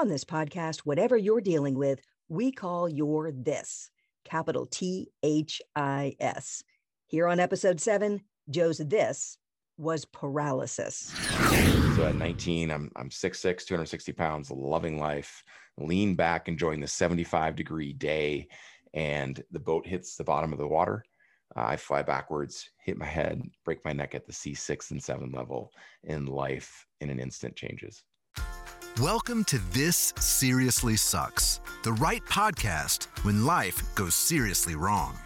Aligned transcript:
On 0.00 0.08
this 0.08 0.24
podcast, 0.24 0.78
whatever 0.78 1.14
you're 1.14 1.42
dealing 1.42 1.74
with, 1.74 2.00
we 2.30 2.52
call 2.52 2.88
your 2.88 3.30
this, 3.32 3.90
capital 4.24 4.64
T 4.64 5.10
H 5.22 5.60
I 5.76 6.16
S. 6.18 6.64
Here 7.06 7.28
on 7.28 7.38
episode 7.38 7.82
seven, 7.82 8.22
Joe's 8.48 8.78
this 8.78 9.36
was 9.76 10.06
paralysis. 10.06 11.12
So 11.96 12.06
at 12.06 12.14
19, 12.14 12.70
I'm 12.70 12.90
I'm 12.96 13.10
6'6, 13.10 13.66
260 13.66 14.12
pounds, 14.12 14.50
loving 14.50 14.98
life, 14.98 15.44
lean 15.76 16.14
back, 16.14 16.48
enjoying 16.48 16.80
the 16.80 16.88
75 16.88 17.54
degree 17.54 17.92
day, 17.92 18.48
and 18.94 19.44
the 19.50 19.60
boat 19.60 19.86
hits 19.86 20.16
the 20.16 20.24
bottom 20.24 20.54
of 20.54 20.58
the 20.58 20.66
water. 20.66 21.04
I 21.54 21.76
fly 21.76 22.00
backwards, 22.00 22.70
hit 22.82 22.96
my 22.96 23.04
head, 23.04 23.42
break 23.66 23.84
my 23.84 23.92
neck 23.92 24.14
at 24.14 24.24
the 24.24 24.32
C6 24.32 24.92
and 24.92 25.02
7 25.02 25.30
level, 25.30 25.74
and 26.04 26.26
life 26.26 26.86
in 27.02 27.10
an 27.10 27.20
instant 27.20 27.54
changes. 27.54 28.02
Welcome 28.98 29.44
to 29.44 29.58
This 29.72 30.12
Seriously 30.18 30.96
Sucks, 30.96 31.60
the 31.84 31.92
right 31.92 32.22
podcast 32.26 33.06
when 33.24 33.46
life 33.46 33.82
goes 33.94 34.14
seriously 34.14 34.74
wrong. 34.74 35.16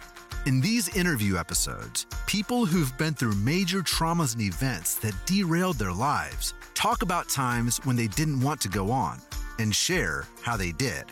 In 0.45 0.61
these 0.61 0.95
interview 0.95 1.35
episodes, 1.35 2.05
people 2.25 2.65
who've 2.65 2.95
been 2.97 3.15
through 3.15 3.35
major 3.35 3.81
traumas 3.81 4.33
and 4.33 4.43
events 4.43 4.95
that 4.99 5.15
derailed 5.25 5.77
their 5.77 5.91
lives 5.91 6.53
talk 6.73 7.01
about 7.01 7.27
times 7.27 7.83
when 7.85 7.97
they 7.97 8.07
didn't 8.07 8.39
want 8.39 8.61
to 8.61 8.69
go 8.69 8.91
on 8.91 9.19
and 9.59 9.75
share 9.75 10.25
how 10.41 10.55
they 10.55 10.71
did. 10.71 11.03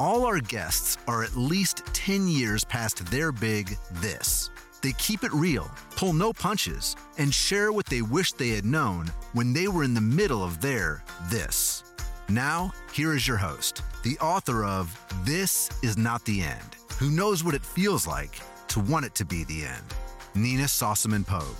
All 0.00 0.24
our 0.24 0.40
guests 0.40 0.96
are 1.06 1.22
at 1.22 1.36
least 1.36 1.84
10 1.92 2.26
years 2.26 2.64
past 2.64 3.04
their 3.12 3.30
big 3.30 3.76
this. 3.92 4.50
They 4.82 4.92
keep 4.92 5.22
it 5.22 5.32
real, 5.32 5.70
pull 5.94 6.14
no 6.14 6.32
punches, 6.32 6.96
and 7.18 7.32
share 7.32 7.70
what 7.70 7.86
they 7.86 8.02
wish 8.02 8.32
they 8.32 8.48
had 8.48 8.64
known 8.64 9.12
when 9.34 9.52
they 9.52 9.68
were 9.68 9.84
in 9.84 9.94
the 9.94 10.00
middle 10.00 10.42
of 10.42 10.60
their 10.60 11.04
this. 11.30 11.84
Now, 12.30 12.74
here 12.92 13.14
is 13.14 13.26
your 13.26 13.38
host, 13.38 13.80
the 14.02 14.18
author 14.18 14.62
of 14.62 14.94
This 15.24 15.70
Is 15.82 15.96
Not 15.96 16.26
the 16.26 16.42
End, 16.42 16.76
who 16.98 17.10
knows 17.10 17.42
what 17.42 17.54
it 17.54 17.64
feels 17.64 18.06
like 18.06 18.38
to 18.68 18.80
want 18.80 19.06
it 19.06 19.14
to 19.14 19.24
be 19.24 19.44
the 19.44 19.64
end, 19.64 19.94
Nina 20.34 20.64
Sossamon 20.64 21.26
Pogue. 21.26 21.56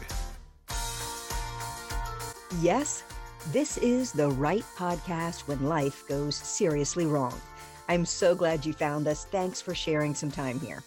Yes, 2.60 3.02
this 3.50 3.78
is 3.78 4.12
the 4.12 4.28
right 4.28 4.64
podcast 4.77 5.48
when 5.48 5.64
life 5.64 6.06
goes 6.06 6.36
seriously 6.36 7.06
wrong. 7.06 7.41
I'm 7.88 8.05
so 8.05 8.34
glad 8.34 8.66
you 8.66 8.75
found 8.75 9.08
us. 9.08 9.25
Thanks 9.25 9.62
for 9.62 9.75
sharing 9.75 10.14
some 10.14 10.30
time 10.30 10.60
here. 10.60 10.82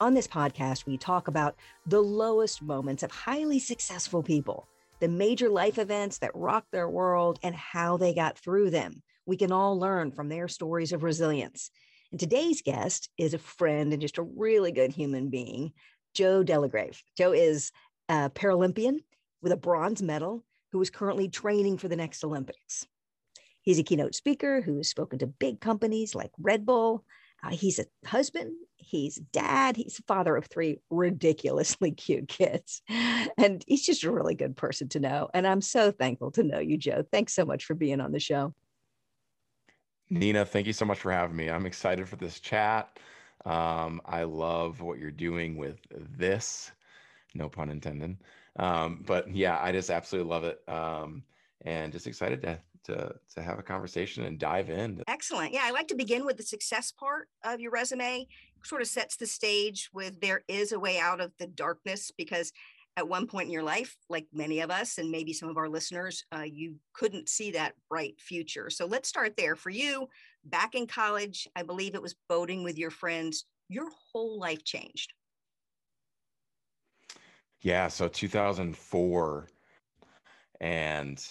On 0.00 0.12
this 0.12 0.26
podcast, 0.26 0.86
we 0.86 0.98
talk 0.98 1.28
about 1.28 1.54
the 1.86 2.02
lowest 2.02 2.62
moments 2.62 3.04
of 3.04 3.12
highly 3.12 3.60
successful 3.60 4.24
people, 4.24 4.66
the 4.98 5.06
major 5.06 5.48
life 5.48 5.78
events 5.78 6.18
that 6.18 6.34
rocked 6.34 6.72
their 6.72 6.90
world, 6.90 7.38
and 7.44 7.54
how 7.54 7.96
they 7.96 8.12
got 8.12 8.36
through 8.36 8.70
them. 8.70 9.04
We 9.30 9.36
can 9.36 9.52
all 9.52 9.78
learn 9.78 10.10
from 10.10 10.28
their 10.28 10.48
stories 10.48 10.92
of 10.92 11.04
resilience. 11.04 11.70
And 12.10 12.18
today's 12.18 12.62
guest 12.62 13.10
is 13.16 13.32
a 13.32 13.38
friend 13.38 13.92
and 13.92 14.02
just 14.02 14.18
a 14.18 14.22
really 14.22 14.72
good 14.72 14.90
human 14.90 15.30
being, 15.30 15.72
Joe 16.14 16.42
Delagrave. 16.42 16.98
Joe 17.16 17.30
is 17.30 17.70
a 18.08 18.28
Paralympian 18.30 19.04
with 19.40 19.52
a 19.52 19.56
bronze 19.56 20.02
medal 20.02 20.44
who 20.72 20.82
is 20.82 20.90
currently 20.90 21.28
training 21.28 21.78
for 21.78 21.86
the 21.86 21.94
next 21.94 22.24
Olympics. 22.24 22.88
He's 23.62 23.78
a 23.78 23.84
keynote 23.84 24.16
speaker 24.16 24.62
who 24.62 24.78
has 24.78 24.88
spoken 24.88 25.20
to 25.20 25.28
big 25.28 25.60
companies 25.60 26.12
like 26.12 26.32
Red 26.36 26.66
Bull. 26.66 27.04
Uh, 27.40 27.50
he's 27.50 27.78
a 27.78 27.84
husband, 28.04 28.50
he's 28.78 29.14
dad, 29.14 29.76
he's 29.76 30.02
father 30.08 30.36
of 30.36 30.46
three 30.46 30.80
ridiculously 30.90 31.92
cute 31.92 32.26
kids. 32.26 32.82
And 33.38 33.64
he's 33.68 33.86
just 33.86 34.02
a 34.02 34.10
really 34.10 34.34
good 34.34 34.56
person 34.56 34.88
to 34.88 34.98
know. 34.98 35.30
And 35.32 35.46
I'm 35.46 35.60
so 35.60 35.92
thankful 35.92 36.32
to 36.32 36.42
know 36.42 36.58
you, 36.58 36.76
Joe. 36.76 37.04
Thanks 37.12 37.32
so 37.32 37.44
much 37.44 37.64
for 37.64 37.74
being 37.74 38.00
on 38.00 38.10
the 38.10 38.18
show. 38.18 38.54
Nina, 40.10 40.44
thank 40.44 40.66
you 40.66 40.72
so 40.72 40.84
much 40.84 40.98
for 40.98 41.12
having 41.12 41.36
me. 41.36 41.48
I'm 41.48 41.66
excited 41.66 42.08
for 42.08 42.16
this 42.16 42.40
chat. 42.40 42.98
Um, 43.46 44.00
I 44.04 44.24
love 44.24 44.80
what 44.80 44.98
you're 44.98 45.12
doing 45.12 45.56
with 45.56 45.78
this, 45.90 46.72
no 47.34 47.48
pun 47.48 47.70
intended. 47.70 48.18
Um, 48.56 49.04
but 49.06 49.34
yeah, 49.34 49.58
I 49.62 49.70
just 49.70 49.88
absolutely 49.88 50.30
love 50.30 50.44
it. 50.44 50.60
Um, 50.68 51.22
and 51.62 51.92
just 51.92 52.08
excited 52.08 52.42
to, 52.42 52.58
to, 52.84 53.14
to 53.36 53.42
have 53.42 53.58
a 53.58 53.62
conversation 53.62 54.24
and 54.24 54.38
dive 54.38 54.68
in. 54.68 55.02
Excellent. 55.06 55.52
Yeah, 55.52 55.62
I 55.64 55.70
like 55.70 55.88
to 55.88 55.94
begin 55.94 56.26
with 56.26 56.36
the 56.36 56.42
success 56.42 56.90
part 56.90 57.28
of 57.44 57.60
your 57.60 57.70
resume. 57.70 58.26
Sort 58.64 58.82
of 58.82 58.88
sets 58.88 59.16
the 59.16 59.26
stage 59.26 59.90
with 59.94 60.20
there 60.20 60.42
is 60.48 60.72
a 60.72 60.80
way 60.80 60.98
out 60.98 61.20
of 61.20 61.32
the 61.38 61.46
darkness 61.46 62.10
because 62.16 62.52
at 62.96 63.08
one 63.08 63.26
point 63.26 63.46
in 63.46 63.52
your 63.52 63.62
life, 63.62 63.96
like 64.08 64.26
many 64.32 64.60
of 64.60 64.70
us, 64.70 64.98
and 64.98 65.10
maybe 65.10 65.32
some 65.32 65.48
of 65.48 65.56
our 65.56 65.68
listeners, 65.68 66.24
uh, 66.34 66.42
you 66.42 66.74
couldn't 66.92 67.28
see 67.28 67.52
that 67.52 67.74
bright 67.88 68.20
future. 68.20 68.68
So 68.70 68.86
let's 68.86 69.08
start 69.08 69.36
there. 69.36 69.56
For 69.56 69.70
you, 69.70 70.08
back 70.44 70.74
in 70.74 70.86
college, 70.86 71.48
I 71.54 71.62
believe 71.62 71.94
it 71.94 72.02
was 72.02 72.16
boating 72.28 72.62
with 72.62 72.78
your 72.78 72.90
friends, 72.90 73.44
your 73.68 73.88
whole 74.12 74.38
life 74.38 74.64
changed. 74.64 75.12
Yeah. 77.62 77.88
So 77.88 78.08
2004. 78.08 79.48
And 80.60 81.24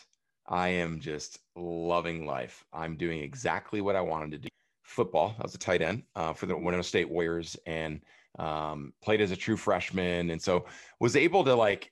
I 0.47 0.69
am 0.69 0.99
just 0.99 1.39
loving 1.55 2.25
life. 2.25 2.65
I'm 2.73 2.95
doing 2.95 3.19
exactly 3.19 3.81
what 3.81 3.95
I 3.95 4.01
wanted 4.01 4.31
to 4.31 4.37
do. 4.39 4.49
Football. 4.83 5.35
I 5.39 5.43
was 5.43 5.53
a 5.53 5.59
tight 5.59 5.83
end 5.83 6.03
uh, 6.15 6.33
for 6.33 6.47
the 6.47 6.57
Winona 6.57 6.83
State 6.83 7.09
Warriors 7.09 7.55
and 7.67 8.01
um, 8.39 8.93
played 9.01 9.21
as 9.21 9.31
a 9.31 9.35
true 9.35 9.57
freshman. 9.57 10.31
And 10.31 10.41
so 10.41 10.65
was 10.99 11.15
able 11.15 11.43
to 11.43 11.53
like 11.53 11.91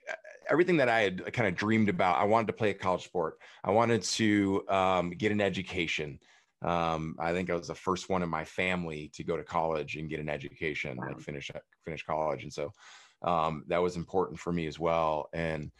everything 0.49 0.77
that 0.77 0.89
I 0.89 1.01
had 1.01 1.33
kind 1.33 1.47
of 1.47 1.55
dreamed 1.55 1.89
about. 1.89 2.17
I 2.17 2.23
wanted 2.23 2.47
to 2.47 2.53
play 2.53 2.69
a 2.69 2.73
college 2.73 3.03
sport. 3.03 3.37
I 3.63 3.71
wanted 3.71 4.01
to 4.01 4.63
um, 4.69 5.09
get 5.11 5.31
an 5.31 5.41
education. 5.41 6.19
Um, 6.63 7.15
I 7.19 7.33
think 7.33 7.49
I 7.49 7.55
was 7.55 7.67
the 7.67 7.75
first 7.75 8.09
one 8.09 8.23
in 8.23 8.29
my 8.29 8.45
family 8.45 9.11
to 9.13 9.23
go 9.23 9.37
to 9.37 9.43
college 9.43 9.95
and 9.95 10.09
get 10.09 10.19
an 10.19 10.29
education, 10.29 10.97
wow. 10.97 11.07
like 11.09 11.19
finish 11.19 11.51
finish 11.85 12.03
college. 12.03 12.43
And 12.43 12.51
so 12.51 12.71
um, 13.21 13.63
that 13.67 13.81
was 13.81 13.95
important 13.95 14.39
for 14.39 14.51
me 14.51 14.67
as 14.67 14.79
well. 14.79 15.29
And 15.33 15.71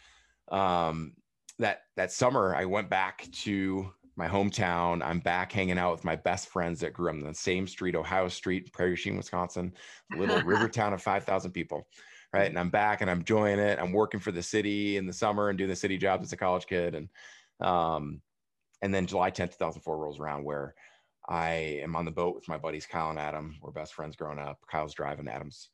um, 0.49 1.13
that 1.59 1.84
that 1.95 2.11
summer, 2.11 2.55
I 2.55 2.66
went 2.66 2.89
back 2.89 3.28
to 3.44 3.91
my 4.17 4.28
hometown. 4.28 5.01
I'm 5.03 5.19
back 5.19 5.51
hanging 5.51 5.78
out 5.78 5.91
with 5.91 6.03
my 6.03 6.16
best 6.16 6.50
friends 6.50 6.79
that 6.79 6.94
grew 6.94 7.09
up 7.09 7.16
on 7.16 7.23
the 7.23 7.33
same 7.33 7.67
street, 7.67 7.95
Ohio 7.95 8.28
Street, 8.28 8.73
Prairie 8.73 8.97
Chien, 8.97 9.16
Wisconsin, 9.16 9.73
little 10.16 10.41
river 10.45 10.67
town 10.67 10.94
of 10.94 11.01
5,000 11.01 11.51
people. 11.51 11.88
Right. 12.33 12.50
And 12.50 12.59
I'm 12.59 12.69
back 12.69 13.01
and 13.01 13.09
I'm 13.09 13.19
enjoying 13.19 13.59
it. 13.59 13.79
I'm 13.79 13.94
working 13.94 14.19
for 14.19 14.33
the 14.33 14.44
city 14.44 14.97
in 14.97 15.05
the 15.05 15.13
summer 15.13 15.50
and 15.50 15.57
doing 15.57 15.69
the 15.69 15.75
city 15.75 15.97
jobs 15.97 16.25
as 16.25 16.33
a 16.33 16.38
college 16.38 16.66
kid. 16.66 16.94
And, 16.94 17.09
um, 17.61 18.22
and 18.81 18.94
then 18.94 19.05
July 19.07 19.31
10th, 19.31 19.53
2004 19.53 19.97
rolls 19.97 20.19
around 20.19 20.44
where 20.44 20.75
I 21.29 21.79
am 21.81 21.95
on 21.95 22.03
the 22.03 22.11
boat 22.11 22.35
with 22.35 22.49
my 22.49 22.57
buddies, 22.57 22.85
Kyle 22.85 23.11
and 23.11 23.19
Adam. 23.19 23.55
We're 23.61 23.72
best 23.72 23.94
friends 23.94 24.17
growing 24.17 24.39
up. 24.39 24.59
Kyle's 24.69 24.94
driving, 24.94 25.28
Adam's 25.29 25.69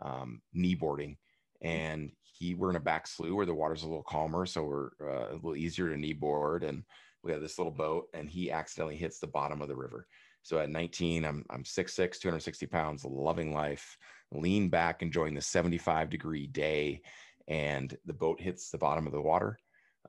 um, 0.00 0.40
knee 0.54 0.74
boarding 0.74 1.18
and 1.60 2.10
he 2.22 2.54
we're 2.54 2.70
in 2.70 2.76
a 2.76 2.80
back 2.80 3.06
slough 3.06 3.32
where 3.32 3.46
the 3.46 3.54
water's 3.54 3.82
a 3.82 3.88
little 3.88 4.02
calmer 4.02 4.46
so 4.46 4.62
we're 4.62 4.90
uh, 5.02 5.32
a 5.32 5.34
little 5.34 5.56
easier 5.56 5.90
to 5.90 5.96
knee 5.96 6.12
board 6.12 6.62
and 6.62 6.84
we 7.22 7.32
have 7.32 7.40
this 7.40 7.58
little 7.58 7.72
boat 7.72 8.08
and 8.14 8.28
he 8.28 8.50
accidentally 8.50 8.96
hits 8.96 9.18
the 9.18 9.26
bottom 9.26 9.60
of 9.60 9.68
the 9.68 9.76
river. 9.76 10.06
So 10.42 10.58
at 10.58 10.70
19 10.70 11.24
i'm 11.24 11.44
i'm 11.50 11.64
6'6 11.64 12.18
260 12.18 12.66
pounds 12.66 13.04
loving 13.04 13.52
life 13.52 13.98
lean 14.32 14.68
back 14.68 15.02
enjoying 15.02 15.34
the 15.34 15.42
75 15.42 16.08
degree 16.08 16.46
day 16.46 17.02
and 17.48 17.96
the 18.06 18.12
boat 18.12 18.40
hits 18.40 18.70
the 18.70 18.78
bottom 18.78 19.06
of 19.06 19.12
the 19.12 19.20
water. 19.20 19.58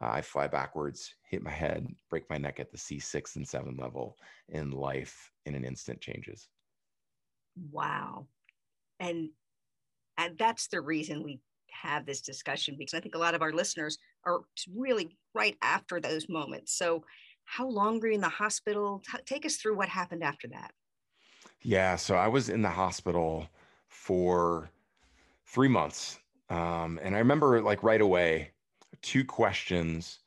Uh, 0.02 0.10
i 0.12 0.22
fly 0.22 0.48
backwards 0.48 1.14
hit 1.24 1.42
my 1.42 1.52
head 1.52 1.88
break 2.10 2.30
my 2.30 2.38
neck 2.38 2.60
at 2.60 2.72
the 2.72 2.78
c6 2.78 3.36
and 3.36 3.48
7 3.48 3.76
level 3.78 4.18
and 4.50 4.74
life 4.74 5.32
in 5.46 5.56
an 5.56 5.66
instant 5.66 6.00
changes. 6.00 6.48
Wow. 7.72 8.28
And 9.00 9.30
and 10.18 10.38
that's 10.38 10.68
the 10.68 10.82
reason 10.82 11.24
we 11.24 11.40
have 11.72 12.06
this 12.06 12.22
discussion 12.22 12.76
because 12.78 12.94
I 12.94 13.00
think 13.00 13.16
a 13.16 13.20
lot 13.20 13.36
of 13.36 13.42
our 13.42 13.52
listeners 13.52 13.98
are 14.26 14.42
really 14.76 15.18
right 15.34 15.58
after 15.62 16.00
those 16.00 16.30
moments. 16.30 16.78
So, 16.78 17.04
how 17.46 17.68
long 17.68 18.00
were 18.00 18.10
you 18.10 18.14
in 18.14 18.22
the 18.22 18.30
hospital? 18.30 19.02
Take 19.26 19.46
us 19.46 19.56
through 19.56 19.76
what 19.76 19.90
happened 19.90 20.24
after 20.24 20.48
that. 20.50 20.72
Yeah, 21.62 21.96
so 21.96 22.16
I 22.16 22.28
was 22.28 22.50
in 22.50 22.62
the 22.62 22.70
hospital 22.70 23.48
for 23.88 24.70
three 25.48 25.68
months. 25.68 26.20
Um, 26.50 27.00
and 27.02 27.16
I 27.16 27.20
remember, 27.20 27.62
like, 27.62 27.84
right 27.84 28.02
away, 28.02 28.52
two 29.02 29.26
questions 29.26 30.20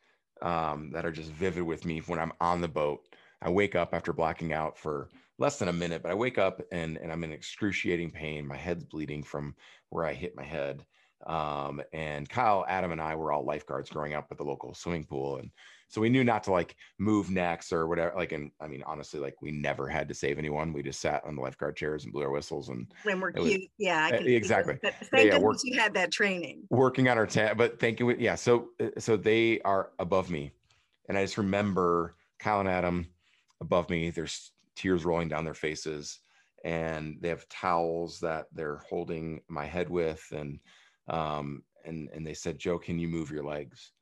um, 0.42 0.90
that 0.92 1.06
are 1.06 1.12
just 1.12 1.30
vivid 1.30 1.62
with 1.62 1.84
me 1.84 2.00
when 2.06 2.18
I'm 2.18 2.32
on 2.40 2.60
the 2.60 2.68
boat. 2.68 3.00
I 3.40 3.50
wake 3.50 3.74
up 3.74 3.94
after 3.94 4.12
blacking 4.12 4.52
out 4.52 4.76
for 4.76 5.08
less 5.38 5.58
than 5.58 5.68
a 5.68 5.72
minute, 5.72 6.02
but 6.02 6.12
I 6.12 6.14
wake 6.14 6.38
up 6.38 6.60
and, 6.70 6.96
and 6.98 7.10
I'm 7.10 7.24
in 7.24 7.32
excruciating 7.32 8.10
pain. 8.10 8.46
My 8.46 8.56
head's 8.56 8.84
bleeding 8.84 9.22
from 9.22 9.54
where 9.90 10.04
I 10.04 10.12
hit 10.12 10.36
my 10.36 10.44
head. 10.44 10.84
Um, 11.26 11.82
and 11.92 12.28
Kyle, 12.28 12.64
Adam, 12.68 12.92
and 12.92 13.00
I 13.00 13.14
were 13.14 13.32
all 13.32 13.44
lifeguards 13.44 13.90
growing 13.90 14.14
up 14.14 14.28
at 14.30 14.38
the 14.38 14.44
local 14.44 14.74
swimming 14.74 15.04
pool. 15.04 15.36
And 15.36 15.50
so 15.88 16.00
we 16.00 16.08
knew 16.08 16.24
not 16.24 16.42
to 16.44 16.52
like 16.52 16.74
move 16.98 17.30
necks 17.30 17.72
or 17.72 17.86
whatever. 17.86 18.14
Like, 18.16 18.32
and 18.32 18.50
I 18.60 18.66
mean, 18.66 18.82
honestly, 18.86 19.20
like 19.20 19.40
we 19.42 19.50
never 19.50 19.88
had 19.88 20.08
to 20.08 20.14
save 20.14 20.38
anyone. 20.38 20.72
We 20.72 20.82
just 20.82 21.00
sat 21.00 21.22
on 21.24 21.36
the 21.36 21.42
lifeguard 21.42 21.76
chairs 21.76 22.04
and 22.04 22.12
blew 22.12 22.22
our 22.22 22.30
whistles. 22.30 22.70
And 22.70 22.90
when 23.02 23.20
we're 23.20 23.32
cute, 23.32 23.60
was, 23.60 23.68
yeah, 23.78 24.10
can, 24.10 24.26
exactly. 24.26 24.78
Thank 24.82 25.26
yeah, 25.32 25.38
goodness 25.38 25.62
you 25.64 25.78
had 25.78 25.94
that 25.94 26.10
training. 26.10 26.62
Working 26.70 27.08
on 27.08 27.18
our 27.18 27.26
tent, 27.26 27.58
but 27.58 27.78
thank 27.78 28.00
you. 28.00 28.10
Yeah. 28.12 28.36
So, 28.36 28.68
uh, 28.80 28.98
so 28.98 29.16
they 29.16 29.60
are 29.60 29.90
above 29.98 30.30
me. 30.30 30.52
And 31.08 31.18
I 31.18 31.24
just 31.24 31.36
remember 31.36 32.14
Kyle 32.38 32.60
and 32.60 32.68
Adam 32.68 33.06
above 33.60 33.90
me. 33.90 34.10
There's 34.10 34.52
tears 34.76 35.04
rolling 35.04 35.28
down 35.28 35.44
their 35.44 35.52
faces, 35.52 36.20
and 36.64 37.18
they 37.20 37.28
have 37.28 37.48
towels 37.48 38.18
that 38.20 38.46
they're 38.54 38.80
holding 38.88 39.42
my 39.48 39.66
head 39.66 39.90
with, 39.90 40.24
and 40.32 40.58
um, 41.08 41.62
and 41.84 42.08
and 42.14 42.26
they 42.26 42.34
said, 42.34 42.58
"Joe, 42.58 42.78
can 42.78 42.98
you 42.98 43.08
move 43.08 43.30
your 43.30 43.44
legs?" 43.44 43.92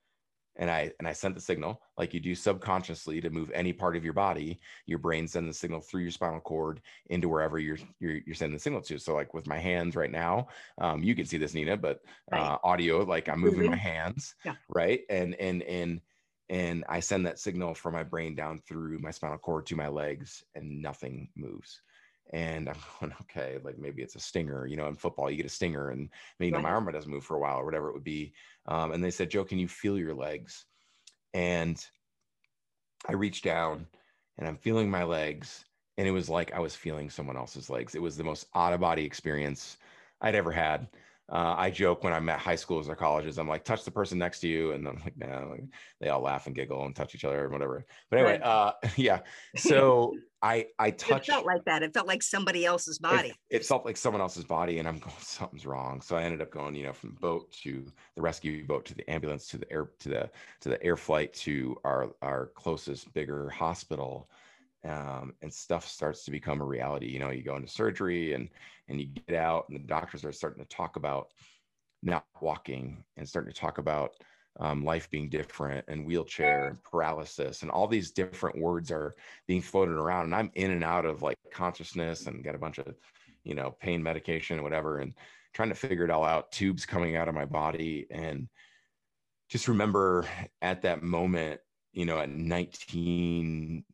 and 0.60 0.70
I 0.70 0.92
and 0.98 1.08
I 1.08 1.12
sent 1.12 1.34
the 1.34 1.40
signal 1.40 1.80
like 1.96 2.12
you 2.12 2.20
do 2.20 2.34
subconsciously 2.34 3.20
to 3.20 3.30
move 3.30 3.50
any 3.54 3.72
part 3.72 3.96
of 3.96 4.04
your 4.04 4.12
body. 4.12 4.60
Your 4.86 4.98
brain 4.98 5.26
sends 5.26 5.48
the 5.48 5.58
signal 5.58 5.80
through 5.80 6.02
your 6.02 6.10
spinal 6.10 6.40
cord 6.40 6.80
into 7.06 7.28
wherever 7.28 7.58
you're 7.58 7.78
you're, 7.98 8.20
you're 8.26 8.34
sending 8.34 8.56
the 8.56 8.60
signal 8.60 8.82
to. 8.82 8.98
So 8.98 9.14
like 9.14 9.32
with 9.32 9.46
my 9.46 9.58
hands 9.58 9.96
right 9.96 10.10
now, 10.10 10.48
um, 10.78 11.02
you 11.02 11.14
can 11.14 11.24
see 11.24 11.38
this, 11.38 11.54
Nina, 11.54 11.76
but 11.76 12.00
uh, 12.32 12.36
right. 12.36 12.58
audio 12.62 13.02
like 13.04 13.28
I'm 13.28 13.40
moving 13.40 13.60
mm-hmm. 13.60 13.70
my 13.70 13.76
hands, 13.76 14.34
yeah. 14.44 14.54
right? 14.68 15.00
And 15.08 15.34
and 15.36 15.62
and 15.62 16.00
and 16.50 16.84
I 16.88 17.00
send 17.00 17.24
that 17.26 17.38
signal 17.38 17.74
from 17.74 17.94
my 17.94 18.02
brain 18.02 18.34
down 18.34 18.60
through 18.68 18.98
my 18.98 19.12
spinal 19.12 19.38
cord 19.38 19.66
to 19.66 19.76
my 19.76 19.88
legs, 19.88 20.42
and 20.54 20.82
nothing 20.82 21.28
moves 21.36 21.80
and 22.30 22.68
I'm 22.68 22.76
going, 23.00 23.12
okay, 23.22 23.58
like 23.62 23.78
maybe 23.78 24.02
it's 24.02 24.16
a 24.16 24.20
stinger. 24.20 24.66
You 24.66 24.76
know, 24.76 24.86
in 24.88 24.94
football, 24.94 25.30
you 25.30 25.36
get 25.36 25.46
a 25.46 25.50
stinger, 25.50 25.90
and 25.90 26.08
maybe 26.38 26.54
right. 26.54 26.62
my 26.62 26.70
arm 26.70 26.90
doesn't 26.90 27.10
move 27.10 27.24
for 27.24 27.36
a 27.36 27.40
while, 27.40 27.58
or 27.58 27.64
whatever 27.64 27.88
it 27.88 27.94
would 27.94 28.04
be. 28.04 28.32
Um, 28.66 28.92
and 28.92 29.02
they 29.02 29.10
said, 29.10 29.30
Joe, 29.30 29.44
can 29.44 29.58
you 29.58 29.68
feel 29.68 29.98
your 29.98 30.14
legs? 30.14 30.64
And 31.34 31.84
I 33.06 33.12
reached 33.12 33.44
down, 33.44 33.86
and 34.38 34.48
I'm 34.48 34.56
feeling 34.56 34.90
my 34.90 35.04
legs, 35.04 35.64
and 35.98 36.06
it 36.06 36.12
was 36.12 36.28
like 36.28 36.52
I 36.52 36.60
was 36.60 36.74
feeling 36.74 37.10
someone 37.10 37.36
else's 37.36 37.70
legs. 37.70 37.94
It 37.94 38.02
was 38.02 38.16
the 38.16 38.24
most 38.24 38.46
out 38.54 38.72
of 38.72 38.80
body 38.80 39.04
experience 39.04 39.76
I'd 40.20 40.34
ever 40.34 40.52
had. 40.52 40.88
Uh, 41.30 41.54
I 41.56 41.70
joke 41.70 42.02
when 42.02 42.12
I'm 42.12 42.28
at 42.28 42.40
high 42.40 42.56
schools 42.56 42.88
or 42.88 42.96
colleges, 42.96 43.38
I'm 43.38 43.46
like, 43.46 43.64
touch 43.64 43.84
the 43.84 43.92
person 43.92 44.18
next 44.18 44.40
to 44.40 44.48
you. 44.48 44.72
And 44.72 44.88
I'm 44.88 44.96
like, 44.96 45.16
nah, 45.16 45.54
they 46.00 46.08
all 46.08 46.22
laugh 46.22 46.46
and 46.46 46.56
giggle 46.56 46.84
and 46.84 46.96
touch 46.96 47.14
each 47.14 47.24
other 47.24 47.44
or 47.44 47.48
whatever. 47.48 47.86
But 48.10 48.18
anyway, 48.18 48.40
right. 48.40 48.42
uh, 48.42 48.72
yeah. 48.96 49.20
So 49.56 50.16
I, 50.42 50.66
I 50.78 50.90
touched. 50.90 51.28
It 51.28 51.32
felt 51.32 51.46
like 51.46 51.64
that. 51.66 51.82
It 51.82 51.92
felt 51.92 52.06
like 52.06 52.22
somebody 52.22 52.64
else's 52.64 52.98
body. 52.98 53.28
It, 53.50 53.56
it, 53.56 53.66
felt 53.66 53.84
like 53.84 53.96
someone 53.96 54.22
else's 54.22 54.44
body. 54.44 54.78
And 54.78 54.88
I'm 54.88 54.98
going, 54.98 55.14
something's 55.20 55.66
wrong. 55.66 56.00
So 56.00 56.16
I 56.16 56.22
ended 56.22 56.40
up 56.40 56.50
going, 56.50 56.74
you 56.74 56.84
know, 56.84 56.92
from 56.92 57.16
boat 57.20 57.52
to 57.62 57.84
the 58.16 58.22
rescue 58.22 58.66
boat 58.66 58.86
to 58.86 58.94
the 58.94 59.08
ambulance 59.10 59.48
to 59.48 59.58
the 59.58 59.70
air, 59.70 59.90
to 60.00 60.08
the, 60.08 60.30
to 60.60 60.68
the 60.70 60.82
air 60.82 60.96
flight 60.96 61.34
to 61.34 61.76
our, 61.84 62.10
our 62.22 62.46
closest 62.54 63.12
bigger 63.12 63.50
hospital 63.50 64.30
um, 64.84 65.34
and 65.42 65.52
stuff 65.52 65.86
starts 65.86 66.24
to 66.24 66.30
become 66.30 66.60
a 66.60 66.64
reality. 66.64 67.06
You 67.06 67.18
know, 67.18 67.30
you 67.30 67.42
go 67.42 67.56
into 67.56 67.68
surgery 67.68 68.32
and 68.32 68.48
and 68.88 69.00
you 69.00 69.06
get 69.06 69.36
out, 69.36 69.68
and 69.68 69.78
the 69.78 69.86
doctors 69.86 70.24
are 70.24 70.32
starting 70.32 70.62
to 70.64 70.68
talk 70.68 70.96
about 70.96 71.28
not 72.02 72.24
walking 72.40 73.04
and 73.16 73.28
starting 73.28 73.52
to 73.52 73.58
talk 73.58 73.78
about 73.78 74.14
um, 74.58 74.84
life 74.84 75.08
being 75.10 75.28
different 75.28 75.84
and 75.88 76.04
wheelchair 76.04 76.68
and 76.68 76.82
paralysis 76.82 77.62
and 77.62 77.70
all 77.70 77.86
these 77.86 78.10
different 78.10 78.58
words 78.58 78.90
are 78.90 79.14
being 79.46 79.62
floated 79.62 79.94
around. 79.94 80.24
And 80.24 80.34
I'm 80.34 80.50
in 80.54 80.70
and 80.70 80.84
out 80.84 81.06
of 81.06 81.22
like 81.22 81.38
consciousness 81.52 82.26
and 82.26 82.44
got 82.44 82.54
a 82.54 82.58
bunch 82.58 82.78
of 82.78 82.94
you 83.44 83.54
know 83.54 83.76
pain 83.80 84.02
medication 84.02 84.56
and 84.56 84.64
whatever 84.64 84.98
and 84.98 85.14
trying 85.54 85.68
to 85.68 85.74
figure 85.74 86.04
it 86.04 86.10
all 86.10 86.24
out. 86.24 86.52
Tubes 86.52 86.84
coming 86.84 87.16
out 87.16 87.28
of 87.28 87.34
my 87.34 87.44
body 87.44 88.06
and 88.10 88.48
just 89.48 89.68
remember 89.68 90.26
at 90.62 90.82
that 90.82 91.02
moment, 91.02 91.60
you 91.92 92.04
know, 92.04 92.18
at 92.18 92.30
19 92.30 93.84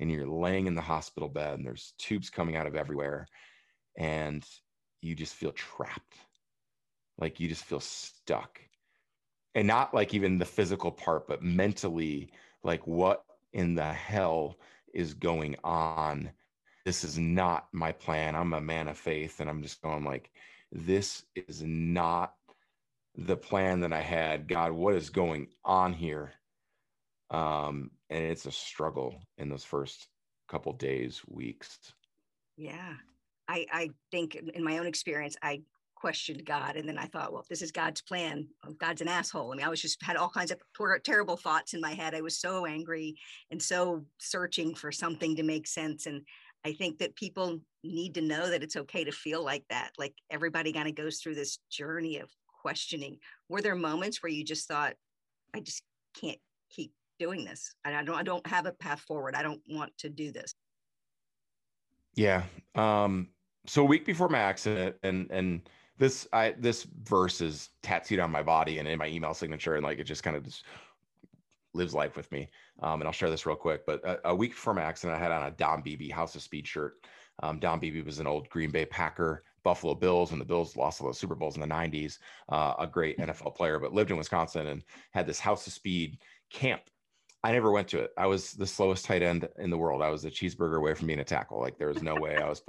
and 0.00 0.10
you're 0.10 0.26
laying 0.26 0.66
in 0.66 0.74
the 0.74 0.80
hospital 0.80 1.28
bed 1.28 1.54
and 1.54 1.66
there's 1.66 1.94
tubes 1.98 2.30
coming 2.30 2.56
out 2.56 2.66
of 2.66 2.74
everywhere 2.74 3.26
and 3.96 4.44
you 5.00 5.14
just 5.14 5.34
feel 5.34 5.52
trapped 5.52 6.16
like 7.18 7.38
you 7.38 7.48
just 7.48 7.64
feel 7.64 7.80
stuck 7.80 8.60
and 9.54 9.66
not 9.66 9.94
like 9.94 10.14
even 10.14 10.38
the 10.38 10.44
physical 10.44 10.90
part 10.90 11.26
but 11.28 11.42
mentally 11.42 12.30
like 12.62 12.86
what 12.86 13.24
in 13.52 13.74
the 13.74 13.92
hell 13.92 14.56
is 14.92 15.14
going 15.14 15.56
on? 15.64 16.30
This 16.84 17.04
is 17.04 17.18
not 17.18 17.68
my 17.72 17.92
plan. 17.92 18.34
I'm 18.34 18.54
a 18.54 18.60
man 18.60 18.88
of 18.88 18.98
faith 18.98 19.40
and 19.40 19.48
i'm 19.48 19.62
just 19.62 19.82
going 19.82 20.04
like 20.04 20.30
this 20.72 21.24
is 21.34 21.62
not 21.62 22.34
the 23.16 23.36
plan 23.36 23.80
that 23.80 23.92
i 23.92 24.00
had. 24.00 24.48
God 24.48 24.72
what 24.72 24.94
is 24.94 25.10
going 25.10 25.48
on 25.64 25.92
here? 25.92 26.32
Um, 27.30 27.90
and 28.10 28.24
it's 28.24 28.46
a 28.46 28.52
struggle 28.52 29.16
in 29.38 29.48
those 29.48 29.64
first 29.64 30.08
couple 30.48 30.72
days, 30.72 31.22
weeks. 31.26 31.78
Yeah, 32.56 32.94
I 33.48 33.66
I 33.72 33.90
think 34.10 34.36
in 34.36 34.62
my 34.62 34.78
own 34.78 34.86
experience, 34.86 35.36
I 35.42 35.62
questioned 36.04 36.44
God, 36.44 36.76
and 36.76 36.86
then 36.86 36.98
I 36.98 37.06
thought, 37.06 37.32
well, 37.32 37.46
this 37.48 37.62
is 37.62 37.72
God's 37.72 38.02
plan. 38.02 38.46
God's 38.78 39.00
an 39.00 39.08
asshole. 39.08 39.50
I 39.50 39.56
mean, 39.56 39.64
I 39.64 39.70
was 39.70 39.80
just 39.80 40.02
had 40.02 40.16
all 40.16 40.28
kinds 40.28 40.50
of 40.50 40.60
terrible 41.02 41.38
thoughts 41.38 41.72
in 41.72 41.80
my 41.80 41.94
head. 41.94 42.14
I 42.14 42.20
was 42.20 42.38
so 42.38 42.66
angry 42.66 43.16
and 43.50 43.62
so 43.62 44.04
searching 44.18 44.74
for 44.74 44.92
something 44.92 45.34
to 45.36 45.42
make 45.42 45.66
sense. 45.66 46.04
And 46.04 46.20
I 46.62 46.74
think 46.74 46.98
that 46.98 47.16
people 47.16 47.58
need 47.82 48.12
to 48.16 48.20
know 48.20 48.50
that 48.50 48.62
it's 48.62 48.76
okay 48.76 49.02
to 49.04 49.12
feel 49.12 49.42
like 49.42 49.64
that. 49.70 49.92
Like 49.98 50.12
everybody 50.30 50.74
kind 50.74 50.88
of 50.88 50.94
goes 50.94 51.20
through 51.20 51.36
this 51.36 51.58
journey 51.70 52.18
of 52.18 52.28
questioning. 52.60 53.16
Were 53.48 53.62
there 53.62 53.74
moments 53.74 54.22
where 54.22 54.30
you 54.30 54.44
just 54.44 54.68
thought, 54.68 54.92
I 55.54 55.60
just 55.60 55.84
can't 56.20 56.38
keep 56.70 56.92
doing 57.18 57.46
this. 57.46 57.74
I 57.82 58.02
don't 58.02 58.14
I 58.14 58.22
don't 58.22 58.46
have 58.46 58.66
a 58.66 58.72
path 58.72 59.00
forward. 59.00 59.34
I 59.34 59.42
don't 59.42 59.62
want 59.70 59.96
to 60.00 60.10
do 60.10 60.32
this. 60.32 60.54
Yeah. 62.14 62.42
Um 62.74 63.28
so 63.66 63.80
a 63.80 63.86
week 63.86 64.04
before 64.04 64.28
my 64.28 64.40
accident 64.40 64.96
and 65.02 65.30
and 65.30 65.62
this 65.98 66.26
I 66.32 66.54
this 66.58 66.84
verse 67.04 67.40
is 67.40 67.70
tattooed 67.82 68.18
on 68.18 68.30
my 68.30 68.42
body 68.42 68.78
and 68.78 68.88
in 68.88 68.98
my 68.98 69.08
email 69.08 69.34
signature 69.34 69.76
and 69.76 69.84
like 69.84 69.98
it 69.98 70.04
just 70.04 70.22
kind 70.22 70.36
of 70.36 70.44
just 70.44 70.64
lives 71.72 71.94
life 71.94 72.16
with 72.16 72.30
me. 72.32 72.48
Um, 72.82 73.00
and 73.00 73.04
I'll 73.04 73.12
share 73.12 73.30
this 73.30 73.46
real 73.46 73.56
quick. 73.56 73.84
But 73.86 74.04
a, 74.04 74.28
a, 74.28 74.34
week 74.34 74.52
before 74.52 74.74
my 74.74 74.82
accident, 74.82 75.18
I 75.18 75.22
had 75.22 75.32
on 75.32 75.48
a 75.48 75.50
Don 75.50 75.82
Beebe 75.82 76.08
House 76.08 76.34
of 76.36 76.42
Speed 76.42 76.66
shirt. 76.66 77.04
Um, 77.42 77.58
Don 77.58 77.80
Beebe 77.80 78.02
was 78.02 78.20
an 78.20 78.28
old 78.28 78.48
Green 78.48 78.70
Bay 78.70 78.84
Packer, 78.86 79.42
Buffalo 79.64 79.94
Bills, 79.94 80.30
when 80.30 80.38
the 80.38 80.44
Bills 80.44 80.76
lost 80.76 81.00
all 81.00 81.08
the 81.08 81.14
Super 81.14 81.34
Bowls 81.34 81.56
in 81.56 81.60
the 81.60 81.66
90s. 81.66 82.18
Uh, 82.48 82.74
a 82.78 82.86
great 82.86 83.18
NFL 83.18 83.56
player, 83.56 83.80
but 83.80 83.92
lived 83.92 84.12
in 84.12 84.16
Wisconsin 84.16 84.68
and 84.68 84.84
had 85.10 85.26
this 85.26 85.40
House 85.40 85.66
of 85.66 85.72
Speed 85.72 86.18
camp 86.48 86.82
I 87.44 87.52
never 87.52 87.70
went 87.70 87.88
to 87.88 87.98
it. 87.98 88.10
I 88.16 88.26
was 88.26 88.52
the 88.52 88.66
slowest 88.66 89.04
tight 89.04 89.22
end 89.22 89.46
in 89.58 89.68
the 89.68 89.76
world. 89.76 90.00
I 90.00 90.08
was 90.08 90.24
a 90.24 90.30
cheeseburger 90.30 90.78
away 90.78 90.94
from 90.94 91.08
being 91.08 91.20
a 91.20 91.24
tackle. 91.24 91.60
Like 91.60 91.76
there 91.76 91.88
was 91.88 92.02
no 92.02 92.14
way 92.14 92.38
I 92.38 92.48
was 92.48 92.62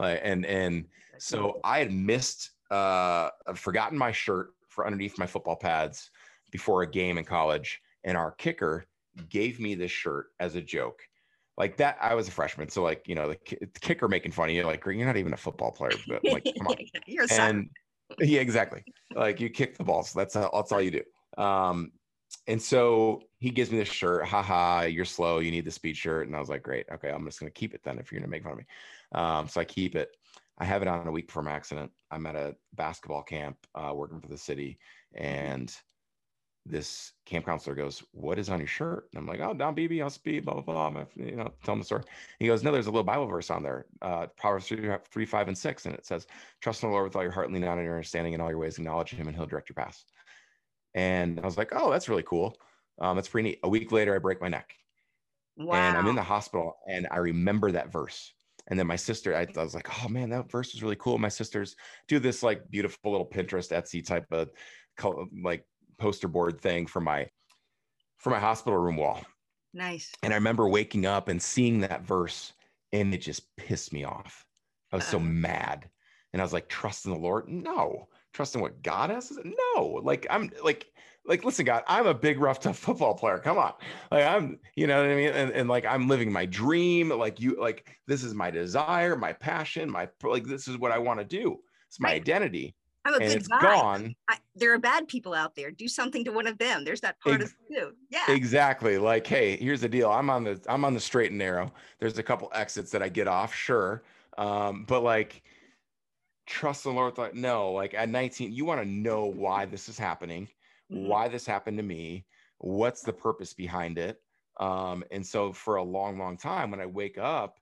like, 0.00 0.20
and, 0.20 0.44
and 0.44 0.86
so 1.18 1.60
I 1.62 1.78
had 1.78 1.92
missed, 1.92 2.50
uh, 2.70 3.30
I've 3.46 3.58
forgotten 3.58 3.96
my 3.98 4.12
shirt 4.12 4.50
for 4.68 4.86
underneath 4.86 5.18
my 5.18 5.26
football 5.26 5.56
pads 5.56 6.10
before 6.50 6.82
a 6.82 6.90
game 6.90 7.18
in 7.18 7.24
college. 7.24 7.80
And 8.04 8.16
our 8.16 8.32
kicker 8.32 8.86
gave 9.28 9.58
me 9.60 9.74
this 9.74 9.90
shirt 9.90 10.26
as 10.38 10.54
a 10.54 10.60
joke. 10.60 11.02
Like 11.56 11.78
that, 11.78 11.96
I 12.00 12.14
was 12.14 12.28
a 12.28 12.30
freshman. 12.30 12.68
So 12.68 12.82
like, 12.82 13.08
you 13.08 13.14
know, 13.14 13.30
the, 13.30 13.38
the 13.60 13.80
kicker 13.80 14.08
making 14.08 14.32
fun 14.32 14.50
of 14.50 14.54
you, 14.54 14.64
like, 14.64 14.84
you're 14.84 15.06
not 15.06 15.16
even 15.16 15.32
a 15.32 15.38
football 15.38 15.72
player, 15.72 15.96
but 16.06 16.22
like, 16.24 16.44
come 16.58 16.66
on. 16.66 16.76
you're 17.06 17.26
and, 17.30 17.70
yeah, 18.18 18.40
exactly. 18.40 18.84
Like 19.14 19.40
you 19.40 19.48
kick 19.48 19.78
the 19.78 19.84
balls. 19.84 20.10
So 20.10 20.18
that's, 20.18 20.34
that's 20.34 20.72
all 20.72 20.80
you 20.82 20.90
do. 20.90 21.42
Um, 21.42 21.92
and 22.46 22.60
so 22.60 23.22
he 23.38 23.50
gives 23.50 23.70
me 23.70 23.78
this 23.78 23.88
shirt. 23.88 24.26
Haha, 24.26 24.82
you're 24.82 25.04
slow. 25.04 25.38
You 25.38 25.50
need 25.50 25.64
the 25.64 25.70
speed 25.70 25.96
shirt. 25.96 26.26
And 26.26 26.36
I 26.36 26.40
was 26.40 26.48
like, 26.48 26.62
great. 26.62 26.86
Okay, 26.92 27.10
I'm 27.10 27.24
just 27.24 27.40
gonna 27.40 27.50
keep 27.50 27.74
it 27.74 27.82
then 27.82 27.98
if 27.98 28.12
you're 28.12 28.20
gonna 28.20 28.30
make 28.30 28.42
fun 28.42 28.52
of 28.52 28.58
me. 28.58 28.64
Um, 29.12 29.48
so 29.48 29.60
I 29.60 29.64
keep 29.64 29.96
it. 29.96 30.10
I 30.58 30.64
have 30.64 30.82
it 30.82 30.88
on 30.88 31.06
a 31.06 31.12
week 31.12 31.26
before 31.26 31.42
my 31.42 31.52
accident. 31.52 31.90
I'm 32.10 32.26
at 32.26 32.36
a 32.36 32.56
basketball 32.74 33.22
camp 33.22 33.58
uh, 33.74 33.92
working 33.94 34.20
for 34.20 34.28
the 34.28 34.38
city, 34.38 34.78
and 35.14 35.74
this 36.64 37.12
camp 37.24 37.46
counselor 37.46 37.76
goes, 37.76 38.02
"What 38.12 38.38
is 38.38 38.48
on 38.48 38.58
your 38.58 38.66
shirt?" 38.66 39.08
And 39.12 39.20
I'm 39.20 39.26
like, 39.26 39.40
"Oh, 39.40 39.54
Don 39.54 39.74
Beebe, 39.74 40.00
I'll 40.00 40.10
speed, 40.10 40.44
blah 40.44 40.60
blah 40.60 40.90
blah." 40.90 41.04
You 41.16 41.36
know, 41.36 41.52
tell 41.64 41.74
him 41.74 41.80
the 41.80 41.84
story. 41.84 42.04
He 42.38 42.46
goes, 42.46 42.62
"No, 42.62 42.72
there's 42.72 42.86
a 42.86 42.90
little 42.90 43.04
Bible 43.04 43.26
verse 43.26 43.50
on 43.50 43.62
there, 43.62 43.86
uh, 44.02 44.26
Proverbs 44.36 44.66
three, 44.66 44.90
three, 45.10 45.26
five, 45.26 45.48
and 45.48 45.56
six, 45.56 45.86
and 45.86 45.94
it 45.94 46.06
says, 46.06 46.26
"Trust 46.60 46.82
in 46.82 46.88
the 46.88 46.92
Lord 46.92 47.04
with 47.04 47.16
all 47.16 47.22
your 47.22 47.32
heart, 47.32 47.52
lean 47.52 47.64
on 47.64 47.82
your 47.82 47.94
understanding 47.94 48.32
in 48.32 48.40
all 48.40 48.50
your 48.50 48.58
ways, 48.58 48.78
acknowledge 48.78 49.10
Him, 49.10 49.26
and 49.26 49.36
He'll 49.36 49.46
direct 49.46 49.68
your 49.68 49.74
paths." 49.74 50.04
And 50.96 51.38
I 51.38 51.44
was 51.44 51.58
like, 51.58 51.72
oh, 51.76 51.90
that's 51.90 52.08
really 52.08 52.22
cool. 52.22 52.56
Um, 52.98 53.16
that's 53.16 53.28
pretty 53.28 53.50
neat. 53.50 53.60
A 53.62 53.68
week 53.68 53.92
later, 53.92 54.16
I 54.16 54.18
break 54.18 54.40
my 54.40 54.48
neck. 54.48 54.74
Wow. 55.58 55.74
And 55.74 55.96
I'm 55.96 56.06
in 56.06 56.16
the 56.16 56.22
hospital 56.22 56.78
and 56.88 57.06
I 57.10 57.18
remember 57.18 57.70
that 57.72 57.92
verse. 57.92 58.32
And 58.68 58.78
then 58.78 58.86
my 58.86 58.96
sister, 58.96 59.36
I, 59.36 59.46
I, 59.56 59.62
was 59.62 59.74
like, 59.74 59.88
oh 60.04 60.08
man, 60.08 60.30
that 60.30 60.50
verse 60.50 60.74
is 60.74 60.82
really 60.82 60.96
cool. 60.96 61.18
My 61.18 61.28
sisters 61.28 61.76
do 62.08 62.18
this 62.18 62.42
like 62.42 62.68
beautiful 62.68 63.12
little 63.12 63.26
Pinterest, 63.26 63.70
Etsy 63.70 64.04
type 64.04 64.26
of 64.32 64.50
like 65.42 65.64
poster 65.98 66.28
board 66.28 66.60
thing 66.60 66.86
for 66.86 67.00
my 67.00 67.28
for 68.18 68.30
my 68.30 68.40
hospital 68.40 68.78
room 68.78 68.96
wall. 68.96 69.20
Nice. 69.72 70.10
And 70.22 70.32
I 70.32 70.36
remember 70.36 70.68
waking 70.68 71.06
up 71.06 71.28
and 71.28 71.40
seeing 71.40 71.80
that 71.80 72.06
verse 72.06 72.52
and 72.92 73.14
it 73.14 73.18
just 73.18 73.54
pissed 73.56 73.92
me 73.92 74.04
off. 74.04 74.44
I 74.92 74.96
was 74.96 75.04
uh 75.06 75.10
so 75.10 75.20
mad. 75.20 75.88
And 76.32 76.42
I 76.42 76.44
was 76.44 76.52
like, 76.52 76.68
trust 76.68 77.06
in 77.06 77.12
the 77.12 77.18
Lord? 77.18 77.48
No 77.48 78.08
trusting 78.36 78.60
what 78.60 78.82
God 78.82 79.10
has? 79.10 79.32
No, 79.74 80.00
like 80.02 80.26
I'm 80.30 80.50
like 80.62 80.86
like 81.24 81.44
listen, 81.44 81.64
God, 81.64 81.82
I'm 81.88 82.06
a 82.06 82.14
big 82.14 82.38
rough 82.38 82.60
tough 82.60 82.78
football 82.78 83.14
player. 83.14 83.38
Come 83.38 83.58
on, 83.58 83.72
like 84.10 84.24
I'm, 84.24 84.58
you 84.76 84.86
know 84.86 85.00
what 85.00 85.10
I 85.10 85.14
mean, 85.16 85.30
and, 85.30 85.50
and 85.50 85.68
like 85.68 85.84
I'm 85.86 86.06
living 86.06 86.30
my 86.30 86.46
dream. 86.46 87.08
Like 87.08 87.40
you, 87.40 87.60
like 87.60 87.88
this 88.06 88.22
is 88.22 88.34
my 88.34 88.50
desire, 88.50 89.16
my 89.16 89.32
passion, 89.32 89.90
my 89.90 90.08
like 90.22 90.44
this 90.44 90.68
is 90.68 90.76
what 90.78 90.92
I 90.92 90.98
want 90.98 91.18
to 91.18 91.24
do. 91.24 91.58
It's 91.88 91.98
my 91.98 92.10
right. 92.10 92.16
identity. 92.16 92.76
I'm 93.04 93.14
a 93.14 93.18
and 93.18 93.28
good 93.28 93.36
it's 93.36 93.48
guy. 93.48 93.60
gone. 93.60 94.14
I, 94.28 94.38
there 94.56 94.74
are 94.74 94.78
bad 94.78 95.06
people 95.06 95.32
out 95.32 95.54
there. 95.54 95.70
Do 95.70 95.86
something 95.86 96.24
to 96.24 96.32
one 96.32 96.48
of 96.48 96.58
them. 96.58 96.84
There's 96.84 97.00
that 97.02 97.20
part 97.20 97.40
Ex- 97.40 97.52
of 97.52 97.56
too. 97.68 97.92
Yeah. 98.10 98.28
Exactly. 98.28 98.98
Like, 98.98 99.24
hey, 99.26 99.56
here's 99.56 99.80
the 99.80 99.88
deal. 99.88 100.10
I'm 100.10 100.28
on 100.28 100.44
the 100.44 100.60
I'm 100.68 100.84
on 100.84 100.92
the 100.92 101.00
straight 101.00 101.30
and 101.30 101.38
narrow. 101.38 101.72
There's 102.00 102.18
a 102.18 102.22
couple 102.22 102.50
exits 102.52 102.90
that 102.90 103.02
I 103.02 103.08
get 103.08 103.28
off, 103.28 103.54
sure. 103.54 104.02
Um, 104.36 104.84
but 104.88 105.02
like 105.02 105.42
trust 106.46 106.84
the 106.84 106.90
Lord. 106.90 107.18
Like, 107.18 107.34
no, 107.34 107.72
like 107.72 107.94
at 107.94 108.08
19, 108.08 108.52
you 108.52 108.64
want 108.64 108.80
to 108.80 108.86
know 108.86 109.26
why 109.26 109.66
this 109.66 109.88
is 109.88 109.98
happening, 109.98 110.48
Mhm. 110.90 111.06
why 111.06 111.28
this 111.28 111.46
happened 111.46 111.76
to 111.78 111.82
me, 111.82 112.26
what's 112.58 113.02
the 113.02 113.12
purpose 113.12 113.52
behind 113.54 113.98
it. 113.98 114.22
Um, 114.58 115.04
and 115.10 115.26
so 115.26 115.52
for 115.52 115.76
a 115.76 115.82
long, 115.82 116.18
long 116.18 116.36
time, 116.36 116.70
when 116.70 116.80
I 116.80 116.86
wake 116.86 117.18
up, 117.18 117.58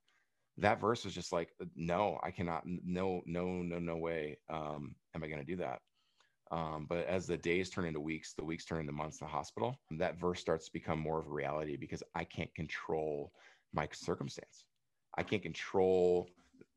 that 0.58 0.80
verse 0.80 1.04
was 1.04 1.14
just 1.14 1.32
like, 1.32 1.52
no, 1.74 2.20
I 2.22 2.30
cannot, 2.30 2.62
no, 2.66 3.22
no, 3.26 3.62
no, 3.62 3.78
no 3.80 3.96
way. 3.96 4.38
Um, 4.48 4.94
am 5.14 5.24
I 5.24 5.26
going 5.26 5.40
to 5.40 5.44
do 5.44 5.56
that? 5.56 5.80
Um, 6.50 6.86
but 6.86 7.06
as 7.06 7.26
the 7.26 7.36
days 7.36 7.70
turn 7.70 7.86
into 7.86 8.00
weeks, 8.00 8.34
the 8.34 8.44
weeks 8.44 8.64
turn 8.64 8.80
into 8.80 8.92
months 8.92 9.20
in 9.20 9.26
the 9.26 9.32
hospital, 9.32 9.80
that 9.92 10.20
verse 10.20 10.40
starts 10.40 10.66
to 10.66 10.72
become 10.72 11.00
more 11.00 11.18
of 11.18 11.26
a 11.26 11.30
reality 11.30 11.76
because 11.76 12.02
I 12.14 12.24
can't 12.24 12.54
control 12.54 13.32
my 13.72 13.88
circumstance. 13.92 14.66
I 15.16 15.24
can't 15.24 15.42
control 15.42 16.28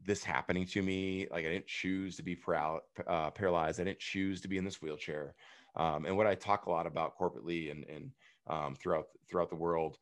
this 0.07 0.23
happening 0.23 0.65
to 0.65 0.81
me. 0.81 1.27
Like 1.29 1.45
I 1.45 1.49
didn't 1.49 1.67
choose 1.67 2.15
to 2.15 2.23
be 2.23 2.37
uh, 2.47 3.29
paralyzed. 3.31 3.79
I 3.79 3.83
didn't 3.83 3.99
choose 3.99 4.41
to 4.41 4.47
be 4.47 4.57
in 4.57 4.63
this 4.63 4.81
wheelchair. 4.81 5.35
Um, 5.75 6.05
and 6.05 6.17
what 6.17 6.25
I 6.25 6.33
talk 6.33 6.65
a 6.65 6.71
lot 6.71 6.87
about 6.87 7.19
corporately 7.19 7.69
and, 7.69 7.85
and 7.85 8.11
um, 8.47 8.75
throughout 8.75 9.07
throughout 9.29 9.49
the 9.49 9.55
world 9.55 9.99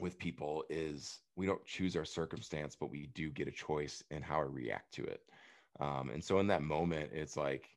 with 0.00 0.18
people 0.18 0.64
is 0.68 1.20
we 1.36 1.46
don't 1.46 1.64
choose 1.64 1.96
our 1.96 2.04
circumstance, 2.04 2.76
but 2.78 2.90
we 2.90 3.06
do 3.14 3.30
get 3.30 3.48
a 3.48 3.52
choice 3.52 4.02
in 4.10 4.22
how 4.22 4.42
we 4.42 4.64
react 4.64 4.92
to 4.94 5.04
it. 5.04 5.22
Um, 5.80 6.10
and 6.10 6.22
so 6.22 6.40
in 6.40 6.48
that 6.48 6.62
moment, 6.62 7.10
it's 7.12 7.36
like, 7.36 7.70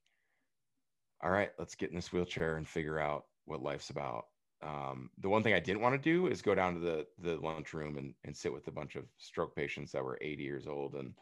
all 1.23 1.29
right, 1.29 1.51
let's 1.59 1.75
get 1.75 1.89
in 1.89 1.95
this 1.95 2.11
wheelchair 2.11 2.57
and 2.57 2.67
figure 2.67 2.99
out 2.99 3.25
what 3.45 3.61
life's 3.61 3.91
about. 3.91 4.25
Um, 4.63 5.09
the 5.19 5.29
one 5.29 5.41
thing 5.41 5.53
I 5.53 5.59
didn't 5.59 5.81
want 5.81 5.95
to 5.95 6.09
do 6.09 6.27
is 6.27 6.41
go 6.41 6.53
down 6.53 6.75
to 6.75 6.79
the 6.79 7.07
the 7.19 7.37
lunchroom 7.37 7.97
and, 7.97 8.13
and 8.23 8.35
sit 8.35 8.53
with 8.53 8.67
a 8.67 8.71
bunch 8.71 8.95
of 8.95 9.05
stroke 9.17 9.55
patients 9.55 9.91
that 9.91 10.03
were 10.03 10.19
80 10.21 10.43
years 10.43 10.67
old 10.67 10.95
and 10.95 11.13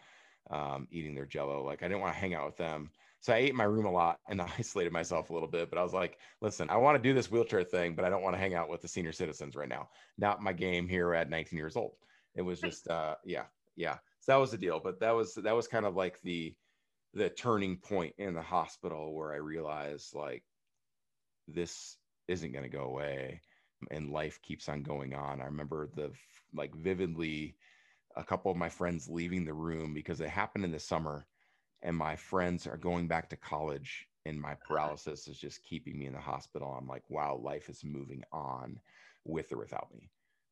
um, 0.50 0.88
eating 0.92 1.16
their 1.16 1.26
jello. 1.26 1.64
Like 1.64 1.84
I 1.84 1.88
didn't 1.88 2.02
want 2.02 2.14
to 2.14 2.20
hang 2.20 2.34
out 2.34 2.46
with 2.46 2.58
them. 2.58 2.90
So 3.22 3.34
I 3.34 3.38
ate 3.38 3.50
in 3.50 3.56
my 3.56 3.66
room 3.66 3.86
a 3.86 3.92
lot 3.92 4.20
and 4.28 4.42
isolated 4.58 4.94
myself 4.94 5.30
a 5.30 5.34
little 5.34 5.48
bit. 5.48 5.70
But 5.70 5.80
I 5.80 5.84
was 5.84 5.94
like, 5.94 6.18
listen, 6.42 6.70
I 6.70 6.78
want 6.78 7.02
to 7.02 7.08
do 7.08 7.14
this 7.14 7.30
wheelchair 7.30 7.64
thing, 7.64 7.96
but 7.96 8.06
I 8.06 8.10
don't 8.10 8.22
want 8.22 8.36
to 8.36 8.40
hang 8.40 8.54
out 8.54 8.70
with 8.70 8.82
the 8.82 8.88
senior 8.88 9.12
citizens 9.12 9.56
right 9.56 9.70
now. 9.70 9.90
Not 10.18 10.42
my 10.42 10.54
game 10.54 10.88
here 10.88 11.14
at 11.14 11.30
19 11.30 11.58
years 11.58 11.76
old. 11.76 11.94
It 12.36 12.42
was 12.42 12.62
just 12.62 12.88
uh 12.88 13.16
yeah, 13.26 13.46
yeah. 13.76 13.98
So 14.22 14.32
that 14.34 14.40
was 14.40 14.52
the 14.52 14.58
deal. 14.58 14.80
But 14.84 15.00
that 15.02 15.16
was 15.16 15.36
that 15.36 15.56
was 15.56 15.68
kind 15.68 15.86
of 15.86 15.96
like 15.96 16.22
the 16.22 16.56
the 17.14 17.30
turning 17.30 17.78
point 17.78 18.14
in 18.18 18.34
the 18.34 18.42
hospital 18.42 19.14
where 19.14 19.34
I 19.34 19.38
realized 19.38 20.14
like 20.14 20.44
this 21.48 21.98
isn't 22.28 22.52
going 22.52 22.64
to 22.64 22.70
go 22.70 22.84
away 22.84 23.42
and 23.90 24.12
life 24.12 24.40
keeps 24.42 24.70
on 24.70 24.84
going 24.84 25.14
on. 25.14 25.42
I 25.42 25.46
remember 25.46 25.90
the 25.96 26.12
like 26.54 26.74
vividly 26.76 27.56
a 28.16 28.24
couple 28.24 28.52
of 28.52 28.58
my 28.58 28.70
friends 28.70 29.08
leaving 29.10 29.46
the 29.46 29.54
room 29.54 29.94
because 29.94 30.22
it 30.22 30.30
happened 30.30 30.66
in 30.66 30.72
the 30.72 30.80
summer 30.80 31.26
and 31.82 31.96
my 31.96 32.16
friends 32.16 32.68
are 32.68 32.78
going 32.78 33.08
back 33.08 33.30
to 33.30 33.38
college 33.38 34.08
and 34.26 34.40
my 34.40 34.56
paralysis 34.56 35.28
is 35.28 35.38
just 35.38 35.64
keeping 35.64 35.98
me 35.98 36.06
in 36.06 36.14
the 36.14 36.20
hospital. 36.20 36.76
I'm 36.78 36.88
like, 36.88 37.04
wow, 37.10 37.40
life 37.42 37.70
is 37.70 37.84
moving 37.84 38.24
on 38.32 38.80
with 39.26 39.52
or 39.52 39.58
without 39.58 39.90
me. 39.94 40.10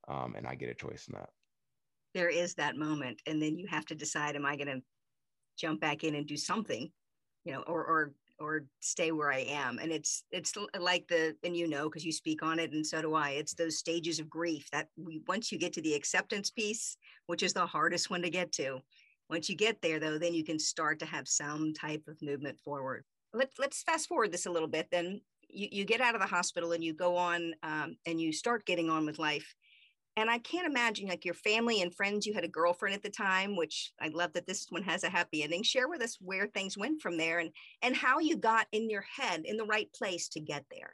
Um, 0.08 0.36
and 0.38 0.48
I 0.48 0.56
get 0.56 0.70
a 0.70 0.74
choice 0.74 1.08
in 1.08 1.16
that. 1.16 1.30
There 2.14 2.30
is 2.30 2.56
that 2.56 2.78
moment, 2.78 3.22
and 3.28 3.42
then 3.42 3.58
you 3.58 3.68
have 3.68 3.86
to 3.88 3.96
decide: 3.96 4.36
Am 4.36 4.46
I 4.46 4.56
going 4.56 4.68
to 4.68 4.82
jump 5.58 5.82
back 5.82 6.04
in 6.04 6.16
and 6.16 6.26
do 6.26 6.38
something, 6.38 6.90
you 7.44 7.52
know, 7.52 7.62
or 7.68 7.86
or 7.86 8.14
or 8.40 8.66
stay 8.80 9.12
where 9.12 9.32
I 9.32 9.40
am? 9.50 9.80
And 9.80 9.92
it's 9.92 10.24
it's 10.32 10.54
like 10.80 11.08
the 11.08 11.36
and 11.44 11.56
you 11.56 11.68
know 11.68 11.86
because 11.86 12.06
you 12.06 12.12
speak 12.12 12.44
on 12.44 12.60
it, 12.60 12.72
and 12.72 12.86
so 12.86 13.02
do 13.02 13.14
I. 13.16 13.32
It's 13.32 13.54
those 13.54 13.78
stages 13.78 14.20
of 14.20 14.30
grief 14.30 14.70
that 14.72 14.88
we 14.98 15.22
once 15.28 15.52
you 15.52 15.58
get 15.58 15.74
to 15.74 15.82
the 15.82 15.94
acceptance 15.94 16.50
piece, 16.50 16.98
which 17.28 17.44
is 17.44 17.54
the 17.54 17.66
hardest 17.66 18.10
one 18.10 18.22
to 18.22 18.30
get 18.30 18.52
to. 18.54 18.80
Once 19.30 19.50
you 19.50 19.56
get 19.56 19.82
there, 19.82 20.00
though, 20.00 20.18
then 20.18 20.34
you 20.34 20.44
can 20.44 20.58
start 20.58 21.00
to 21.00 21.06
have 21.06 21.28
some 21.28 21.74
type 21.74 22.04
of 22.08 22.22
movement 22.22 22.58
forward. 22.60 23.04
Let, 23.34 23.52
let's 23.60 23.84
fast 23.84 24.08
forward 24.08 24.32
this 24.32 24.46
a 24.46 24.52
little 24.52 24.70
bit. 24.70 24.88
Then 24.90 25.20
you, 25.50 25.68
you 25.72 25.86
get 25.86 26.02
out 26.02 26.16
of 26.16 26.22
the 26.22 26.28
hospital 26.28 26.72
and 26.72 26.84
you 26.84 26.94
go 26.94 27.18
on 27.18 27.54
um, 27.64 27.98
and 28.06 28.22
you 28.22 28.32
start 28.32 28.66
getting 28.66 28.90
on 28.90 29.06
with 29.06 29.20
life. 29.20 29.54
And 30.18 30.32
I 30.32 30.40
can't 30.40 30.66
imagine 30.66 31.08
like 31.08 31.24
your 31.24 31.36
family 31.36 31.84
and 31.84 31.94
friends, 31.94 32.26
you 32.26 32.34
had 32.34 32.44
a 32.44 32.50
girlfriend 32.50 32.96
at 32.96 33.04
the 33.04 33.10
time, 33.10 33.56
which 33.56 33.94
I 34.02 34.08
love 34.08 34.34
that 34.34 34.48
this 34.48 34.66
one 34.70 34.82
has 34.82 35.04
a 35.04 35.10
happy 35.10 35.44
ending. 35.44 35.62
Share 35.62 35.88
with 35.88 36.02
us 36.02 36.18
where 36.20 36.48
things 36.48 36.76
went 36.76 37.02
from 37.02 37.18
there 37.18 37.38
and, 37.38 37.52
and 37.84 37.96
how 37.96 38.18
you 38.18 38.36
got 38.36 38.66
in 38.72 38.90
your 38.90 39.04
head 39.04 39.44
in 39.46 39.58
the 39.58 39.66
right 39.66 39.94
place 39.94 40.28
to 40.30 40.40
get 40.40 40.66
there. 40.72 40.94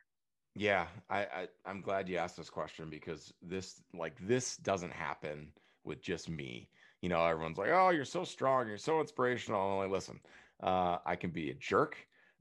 Yeah, 0.56 0.88
I, 1.10 1.20
I 1.20 1.48
I'm 1.66 1.82
glad 1.82 2.10
you 2.10 2.18
asked 2.18 2.36
this 2.36 2.50
question 2.50 2.90
because 2.90 3.34
this 3.42 3.82
like 3.98 4.18
this 4.20 4.58
doesn't 4.58 4.94
happen 4.94 5.54
with 5.86 6.02
just 6.02 6.30
me. 6.30 6.70
You 7.02 7.08
know, 7.08 7.26
everyone's 7.26 7.58
like, 7.58 7.72
"Oh, 7.72 7.90
you're 7.90 8.06
so 8.06 8.26
strong, 8.26 8.68
you're 8.68 8.78
so 8.78 9.00
inspirational." 9.00 9.72
I'm 9.72 9.78
like, 9.78 9.90
listen, 9.90 10.20
uh, 10.62 10.98
I 11.06 11.16
can 11.16 11.32
be 11.32 11.50
a 11.50 11.56
jerk. 11.56 11.96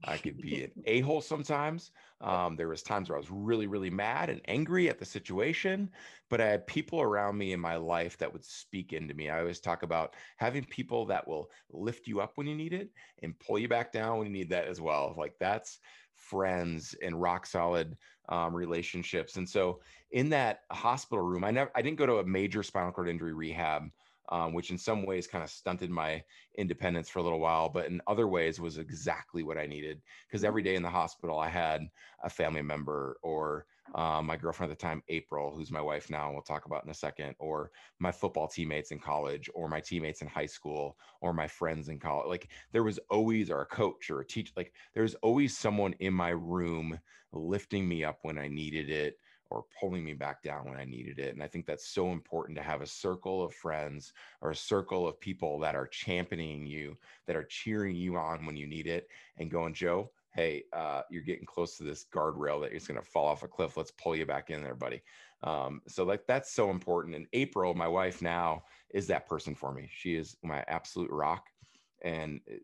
I 0.05 0.17
could 0.17 0.37
be 0.37 0.63
an 0.63 0.71
a 0.85 1.01
hole 1.01 1.21
sometimes. 1.21 1.91
Um, 2.21 2.55
there 2.55 2.67
was 2.67 2.83
times 2.83 3.09
where 3.09 3.17
I 3.17 3.19
was 3.19 3.31
really, 3.31 3.67
really 3.67 3.89
mad 3.89 4.29
and 4.29 4.41
angry 4.47 4.89
at 4.89 4.99
the 4.99 5.05
situation, 5.05 5.89
but 6.29 6.41
I 6.41 6.47
had 6.47 6.67
people 6.67 7.01
around 7.01 7.37
me 7.37 7.53
in 7.53 7.59
my 7.59 7.75
life 7.75 8.17
that 8.17 8.31
would 8.31 8.45
speak 8.45 8.93
into 8.93 9.13
me. 9.13 9.29
I 9.29 9.39
always 9.39 9.59
talk 9.59 9.83
about 9.83 10.15
having 10.37 10.65
people 10.65 11.05
that 11.07 11.27
will 11.27 11.49
lift 11.71 12.07
you 12.07 12.21
up 12.21 12.33
when 12.35 12.47
you 12.47 12.55
need 12.55 12.73
it 12.73 12.89
and 13.21 13.37
pull 13.39 13.59
you 13.59 13.67
back 13.67 13.91
down 13.91 14.17
when 14.17 14.27
you 14.27 14.33
need 14.33 14.49
that 14.49 14.67
as 14.67 14.79
well. 14.79 15.13
Like 15.17 15.35
that's 15.39 15.79
friends 16.15 16.95
and 17.01 17.21
rock 17.21 17.45
solid 17.45 17.97
um, 18.29 18.53
relationships. 18.53 19.35
And 19.35 19.47
so 19.47 19.81
in 20.11 20.29
that 20.29 20.61
hospital 20.71 21.23
room, 21.23 21.43
I 21.43 21.51
never, 21.51 21.71
I 21.75 21.81
didn't 21.81 21.97
go 21.97 22.05
to 22.05 22.17
a 22.17 22.25
major 22.25 22.63
spinal 22.63 22.91
cord 22.91 23.09
injury 23.09 23.33
rehab 23.33 23.89
um, 24.29 24.53
which 24.53 24.71
in 24.71 24.77
some 24.77 25.05
ways 25.05 25.27
kind 25.27 25.43
of 25.43 25.49
stunted 25.49 25.89
my 25.89 26.23
independence 26.57 27.09
for 27.09 27.19
a 27.19 27.23
little 27.23 27.39
while, 27.39 27.69
but 27.69 27.87
in 27.87 28.01
other 28.07 28.27
ways 28.27 28.59
was 28.59 28.77
exactly 28.77 29.43
what 29.43 29.57
I 29.57 29.65
needed. 29.65 30.01
Because 30.27 30.43
every 30.43 30.63
day 30.63 30.75
in 30.75 30.83
the 30.83 30.89
hospital, 30.89 31.39
I 31.39 31.49
had 31.49 31.87
a 32.23 32.29
family 32.29 32.61
member 32.61 33.17
or 33.21 33.65
um, 33.95 34.25
my 34.25 34.37
girlfriend 34.37 34.71
at 34.71 34.79
the 34.79 34.81
time, 34.81 35.03
April, 35.09 35.53
who's 35.53 35.71
my 35.71 35.81
wife 35.81 36.09
now, 36.09 36.25
and 36.25 36.33
we'll 36.33 36.41
talk 36.41 36.65
about 36.65 36.83
in 36.83 36.89
a 36.89 36.95
second, 36.95 37.35
or 37.37 37.69
my 37.99 38.11
football 38.11 38.47
teammates 38.47 38.91
in 38.91 38.99
college, 38.99 39.49
or 39.53 39.67
my 39.67 39.81
teammates 39.81 40.21
in 40.21 40.27
high 40.27 40.45
school, 40.45 40.97
or 41.21 41.33
my 41.33 41.47
friends 41.47 41.89
in 41.89 41.99
college. 41.99 42.27
Like 42.27 42.49
there 42.71 42.83
was 42.83 42.99
always, 43.09 43.51
or 43.51 43.61
a 43.61 43.65
coach 43.65 44.09
or 44.09 44.21
a 44.21 44.25
teacher, 44.25 44.53
like 44.55 44.73
there's 44.93 45.15
always 45.15 45.57
someone 45.57 45.93
in 45.99 46.13
my 46.13 46.29
room 46.29 46.97
lifting 47.33 47.87
me 47.87 48.03
up 48.03 48.19
when 48.21 48.37
I 48.37 48.47
needed 48.47 48.89
it 48.89 49.17
or 49.49 49.65
pulling 49.79 50.03
me 50.03 50.13
back 50.13 50.41
down 50.41 50.65
when 50.65 50.77
I 50.77 50.85
needed 50.85 51.19
it. 51.19 51.33
And 51.33 51.43
I 51.43 51.47
think 51.47 51.65
that's 51.65 51.87
so 51.87 52.11
important 52.11 52.57
to 52.57 52.63
have 52.63 52.81
a 52.81 52.87
circle 52.87 53.43
of 53.43 53.53
friends 53.53 54.13
or 54.41 54.51
a 54.51 54.55
circle 54.55 55.07
of 55.07 55.19
people 55.19 55.59
that 55.59 55.75
are 55.75 55.87
championing 55.87 56.65
you, 56.65 56.97
that 57.27 57.35
are 57.35 57.43
cheering 57.43 57.95
you 57.95 58.17
on 58.17 58.45
when 58.45 58.55
you 58.55 58.67
need 58.67 58.87
it 58.87 59.07
and 59.37 59.51
going, 59.51 59.73
Joe, 59.73 60.11
hey, 60.33 60.63
uh, 60.73 61.01
you're 61.11 61.21
getting 61.21 61.45
close 61.45 61.77
to 61.77 61.83
this 61.83 62.05
guardrail 62.11 62.59
that 62.61 62.71
you're 62.71 62.79
going 62.87 62.99
to 62.99 63.05
fall 63.05 63.27
off 63.27 63.43
a 63.43 63.47
cliff. 63.47 63.77
Let's 63.77 63.91
pull 63.91 64.15
you 64.15 64.25
back 64.25 64.49
in 64.49 64.63
there, 64.63 64.75
buddy. 64.75 65.01
Um, 65.43 65.81
so 65.87 66.03
like 66.03 66.25
that's 66.25 66.51
so 66.51 66.71
important. 66.71 67.15
And 67.15 67.27
April, 67.33 67.73
my 67.73 67.87
wife 67.87 68.21
now, 68.21 68.63
is 68.93 69.07
that 69.07 69.27
person 69.27 69.53
for 69.53 69.73
me. 69.73 69.89
She 69.91 70.15
is 70.15 70.37
my 70.43 70.63
absolute 70.67 71.11
rock. 71.11 71.47
And 72.03 72.41
uh, 72.51 72.55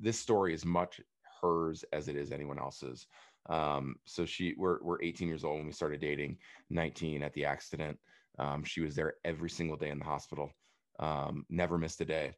this 0.00 0.18
story 0.18 0.54
is 0.54 0.64
much 0.64 1.00
hers 1.40 1.84
as 1.92 2.08
it 2.08 2.16
is 2.16 2.32
anyone 2.32 2.58
else's. 2.58 3.06
Um, 3.48 3.96
so 4.04 4.24
she, 4.24 4.54
we're, 4.56 4.82
we're 4.82 5.02
18 5.02 5.28
years 5.28 5.44
old 5.44 5.58
when 5.58 5.66
we 5.66 5.72
started 5.72 6.00
dating, 6.00 6.38
19 6.70 7.22
at 7.22 7.32
the 7.32 7.44
accident. 7.44 7.98
Um, 8.38 8.62
she 8.64 8.80
was 8.80 8.94
there 8.94 9.14
every 9.24 9.50
single 9.50 9.76
day 9.76 9.90
in 9.90 9.98
the 9.98 10.04
hospital. 10.04 10.50
Um, 11.00 11.44
never 11.48 11.78
missed 11.78 12.00
a 12.00 12.04
day. 12.04 12.32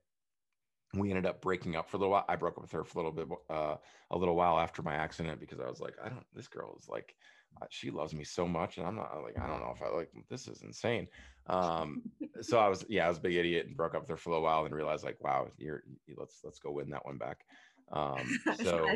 We 0.94 1.10
ended 1.10 1.26
up 1.26 1.40
breaking 1.40 1.76
up 1.76 1.88
for 1.88 1.96
a 1.96 2.00
little 2.00 2.12
while. 2.12 2.24
I 2.28 2.36
broke 2.36 2.56
up 2.56 2.62
with 2.62 2.72
her 2.72 2.84
for 2.84 2.98
a 2.98 3.02
little 3.02 3.12
bit, 3.12 3.28
uh, 3.48 3.76
a 4.10 4.18
little 4.18 4.34
while 4.34 4.58
after 4.58 4.82
my 4.82 4.94
accident 4.94 5.40
because 5.40 5.60
I 5.60 5.68
was 5.68 5.80
like, 5.80 5.94
I 6.04 6.08
don't, 6.08 6.24
this 6.34 6.48
girl 6.48 6.76
is 6.78 6.88
like, 6.88 7.14
uh, 7.60 7.66
she 7.70 7.90
loves 7.90 8.12
me 8.12 8.24
so 8.24 8.46
much. 8.46 8.78
And 8.78 8.86
I'm 8.86 8.96
not 8.96 9.22
like, 9.22 9.38
I 9.38 9.46
don't 9.46 9.60
know 9.60 9.72
if 9.74 9.82
I 9.82 9.94
like, 9.94 10.10
this 10.28 10.48
is 10.48 10.62
insane. 10.62 11.06
Um, 11.46 12.02
so 12.40 12.58
I 12.58 12.68
was, 12.68 12.84
yeah, 12.88 13.06
I 13.06 13.08
was 13.08 13.18
a 13.18 13.22
big 13.22 13.36
idiot 13.36 13.66
and 13.66 13.76
broke 13.76 13.94
up 13.94 14.02
with 14.02 14.10
her 14.10 14.16
for 14.16 14.30
a 14.30 14.32
little 14.32 14.44
while 14.44 14.64
and 14.64 14.74
realized 14.74 15.04
like, 15.04 15.22
wow, 15.22 15.48
you're, 15.58 15.82
let's, 16.16 16.40
let's 16.44 16.58
go 16.58 16.72
win 16.72 16.90
that 16.90 17.04
one 17.04 17.18
back. 17.18 17.38
Um, 17.92 18.38
so 18.62 18.86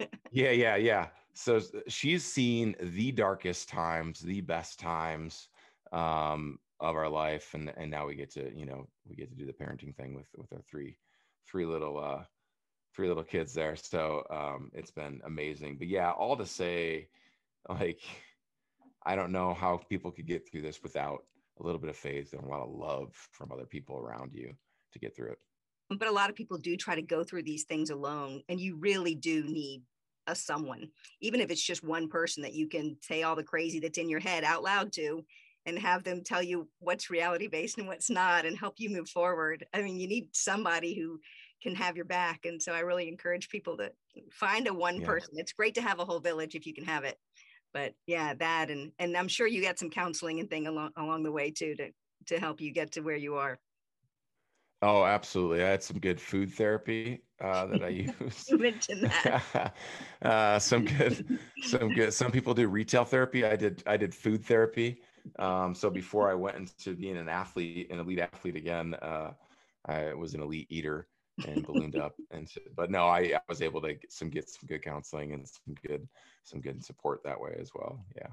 yeah, 0.32 0.50
yeah, 0.50 0.76
yeah. 0.76 1.08
So 1.34 1.60
she's 1.88 2.24
seen 2.24 2.74
the 2.80 3.12
darkest 3.12 3.68
times, 3.68 4.20
the 4.20 4.40
best 4.40 4.78
times 4.78 5.48
um, 5.92 6.58
of 6.80 6.96
our 6.96 7.08
life, 7.08 7.54
and 7.54 7.72
and 7.76 7.90
now 7.90 8.06
we 8.06 8.14
get 8.14 8.30
to 8.32 8.52
you 8.56 8.66
know 8.66 8.88
we 9.08 9.16
get 9.16 9.30
to 9.30 9.36
do 9.36 9.46
the 9.46 9.52
parenting 9.52 9.94
thing 9.94 10.14
with 10.14 10.28
with 10.36 10.52
our 10.52 10.62
three 10.62 10.96
three 11.46 11.66
little 11.66 11.98
uh, 11.98 12.24
three 12.94 13.08
little 13.08 13.24
kids 13.24 13.52
there. 13.52 13.76
So 13.76 14.24
um, 14.30 14.70
it's 14.74 14.90
been 14.90 15.20
amazing. 15.24 15.76
But 15.78 15.88
yeah, 15.88 16.10
all 16.10 16.36
to 16.36 16.46
say, 16.46 17.08
like 17.68 18.00
I 19.04 19.14
don't 19.14 19.32
know 19.32 19.54
how 19.54 19.80
people 19.88 20.10
could 20.10 20.26
get 20.26 20.48
through 20.48 20.62
this 20.62 20.82
without 20.82 21.24
a 21.60 21.62
little 21.62 21.80
bit 21.80 21.90
of 21.90 21.96
faith 21.96 22.32
and 22.32 22.42
a 22.42 22.48
lot 22.48 22.62
of 22.62 22.70
love 22.70 23.14
from 23.32 23.50
other 23.52 23.64
people 23.64 23.98
around 23.98 24.32
you 24.34 24.52
to 24.92 24.98
get 24.98 25.14
through 25.16 25.30
it 25.32 25.38
but 25.90 26.08
a 26.08 26.12
lot 26.12 26.30
of 26.30 26.36
people 26.36 26.58
do 26.58 26.76
try 26.76 26.94
to 26.94 27.02
go 27.02 27.22
through 27.22 27.44
these 27.44 27.64
things 27.64 27.90
alone 27.90 28.42
and 28.48 28.60
you 28.60 28.76
really 28.76 29.14
do 29.14 29.44
need 29.44 29.82
a 30.26 30.34
someone, 30.34 30.88
even 31.20 31.40
if 31.40 31.50
it's 31.50 31.62
just 31.62 31.84
one 31.84 32.08
person 32.08 32.42
that 32.42 32.54
you 32.54 32.68
can 32.68 32.96
say 33.00 33.22
all 33.22 33.36
the 33.36 33.44
crazy 33.44 33.78
that's 33.78 33.98
in 33.98 34.08
your 34.08 34.20
head 34.20 34.42
out 34.44 34.62
loud 34.62 34.92
to 34.94 35.24
and 35.66 35.78
have 35.78 36.04
them 36.04 36.22
tell 36.24 36.42
you 36.42 36.68
what's 36.78 37.10
reality 37.10 37.48
based 37.48 37.78
and 37.78 37.86
what's 37.86 38.10
not 38.10 38.44
and 38.44 38.58
help 38.58 38.74
you 38.78 38.90
move 38.90 39.08
forward. 39.08 39.64
I 39.72 39.82
mean, 39.82 39.98
you 39.98 40.08
need 40.08 40.28
somebody 40.32 40.94
who 40.94 41.20
can 41.62 41.74
have 41.74 41.96
your 41.96 42.04
back. 42.04 42.44
And 42.44 42.62
so 42.62 42.72
I 42.72 42.80
really 42.80 43.08
encourage 43.08 43.48
people 43.48 43.76
to 43.78 43.90
find 44.32 44.66
a 44.68 44.74
one 44.74 45.00
yeah. 45.00 45.06
person. 45.06 45.34
It's 45.34 45.52
great 45.52 45.74
to 45.74 45.82
have 45.82 45.98
a 45.98 46.04
whole 46.04 46.20
village 46.20 46.54
if 46.54 46.66
you 46.66 46.74
can 46.74 46.84
have 46.84 47.04
it. 47.04 47.16
But 47.72 47.94
yeah, 48.06 48.34
that 48.34 48.70
and 48.70 48.92
and 48.98 49.16
I'm 49.16 49.28
sure 49.28 49.46
you 49.46 49.62
got 49.62 49.78
some 49.78 49.90
counseling 49.90 50.40
and 50.40 50.48
thing 50.48 50.66
along 50.66 50.90
along 50.96 51.24
the 51.24 51.32
way 51.32 51.50
too 51.50 51.74
to 51.76 51.90
to 52.26 52.40
help 52.40 52.60
you 52.60 52.72
get 52.72 52.92
to 52.92 53.00
where 53.00 53.16
you 53.16 53.34
are. 53.36 53.58
Oh, 54.82 55.04
absolutely. 55.04 55.64
I 55.64 55.68
had 55.68 55.82
some 55.82 55.98
good 55.98 56.20
food 56.20 56.52
therapy 56.52 57.22
uh, 57.40 57.66
that 57.66 57.82
I 57.82 57.88
used. 58.20 58.50
you 58.50 58.58
mentioned 58.58 59.02
that. 59.02 59.74
uh, 60.22 60.58
some 60.58 60.84
good, 60.84 61.38
some 61.62 61.94
good. 61.94 62.12
Some 62.12 62.30
people 62.30 62.54
do 62.54 62.68
retail 62.68 63.04
therapy. 63.04 63.44
I 63.44 63.56
did. 63.56 63.82
I 63.86 63.96
did 63.96 64.14
food 64.14 64.44
therapy. 64.44 65.00
Um, 65.38 65.74
so 65.74 65.90
before 65.90 66.30
I 66.30 66.34
went 66.34 66.56
into 66.56 66.94
being 66.94 67.16
an 67.16 67.28
athlete, 67.28 67.90
an 67.90 67.98
elite 67.98 68.20
athlete 68.20 68.56
again, 68.56 68.94
uh, 68.94 69.32
I 69.86 70.14
was 70.14 70.34
an 70.34 70.42
elite 70.42 70.66
eater 70.70 71.08
and 71.46 71.66
ballooned 71.66 71.96
up. 71.96 72.14
And 72.30 72.48
so, 72.48 72.60
but 72.76 72.90
no, 72.90 73.06
I, 73.06 73.18
I 73.34 73.40
was 73.48 73.62
able 73.62 73.80
to 73.82 73.94
get 73.94 74.12
some 74.12 74.28
get 74.28 74.48
some 74.48 74.66
good 74.66 74.82
counseling 74.82 75.32
and 75.32 75.46
some 75.46 75.74
good 75.86 76.06
some 76.44 76.60
good 76.60 76.84
support 76.84 77.22
that 77.24 77.40
way 77.40 77.56
as 77.58 77.70
well. 77.74 78.04
Yeah. 78.14 78.28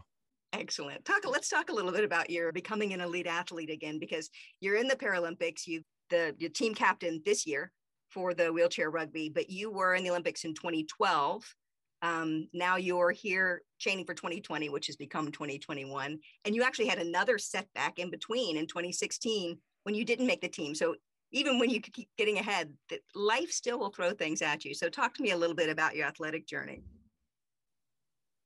Excellent. 0.51 1.03
Talk. 1.03 1.25
Let's 1.25 1.49
talk 1.49 1.69
a 1.69 1.73
little 1.73 1.91
bit 1.91 2.03
about 2.03 2.29
your 2.29 2.51
becoming 2.51 2.93
an 2.93 3.01
elite 3.01 3.27
athlete 3.27 3.69
again, 3.71 3.97
because 3.97 4.29
you're 4.59 4.75
in 4.75 4.87
the 4.87 4.95
Paralympics. 4.95 5.65
You 5.65 5.81
the 6.13 6.35
your 6.37 6.51
team 6.51 6.75
captain 6.75 7.21
this 7.25 7.45
year 7.45 7.71
for 8.09 8.33
the 8.33 8.53
wheelchair 8.53 8.91
rugby, 8.91 9.29
but 9.29 9.49
you 9.49 9.71
were 9.71 9.95
in 9.95 10.03
the 10.03 10.11
Olympics 10.11 10.45
in 10.45 10.53
2012. 10.53 11.43
Um, 12.03 12.47
now 12.53 12.75
you're 12.75 13.11
here 13.11 13.63
training 13.79 14.05
for 14.05 14.13
2020, 14.13 14.69
which 14.69 14.87
has 14.87 14.95
become 14.95 15.31
2021. 15.31 16.19
And 16.45 16.55
you 16.55 16.61
actually 16.61 16.87
had 16.87 16.99
another 16.99 17.37
setback 17.37 17.97
in 17.97 18.11
between 18.11 18.57
in 18.57 18.67
2016 18.67 19.57
when 19.83 19.95
you 19.95 20.05
didn't 20.05 20.27
make 20.27 20.41
the 20.41 20.49
team. 20.49 20.75
So 20.75 20.95
even 21.31 21.57
when 21.57 21.71
you 21.71 21.81
keep 21.81 22.09
getting 22.17 22.37
ahead, 22.37 22.71
life 23.15 23.49
still 23.49 23.79
will 23.79 23.89
throw 23.89 24.11
things 24.11 24.41
at 24.41 24.63
you. 24.63 24.75
So 24.75 24.89
talk 24.89 25.15
to 25.15 25.23
me 25.23 25.31
a 25.31 25.37
little 25.37 25.55
bit 25.55 25.69
about 25.69 25.95
your 25.95 26.05
athletic 26.05 26.45
journey. 26.45 26.83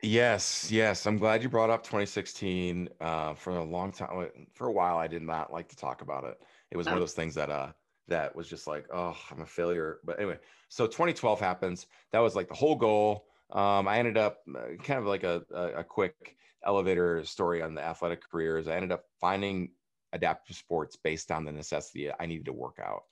Yes, 0.03 0.71
yes. 0.71 1.07
I'm 1.07 1.17
glad 1.17 1.41
you 1.41 1.49
brought 1.49 1.71
up 1.71 1.83
2016. 1.83 2.87
Uh, 3.01 3.33
for 3.33 3.57
a 3.57 3.63
long 3.63 3.91
time, 3.91 4.29
for 4.53 4.67
a 4.67 4.71
while, 4.71 4.97
I 4.97 5.07
did 5.07 5.23
not 5.23 5.51
like 5.51 5.67
to 5.69 5.75
talk 5.75 6.01
about 6.01 6.23
it. 6.23 6.37
It 6.71 6.77
was 6.77 6.87
oh. 6.87 6.91
one 6.91 6.97
of 6.97 7.01
those 7.01 7.13
things 7.13 7.35
that 7.35 7.49
uh, 7.49 7.71
that 8.07 8.35
was 8.35 8.47
just 8.47 8.67
like, 8.67 8.85
oh, 8.93 9.15
I'm 9.31 9.41
a 9.41 9.45
failure. 9.45 9.99
But 10.03 10.19
anyway, 10.19 10.37
so 10.69 10.85
2012 10.87 11.39
happens. 11.39 11.87
That 12.11 12.19
was 12.19 12.35
like 12.35 12.47
the 12.47 12.55
whole 12.55 12.75
goal. 12.75 13.25
Um, 13.51 13.87
I 13.87 13.99
ended 13.99 14.17
up 14.17 14.39
uh, 14.49 14.75
kind 14.83 14.99
of 14.99 15.05
like 15.05 15.23
a, 15.23 15.43
a, 15.53 15.79
a, 15.79 15.83
quick 15.83 16.35
elevator 16.65 17.23
story 17.23 17.61
on 17.61 17.75
the 17.75 17.81
athletic 17.81 18.21
careers. 18.29 18.67
I 18.67 18.75
ended 18.75 18.91
up 18.91 19.05
finding 19.21 19.69
adaptive 20.11 20.57
sports 20.57 20.97
based 20.97 21.31
on 21.31 21.45
the 21.45 21.51
necessity 21.53 22.11
I 22.19 22.25
needed 22.25 22.45
to 22.47 22.53
work 22.53 22.77
out. 22.83 23.03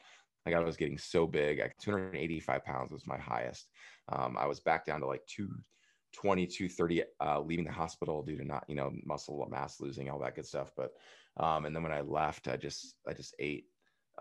Like 0.45 0.55
I 0.55 0.59
was 0.59 0.75
getting 0.75 0.97
so 0.97 1.25
big, 1.25 1.59
like 1.59 1.77
285 1.79 2.65
pounds 2.65 2.91
was 2.91 3.07
my 3.07 3.17
highest. 3.17 3.67
Um, 4.09 4.35
I 4.37 4.45
was 4.45 4.59
back 4.59 4.85
down 4.85 4.99
to 4.99 5.07
like 5.07 5.25
220, 5.27 6.47
230, 6.47 7.03
uh, 7.21 7.39
leaving 7.39 7.65
the 7.65 7.71
hospital 7.71 8.21
due 8.21 8.37
to 8.37 8.43
not, 8.43 8.65
you 8.67 8.75
know, 8.75 8.91
muscle 9.05 9.47
mass 9.49 9.79
losing, 9.79 10.09
all 10.09 10.19
that 10.19 10.35
good 10.35 10.45
stuff. 10.45 10.71
But, 10.75 10.91
um, 11.37 11.65
and 11.65 11.75
then 11.75 11.83
when 11.83 11.91
I 11.91 12.01
left, 12.01 12.47
I 12.47 12.57
just, 12.57 12.95
I 13.07 13.13
just 13.13 13.35
ate 13.39 13.65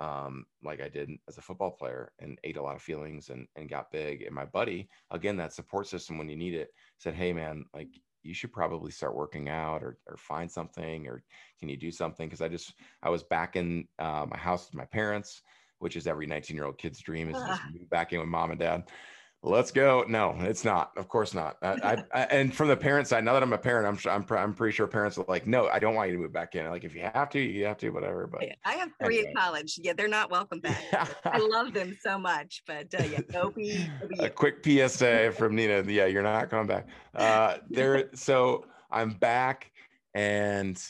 um, 0.00 0.44
like 0.62 0.80
I 0.80 0.88
did 0.88 1.10
as 1.28 1.38
a 1.38 1.42
football 1.42 1.70
player 1.70 2.10
and 2.18 2.38
ate 2.42 2.56
a 2.56 2.62
lot 2.62 2.74
of 2.74 2.82
feelings 2.82 3.28
and, 3.28 3.46
and 3.56 3.68
got 3.68 3.92
big. 3.92 4.22
And 4.22 4.34
my 4.34 4.44
buddy, 4.44 4.88
again, 5.10 5.36
that 5.36 5.52
support 5.52 5.86
system 5.86 6.18
when 6.18 6.28
you 6.28 6.36
need 6.36 6.54
it, 6.54 6.70
said, 6.98 7.14
Hey 7.14 7.32
man, 7.32 7.64
like 7.72 7.88
you 8.22 8.34
should 8.34 8.52
probably 8.52 8.90
start 8.90 9.14
working 9.14 9.48
out 9.48 9.82
or, 9.82 9.98
or 10.06 10.16
find 10.16 10.50
something 10.50 11.06
or 11.06 11.22
can 11.60 11.68
you 11.68 11.76
do 11.76 11.90
something? 11.90 12.28
Cause 12.28 12.40
I 12.40 12.48
just, 12.48 12.74
I 13.02 13.10
was 13.10 13.22
back 13.22 13.54
in 13.54 13.86
uh, 13.98 14.26
my 14.28 14.38
house 14.38 14.66
with 14.66 14.74
my 14.74 14.86
parents, 14.86 15.42
which 15.78 15.96
is 15.96 16.06
every 16.06 16.26
19 16.26 16.56
year 16.56 16.66
old 16.66 16.78
kid's 16.78 17.00
dream 17.00 17.28
is 17.28 17.36
just 17.36 17.60
move 17.72 17.88
back 17.90 18.12
in 18.12 18.20
with 18.20 18.28
mom 18.28 18.50
and 18.50 18.60
dad 18.60 18.84
let's 19.44 19.70
go. 19.70 20.04
No, 20.08 20.34
it's 20.40 20.64
not. 20.64 20.92
Of 20.96 21.08
course 21.08 21.34
not. 21.34 21.56
I, 21.62 21.68
I, 21.68 22.04
I, 22.12 22.22
and 22.24 22.54
from 22.54 22.68
the 22.68 22.76
parent 22.76 23.06
side, 23.06 23.24
now 23.24 23.34
that 23.34 23.42
I'm 23.42 23.52
a 23.52 23.58
parent, 23.58 23.86
I'm 23.86 24.10
I'm 24.10 24.36
I'm 24.36 24.54
pretty 24.54 24.74
sure 24.74 24.86
parents 24.86 25.18
are 25.18 25.24
like, 25.28 25.46
no, 25.46 25.68
I 25.68 25.78
don't 25.78 25.94
want 25.94 26.10
you 26.10 26.16
to 26.16 26.22
move 26.22 26.32
back 26.32 26.54
in. 26.54 26.66
Like 26.68 26.84
if 26.84 26.94
you 26.94 27.02
have 27.02 27.28
to, 27.30 27.38
you 27.38 27.66
have 27.66 27.76
to, 27.78 27.90
whatever. 27.90 28.26
But 28.26 28.44
I 28.64 28.74
have 28.74 28.90
three 29.02 29.18
anyway. 29.18 29.30
in 29.30 29.36
college. 29.36 29.78
Yeah, 29.82 29.92
they're 29.92 30.08
not 30.08 30.30
welcome 30.30 30.60
back. 30.60 30.82
I 31.24 31.38
love 31.50 31.74
them 31.74 31.96
so 32.02 32.18
much, 32.18 32.62
but 32.66 32.94
uh, 32.98 33.04
yeah, 33.04 33.48
be, 33.54 33.86
be 34.08 34.24
a 34.24 34.30
quick 34.30 34.64
PSA 34.64 35.32
from 35.32 35.54
Nina. 35.54 35.82
Yeah, 35.86 36.06
you're 36.06 36.22
not 36.22 36.50
coming 36.50 36.66
back. 36.66 36.88
Uh, 37.14 37.58
there. 37.68 38.10
So 38.14 38.66
I'm 38.90 39.10
back, 39.10 39.70
and 40.14 40.82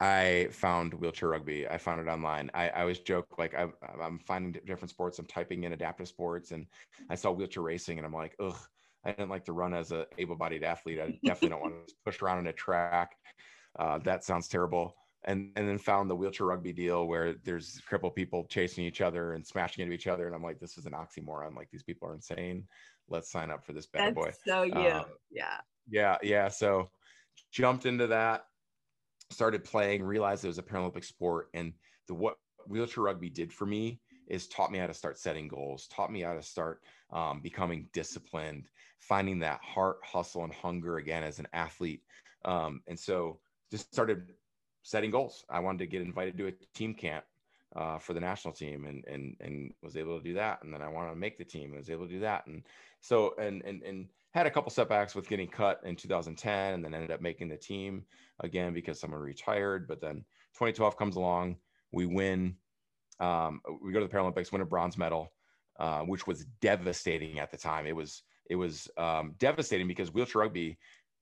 I 0.00 0.48
found 0.50 0.92
wheelchair 0.94 1.28
rugby. 1.30 1.68
I 1.68 1.78
found 1.78 2.00
it 2.00 2.10
online. 2.10 2.50
I, 2.52 2.68
I 2.68 2.80
always 2.80 2.98
joke 2.98 3.38
like 3.38 3.54
I, 3.54 3.68
I'm 4.00 4.18
finding 4.18 4.60
different 4.66 4.90
sports. 4.90 5.18
I'm 5.18 5.26
typing 5.26 5.64
in 5.64 5.72
adaptive 5.72 6.08
sports, 6.08 6.50
and 6.50 6.66
I 7.10 7.14
saw 7.14 7.30
wheelchair 7.30 7.62
racing, 7.62 7.98
and 7.98 8.06
I'm 8.06 8.14
like, 8.14 8.34
ugh. 8.40 8.58
I 9.06 9.10
didn't 9.10 9.28
like 9.28 9.44
to 9.44 9.52
run 9.52 9.74
as 9.74 9.92
an 9.92 10.06
able-bodied 10.16 10.64
athlete. 10.64 10.98
I 10.98 11.18
definitely 11.26 11.50
don't 11.50 11.60
want 11.60 11.88
to 11.88 11.94
push 12.06 12.22
around 12.22 12.38
in 12.38 12.46
a 12.46 12.54
track. 12.54 13.14
Uh, 13.78 13.98
that 13.98 14.24
sounds 14.24 14.48
terrible. 14.48 14.94
And 15.26 15.50
and 15.56 15.68
then 15.68 15.76
found 15.76 16.08
the 16.08 16.16
wheelchair 16.16 16.46
rugby 16.46 16.72
deal 16.72 17.06
where 17.06 17.34
there's 17.44 17.80
crippled 17.86 18.14
people 18.14 18.46
chasing 18.48 18.84
each 18.84 19.02
other 19.02 19.34
and 19.34 19.46
smashing 19.46 19.82
into 19.82 19.94
each 19.94 20.06
other, 20.06 20.26
and 20.26 20.34
I'm 20.34 20.42
like, 20.42 20.58
this 20.58 20.78
is 20.78 20.86
an 20.86 20.92
oxymoron. 20.92 21.54
Like 21.54 21.68
these 21.70 21.82
people 21.82 22.08
are 22.08 22.14
insane. 22.14 22.66
Let's 23.08 23.30
sign 23.30 23.50
up 23.50 23.64
for 23.64 23.74
this 23.74 23.86
bad 23.86 24.08
That's 24.08 24.14
boy. 24.14 24.32
So 24.46 24.62
you, 24.62 24.72
um, 24.72 25.04
yeah, 25.30 25.58
yeah, 25.88 26.16
yeah. 26.22 26.48
So 26.48 26.90
jumped 27.52 27.86
into 27.86 28.06
that 28.06 28.44
started 29.30 29.64
playing, 29.64 30.02
realized 30.02 30.44
it 30.44 30.48
was 30.48 30.58
a 30.58 30.62
Paralympic 30.62 31.04
sport, 31.04 31.48
and 31.54 31.72
the 32.08 32.14
what 32.14 32.36
wheelchair 32.66 33.04
rugby 33.04 33.30
did 33.30 33.52
for 33.52 33.66
me 33.66 34.00
is 34.26 34.46
taught 34.48 34.72
me 34.72 34.78
how 34.78 34.86
to 34.86 34.94
start 34.94 35.18
setting 35.18 35.48
goals, 35.48 35.86
taught 35.88 36.10
me 36.10 36.22
how 36.22 36.34
to 36.34 36.42
start 36.42 36.80
um, 37.12 37.40
becoming 37.40 37.88
disciplined, 37.92 38.68
finding 39.00 39.38
that 39.40 39.60
heart, 39.62 39.98
hustle, 40.02 40.44
and 40.44 40.52
hunger 40.52 40.96
again 40.96 41.22
as 41.22 41.38
an 41.38 41.48
athlete. 41.52 42.02
Um, 42.44 42.80
and 42.86 42.98
so 42.98 43.38
just 43.70 43.92
started 43.92 44.32
setting 44.82 45.10
goals. 45.10 45.44
I 45.50 45.60
wanted 45.60 45.78
to 45.78 45.86
get 45.86 46.02
invited 46.02 46.38
to 46.38 46.48
a 46.48 46.52
team 46.74 46.94
camp 46.94 47.24
uh, 47.76 47.98
for 47.98 48.12
the 48.12 48.20
national 48.20 48.54
team 48.54 48.84
and, 48.84 49.04
and, 49.06 49.36
and 49.40 49.72
was 49.82 49.96
able 49.96 50.16
to 50.18 50.24
do 50.24 50.34
that. 50.34 50.62
And 50.62 50.72
then 50.72 50.82
I 50.82 50.88
wanted 50.88 51.10
to 51.10 51.16
make 51.16 51.38
the 51.38 51.44
team 51.44 51.70
and 51.70 51.78
was 51.78 51.90
able 51.90 52.06
to 52.06 52.12
do 52.12 52.20
that. 52.20 52.46
And 52.46 52.62
so, 53.00 53.34
and, 53.38 53.62
and, 53.64 53.82
and 53.82 54.06
had 54.32 54.46
a 54.46 54.50
couple 54.50 54.70
setbacks 54.70 55.14
with 55.14 55.28
getting 55.28 55.48
cut 55.48 55.80
in 55.84 55.96
2010 55.96 56.74
and 56.74 56.84
then 56.84 56.94
ended 56.94 57.10
up 57.10 57.20
making 57.20 57.48
the 57.48 57.56
team 57.56 58.04
again 58.40 58.74
because 58.74 59.00
someone 59.00 59.20
retired. 59.20 59.88
But 59.88 60.00
then 60.00 60.24
2012 60.54 60.96
comes 60.96 61.16
along, 61.16 61.56
we 61.92 62.06
win. 62.06 62.56
Um, 63.20 63.60
we 63.82 63.92
go 63.92 64.00
to 64.00 64.06
the 64.06 64.12
Paralympics, 64.12 64.50
win 64.50 64.60
a 64.60 64.66
bronze 64.66 64.98
medal, 64.98 65.32
uh, 65.78 66.00
which 66.00 66.26
was 66.26 66.46
devastating 66.60 67.38
at 67.38 67.50
the 67.50 67.56
time. 67.56 67.86
It 67.86 67.94
was 67.94 68.22
it 68.50 68.56
was 68.56 68.88
um, 68.98 69.34
devastating 69.38 69.88
because 69.88 70.12
wheelchair 70.12 70.42
rugby 70.42 70.78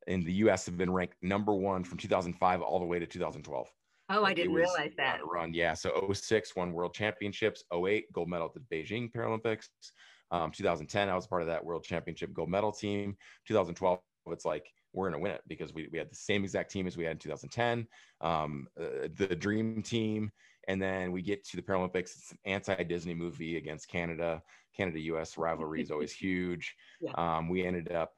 in 0.07 0.25
the 0.25 0.33
U.S. 0.35 0.67
have 0.67 0.77
been 0.77 0.93
ranked 0.93 1.15
number 1.23 1.55
one 1.55 1.85
from 1.85 1.99
2005 1.99 2.63
all 2.63 2.81
the 2.81 2.87
way 2.87 2.99
to 2.99 3.07
2012. 3.07 3.69
Oh, 4.13 4.25
I 4.25 4.35
didn't 4.35 4.53
realize 4.53 4.93
that. 4.99 5.21
Run, 5.25 5.55
yeah. 5.55 5.75
So 5.75 6.13
06 6.13 6.55
won 6.55 6.73
world 6.73 6.95
championships, 6.95 7.65
08 7.75 8.13
gold 8.13 8.29
medal 8.29 8.47
at 8.47 8.55
the 8.55 8.77
Beijing 8.77 9.11
Paralympics. 9.11 9.69
Um, 10.31 10.51
2010, 10.51 11.09
I 11.09 11.15
was 11.15 11.27
part 11.27 11.43
of 11.43 11.49
that 11.49 11.65
world 11.65 11.85
championship 11.85 12.33
gold 12.33 12.51
medal 12.51 12.73
team. 12.73 13.17
2012, 13.49 14.01
it's 14.29 14.45
like 14.45 14.67
we're 14.93 15.09
going 15.09 15.19
to 15.19 15.23
win 15.23 15.33
it 15.33 15.43
because 15.49 15.73
we, 15.73 15.89
we 15.91 15.99
had 15.99 16.11
the 16.11 16.17
same 16.17 16.45
exact 16.45 16.71
team 16.71 16.87
as 16.87 16.97
we 16.97 17.05
had 17.05 17.13
in 17.13 17.19
2010, 17.19 17.87
um, 18.21 18.67
uh, 18.79 19.09
the 19.17 19.35
dream 19.35 19.83
team. 19.83 20.31
And 20.69 20.81
then 20.81 21.11
we 21.11 21.23
get 21.23 21.45
to 21.49 21.57
the 21.57 21.63
Paralympics. 21.63 22.17
It's 22.17 22.31
an 22.33 22.39
anti 22.45 22.83
Disney 22.85 23.15
movie 23.15 23.57
against 23.57 23.89
Canada. 23.89 24.43
Canada 24.77 25.01
US 25.01 25.37
rivalry 25.37 25.83
is 25.83 25.91
always 25.91 26.13
huge. 26.13 26.75
Yeah. 27.01 27.13
Um, 27.17 27.49
we 27.49 27.65
ended 27.65 27.93
up, 27.93 28.13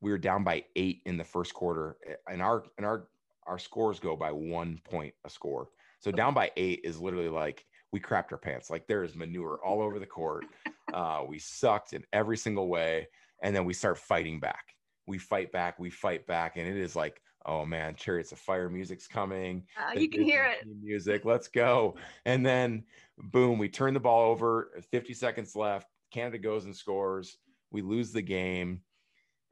we 0.00 0.10
were 0.10 0.18
down 0.18 0.44
by 0.44 0.64
eight 0.74 1.00
in 1.06 1.16
the 1.16 1.24
first 1.24 1.54
quarter, 1.54 1.96
and 2.30 2.42
our 2.42 2.64
and 2.76 2.84
our 2.84 3.08
our 3.46 3.58
scores 3.58 4.00
go 4.00 4.16
by 4.16 4.32
one 4.32 4.80
point 4.84 5.14
a 5.24 5.30
score. 5.30 5.68
So 6.00 6.10
down 6.10 6.34
by 6.34 6.50
eight 6.56 6.80
is 6.84 7.00
literally 7.00 7.28
like 7.28 7.64
we 7.92 8.00
crapped 8.00 8.32
our 8.32 8.38
pants. 8.38 8.70
Like 8.70 8.86
there 8.86 9.04
is 9.04 9.14
manure 9.14 9.58
all 9.64 9.80
over 9.80 9.98
the 9.98 10.06
court. 10.06 10.46
Uh, 10.94 11.24
we 11.28 11.36
sucked 11.36 11.92
in 11.94 12.04
every 12.12 12.36
single 12.36 12.68
way. 12.68 13.08
And 13.42 13.54
then 13.54 13.64
we 13.64 13.74
start 13.74 13.98
fighting 13.98 14.38
back. 14.38 14.76
We 15.08 15.18
fight 15.18 15.50
back, 15.50 15.80
we 15.80 15.90
fight 15.90 16.28
back. 16.28 16.56
And 16.56 16.66
it 16.66 16.76
is 16.76 16.94
like, 16.94 17.20
oh 17.44 17.66
man, 17.66 17.96
chariots 17.96 18.30
of 18.30 18.38
fire 18.38 18.70
music's 18.70 19.08
coming. 19.08 19.64
Uh, 19.76 19.98
you 19.98 20.08
can 20.08 20.22
hear 20.22 20.44
it. 20.44 20.64
Music, 20.80 21.24
let's 21.24 21.48
go. 21.48 21.96
And 22.24 22.46
then 22.46 22.84
boom, 23.18 23.58
we 23.58 23.68
turn 23.68 23.94
the 23.94 24.00
ball 24.00 24.30
over, 24.30 24.80
50 24.92 25.12
seconds 25.12 25.56
left. 25.56 25.88
Canada 26.12 26.38
goes 26.38 26.66
and 26.66 26.74
scores. 26.74 27.36
We 27.72 27.82
lose 27.82 28.12
the 28.12 28.22
game. 28.22 28.80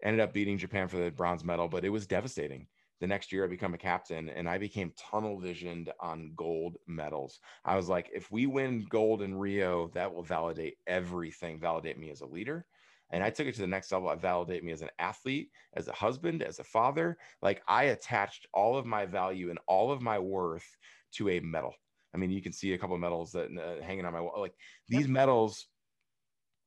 Ended 0.05 0.21
up 0.21 0.33
beating 0.33 0.57
Japan 0.57 0.87
for 0.87 0.99
the 0.99 1.11
bronze 1.11 1.45
medal, 1.45 1.67
but 1.67 1.85
it 1.85 1.91
was 1.91 2.07
devastating 2.07 2.69
the 3.01 3.07
next 3.07 3.33
year 3.33 3.45
I 3.45 3.49
become 3.49 3.75
a 3.75 3.79
captain 3.79 4.29
and 4.29 4.49
I 4.49 4.59
became 4.59 4.93
tunnel 4.97 5.39
visioned 5.39 5.93
on 6.01 6.33
gold 6.37 6.77
medals. 6.87 7.41
I 7.65 7.77
was 7.77 7.89
like, 7.89 8.11
if 8.15 8.31
we 8.31 8.47
win 8.47 8.87
gold 8.89 9.23
in 9.23 9.35
Rio, 9.35 9.89
that 9.95 10.13
will 10.13 10.23
validate 10.23 10.77
everything, 10.87 11.59
validate 11.59 11.99
me 11.99 12.11
as 12.11 12.21
a 12.21 12.27
leader, 12.27 12.67
and 13.11 13.23
I 13.23 13.31
took 13.31 13.47
it 13.47 13.55
to 13.55 13.61
the 13.61 13.67
next 13.67 13.93
level. 13.93 14.09
I 14.09 14.17
validate 14.17 14.65
me 14.65 14.73
as 14.73 14.83
an 14.83 14.91
athlete, 14.99 15.51
as 15.75 15.89
a 15.89 15.93
husband, 15.93 16.43
as 16.43 16.59
a 16.59 16.65
father. 16.65 17.19
Like 17.43 17.63
I 17.69 17.85
attached 17.85 18.47
all 18.53 18.77
of 18.77 18.87
my 18.87 19.07
value 19.07 19.51
and 19.51 19.59
all 19.67 19.93
of 19.93 20.03
my 20.03 20.19
worth 20.19 20.67
to 21.13 21.29
a 21.31 21.41
medal. 21.41 21.75
I 22.15 22.17
mean, 22.17 22.31
you 22.31 22.43
can 22.43 22.53
see 22.53 22.73
a 22.73 22.79
couple 22.79 22.95
of 22.95 23.01
medals 23.01 23.33
that 23.33 23.51
uh, 23.57 23.85
hanging 23.85 24.05
on 24.05 24.13
my 24.13 24.21
wall. 24.21 24.41
Like 24.41 24.55
these 24.89 25.09
medals 25.09 25.67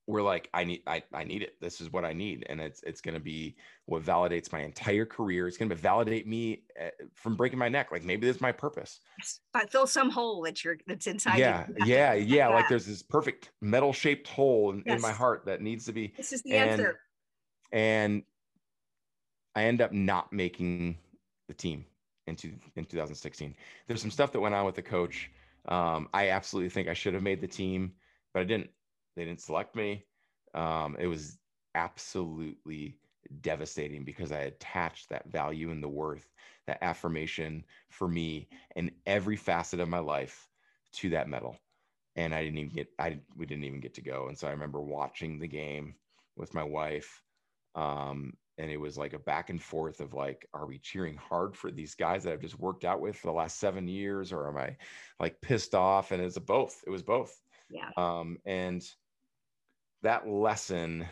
were 0.07 0.21
like, 0.21 0.49
I 0.53 0.63
need, 0.63 0.81
I, 0.87 1.03
I 1.13 1.25
need 1.25 1.41
it. 1.41 1.55
This 1.59 1.81
is 1.81 1.91
what 1.91 2.05
I 2.05 2.13
need, 2.13 2.45
and 2.49 2.61
it's 2.61 2.81
it's 2.83 3.01
going 3.01 3.13
to 3.13 3.19
be 3.19 3.55
what 3.85 4.03
validates 4.03 4.51
my 4.51 4.61
entire 4.61 5.05
career. 5.05 5.47
It's 5.47 5.57
going 5.57 5.69
to 5.69 5.75
validate 5.75 6.25
me 6.25 6.63
uh, 6.81 6.89
from 7.13 7.35
breaking 7.35 7.59
my 7.59 7.69
neck. 7.69 7.91
Like 7.91 8.03
maybe 8.03 8.25
this 8.25 8.37
is 8.37 8.41
my 8.41 8.53
purpose. 8.53 9.01
But 9.53 9.69
fill 9.69 9.85
some 9.85 10.09
hole 10.09 10.41
that 10.43 10.63
you're 10.63 10.77
that's 10.87 11.07
inside. 11.07 11.37
Yeah, 11.37 11.67
yeah, 11.85 12.13
yeah. 12.13 12.47
Like 12.47 12.69
there's 12.69 12.85
this 12.85 13.03
perfect 13.03 13.51
medal 13.61 13.91
shaped 13.91 14.27
hole 14.27 14.71
in, 14.71 14.81
yes. 14.85 14.95
in, 14.95 15.01
my 15.01 15.11
heart 15.11 15.43
that 15.45 15.61
needs 15.61 15.85
to 15.85 15.91
be. 15.91 16.13
This 16.15 16.31
is 16.31 16.41
the 16.41 16.55
and, 16.55 16.71
answer. 16.71 16.99
And 17.73 18.23
I 19.55 19.65
end 19.65 19.81
up 19.81 19.91
not 19.91 20.31
making 20.31 20.97
the 21.49 21.53
team 21.53 21.85
into 22.27 22.53
in 22.75 22.85
2016. 22.85 23.55
There's 23.87 24.01
some 24.01 24.11
stuff 24.11 24.31
that 24.31 24.39
went 24.39 24.55
on 24.55 24.65
with 24.65 24.75
the 24.75 24.81
coach. 24.81 25.29
Um, 25.67 26.07
I 26.13 26.29
absolutely 26.29 26.69
think 26.69 26.87
I 26.87 26.93
should 26.93 27.13
have 27.13 27.23
made 27.23 27.41
the 27.41 27.47
team, 27.47 27.91
but 28.33 28.41
I 28.41 28.43
didn't. 28.45 28.69
They 29.17 29.25
didn't 29.25 29.41
select 29.41 29.75
me. 29.75 30.05
Um, 30.53 30.95
it 30.99 31.07
was 31.07 31.39
absolutely 31.75 32.99
devastating 33.41 34.05
because 34.05 34.31
I 34.31 34.41
attached 34.41 35.09
that 35.09 35.29
value 35.29 35.71
and 35.71 35.83
the 35.83 35.89
worth, 35.89 36.31
that 36.67 36.77
affirmation 36.81 37.65
for 37.89 38.07
me 38.07 38.47
in 38.75 38.91
every 39.05 39.35
facet 39.35 39.79
of 39.79 39.89
my 39.89 39.99
life 39.99 40.47
to 40.93 41.09
that 41.09 41.27
medal. 41.27 41.57
And 42.15 42.33
I 42.33 42.43
didn't 42.43 42.59
even 42.59 42.73
get, 42.73 42.87
I, 42.99 43.19
we 43.35 43.45
didn't 43.45 43.65
even 43.65 43.79
get 43.79 43.95
to 43.95 44.01
go. 44.01 44.27
And 44.27 44.37
so 44.37 44.47
I 44.47 44.51
remember 44.51 44.81
watching 44.81 45.39
the 45.39 45.47
game 45.47 45.95
with 46.35 46.53
my 46.53 46.63
wife. 46.63 47.21
Um, 47.75 48.33
and 48.57 48.71
it 48.71 48.77
was 48.77 48.97
like 48.97 49.13
a 49.13 49.19
back 49.19 49.49
and 49.49 49.61
forth 49.61 49.99
of 49.99 50.13
like, 50.13 50.47
are 50.53 50.65
we 50.65 50.79
cheering 50.79 51.15
hard 51.15 51.55
for 51.55 51.69
these 51.69 51.93
guys 51.93 52.23
that 52.23 52.33
I've 52.33 52.41
just 52.41 52.59
worked 52.59 52.85
out 52.85 53.01
with 53.01 53.15
for 53.15 53.27
the 53.27 53.33
last 53.33 53.59
seven 53.59 53.87
years, 53.87 54.31
or 54.31 54.47
am 54.47 54.57
I 54.57 54.77
like 55.19 55.41
pissed 55.41 55.75
off? 55.75 56.11
And 56.11 56.21
it's 56.23 56.37
a 56.37 56.41
both. 56.41 56.83
It 56.87 56.89
was 56.89 57.03
both. 57.03 57.39
Yeah. 57.69 57.89
Um, 57.97 58.37
and 58.45 58.83
that 60.03 60.27
lesson, 60.27 61.05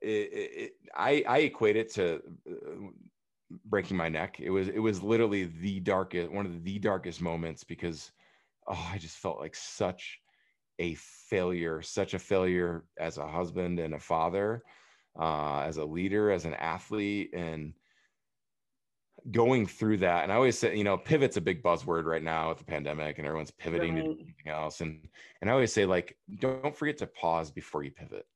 it, 0.00 0.08
it, 0.32 0.72
I 0.94 1.24
I 1.26 1.38
equate 1.38 1.76
it 1.76 1.92
to 1.94 2.22
uh, 2.48 2.88
breaking 3.64 3.96
my 3.96 4.08
neck. 4.08 4.38
It 4.40 4.50
was 4.50 4.68
it 4.68 4.78
was 4.78 5.02
literally 5.02 5.44
the 5.44 5.80
darkest, 5.80 6.30
one 6.30 6.46
of 6.46 6.64
the 6.64 6.78
darkest 6.78 7.20
moments 7.20 7.64
because 7.64 8.12
oh, 8.66 8.90
I 8.92 8.98
just 8.98 9.18
felt 9.18 9.40
like 9.40 9.54
such 9.54 10.20
a 10.78 10.94
failure, 10.94 11.82
such 11.82 12.14
a 12.14 12.18
failure 12.18 12.84
as 12.98 13.18
a 13.18 13.26
husband 13.26 13.78
and 13.78 13.94
a 13.94 14.00
father 14.00 14.62
uh, 15.18 15.60
as 15.60 15.76
a 15.76 15.84
leader, 15.84 16.30
as 16.30 16.44
an 16.44 16.54
athlete, 16.54 17.30
and 17.34 17.74
going 19.30 19.66
through 19.66 19.98
that. 19.98 20.22
And 20.22 20.32
I 20.32 20.36
always 20.36 20.58
say, 20.58 20.76
you 20.76 20.84
know, 20.84 20.96
pivot's 20.96 21.36
a 21.36 21.40
big 21.40 21.62
buzzword 21.62 22.04
right 22.04 22.22
now 22.22 22.48
with 22.48 22.58
the 22.58 22.64
pandemic, 22.64 23.18
and 23.18 23.26
everyone's 23.26 23.50
pivoting 23.50 23.96
right. 23.96 24.04
to 24.04 24.10
something 24.10 24.48
else. 24.48 24.80
And 24.80 25.08
and 25.40 25.50
I 25.50 25.52
always 25.52 25.72
say, 25.72 25.86
like, 25.86 26.16
don't 26.38 26.76
forget 26.76 26.98
to 26.98 27.06
pause 27.06 27.50
before 27.50 27.82
you 27.82 27.90
pivot. 27.90 28.26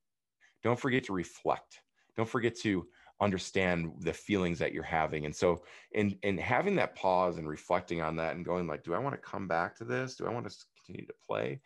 Don't 0.62 0.78
forget 0.78 1.04
to 1.04 1.12
reflect. 1.12 1.80
Don't 2.16 2.28
forget 2.28 2.56
to 2.60 2.86
understand 3.20 3.92
the 4.00 4.12
feelings 4.12 4.58
that 4.58 4.72
you're 4.72 4.82
having. 4.82 5.24
And 5.24 5.34
so, 5.34 5.64
in 5.92 6.18
in 6.22 6.38
having 6.38 6.76
that 6.76 6.96
pause 6.96 7.38
and 7.38 7.48
reflecting 7.48 8.00
on 8.00 8.16
that, 8.16 8.36
and 8.36 8.44
going 8.44 8.66
like, 8.66 8.84
do 8.84 8.94
I 8.94 8.98
want 8.98 9.14
to 9.14 9.28
come 9.28 9.48
back 9.48 9.76
to 9.76 9.84
this? 9.84 10.16
Do 10.16 10.26
I 10.26 10.32
want 10.32 10.48
to 10.48 10.56
continue 10.84 11.06
to 11.06 11.14
play? 11.26 11.60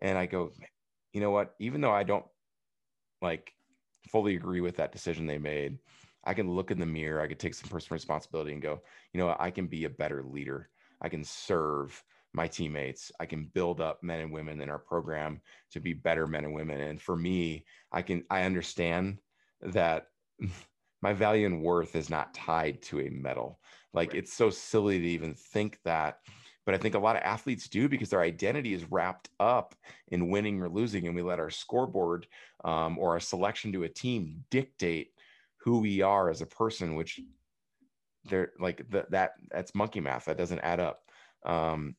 And 0.00 0.18
I 0.18 0.26
go, 0.26 0.52
you 1.12 1.20
know 1.20 1.30
what? 1.30 1.54
Even 1.60 1.80
though 1.80 1.92
I 1.92 2.02
don't 2.02 2.26
like 3.22 3.52
fully 4.08 4.36
agree 4.36 4.60
with 4.60 4.76
that 4.76 4.92
decision 4.92 5.26
they 5.26 5.38
made. 5.38 5.78
I 6.26 6.34
can 6.34 6.50
look 6.50 6.70
in 6.70 6.78
the 6.78 6.86
mirror, 6.86 7.20
I 7.20 7.26
could 7.26 7.38
take 7.38 7.54
some 7.54 7.70
personal 7.70 7.96
responsibility 7.96 8.52
and 8.52 8.62
go, 8.62 8.82
you 9.12 9.20
know, 9.20 9.36
I 9.38 9.50
can 9.50 9.66
be 9.66 9.84
a 9.84 9.90
better 9.90 10.22
leader. 10.22 10.70
I 11.00 11.08
can 11.08 11.24
serve 11.24 12.02
my 12.32 12.48
teammates. 12.48 13.12
I 13.20 13.26
can 13.26 13.50
build 13.54 13.80
up 13.80 14.02
men 14.02 14.20
and 14.20 14.32
women 14.32 14.60
in 14.60 14.68
our 14.68 14.78
program 14.78 15.40
to 15.72 15.80
be 15.80 15.92
better 15.92 16.26
men 16.26 16.44
and 16.44 16.54
women. 16.54 16.80
And 16.80 17.00
for 17.00 17.16
me, 17.16 17.64
I 17.92 18.02
can 18.02 18.24
I 18.30 18.42
understand 18.42 19.18
that 19.62 20.08
my 21.02 21.12
value 21.12 21.46
and 21.46 21.62
worth 21.62 21.94
is 21.96 22.10
not 22.10 22.34
tied 22.34 22.82
to 22.82 23.00
a 23.00 23.10
medal. 23.10 23.60
Like 23.92 24.10
right. 24.10 24.18
it's 24.18 24.32
so 24.32 24.50
silly 24.50 24.98
to 24.98 25.06
even 25.06 25.34
think 25.34 25.78
that 25.84 26.18
but 26.66 26.74
I 26.74 26.78
think 26.78 26.94
a 26.94 26.98
lot 26.98 27.16
of 27.16 27.22
athletes 27.22 27.68
do 27.68 27.88
because 27.88 28.08
their 28.08 28.22
identity 28.22 28.72
is 28.72 28.90
wrapped 28.90 29.28
up 29.38 29.74
in 30.08 30.30
winning 30.30 30.62
or 30.62 30.68
losing, 30.68 31.06
and 31.06 31.14
we 31.14 31.22
let 31.22 31.38
our 31.38 31.50
scoreboard 31.50 32.26
um, 32.64 32.98
or 32.98 33.10
our 33.10 33.20
selection 33.20 33.72
to 33.72 33.82
a 33.82 33.88
team 33.88 34.44
dictate 34.50 35.10
who 35.64 35.80
we 35.80 36.02
are 36.02 36.28
as 36.28 36.42
a 36.42 36.46
person, 36.46 36.94
which 36.94 37.20
they're 38.26 38.52
like 38.60 38.88
the, 38.90 39.06
that 39.10 39.32
that's 39.50 39.74
monkey 39.74 40.00
math 40.00 40.26
that 40.26 40.36
doesn't 40.36 40.60
add 40.60 40.78
up. 40.78 41.00
Um, 41.46 41.96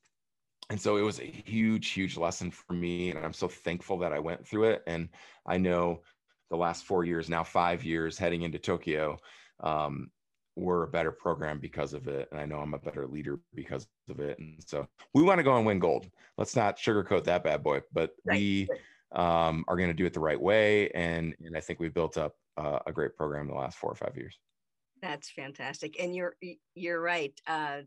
and 0.70 0.80
so 0.80 0.98
it 0.98 1.02
was 1.02 1.20
a 1.20 1.26
huge, 1.26 1.90
huge 1.90 2.18
lesson 2.18 2.52
for 2.52 2.74
me, 2.74 3.12
and 3.12 3.24
I'm 3.24 3.34
so 3.34 3.48
thankful 3.48 4.00
that 4.00 4.14
I 4.14 4.20
went 4.20 4.48
through 4.48 4.66
it. 4.66 4.84
And 4.88 5.10
I 5.46 5.58
know 5.58 6.02
the 6.50 6.58
last 6.58 6.86
four 6.86 7.04
years, 7.04 7.30
now 7.30 7.44
five 7.44 7.84
years, 7.84 8.18
heading 8.18 8.44
into 8.44 8.60
Tokyo, 8.60 9.18
um, 9.62 10.10
we're 10.56 10.84
a 10.84 10.88
better 10.88 11.12
program 11.12 11.60
because 11.60 11.94
of 11.94 12.08
it. 12.08 12.30
And 12.32 12.40
I 12.40 12.46
know 12.46 12.60
I'm 12.60 12.74
a 12.74 12.80
better 12.80 13.08
leader 13.08 13.40
because 13.54 13.88
of 14.10 14.20
it. 14.20 14.40
And 14.40 14.64
so 14.66 14.88
we 15.14 15.22
want 15.22 15.40
to 15.40 15.44
go 15.44 15.58
and 15.58 15.66
win 15.66 15.80
gold. 15.80 16.08
Let's 16.38 16.56
not 16.56 16.78
sugarcoat 16.78 17.26
that 17.26 17.44
bad 17.44 17.62
boy, 17.62 17.82
but 17.92 18.12
right. 18.26 18.38
we 18.38 18.68
um, 19.12 19.66
are 19.68 19.76
going 19.76 19.90
to 19.90 19.94
do 19.94 20.06
it 20.06 20.14
the 20.14 20.20
right 20.20 20.40
way. 20.40 20.90
And, 20.92 21.36
and 21.44 21.58
I 21.58 21.60
think 21.60 21.80
we 21.80 21.90
built 21.90 22.18
up 22.18 22.36
uh, 22.58 22.80
a 22.86 22.92
great 22.92 23.16
program 23.16 23.48
in 23.48 23.54
the 23.54 23.60
last 23.60 23.78
four 23.78 23.92
or 23.92 23.96
five 23.96 24.16
years. 24.16 24.38
That's 25.02 25.30
fantastic. 25.30 26.00
And 26.00 26.16
you're, 26.16 26.36
you're 26.74 27.02
right. 27.02 27.34
Uh, 27.48 27.82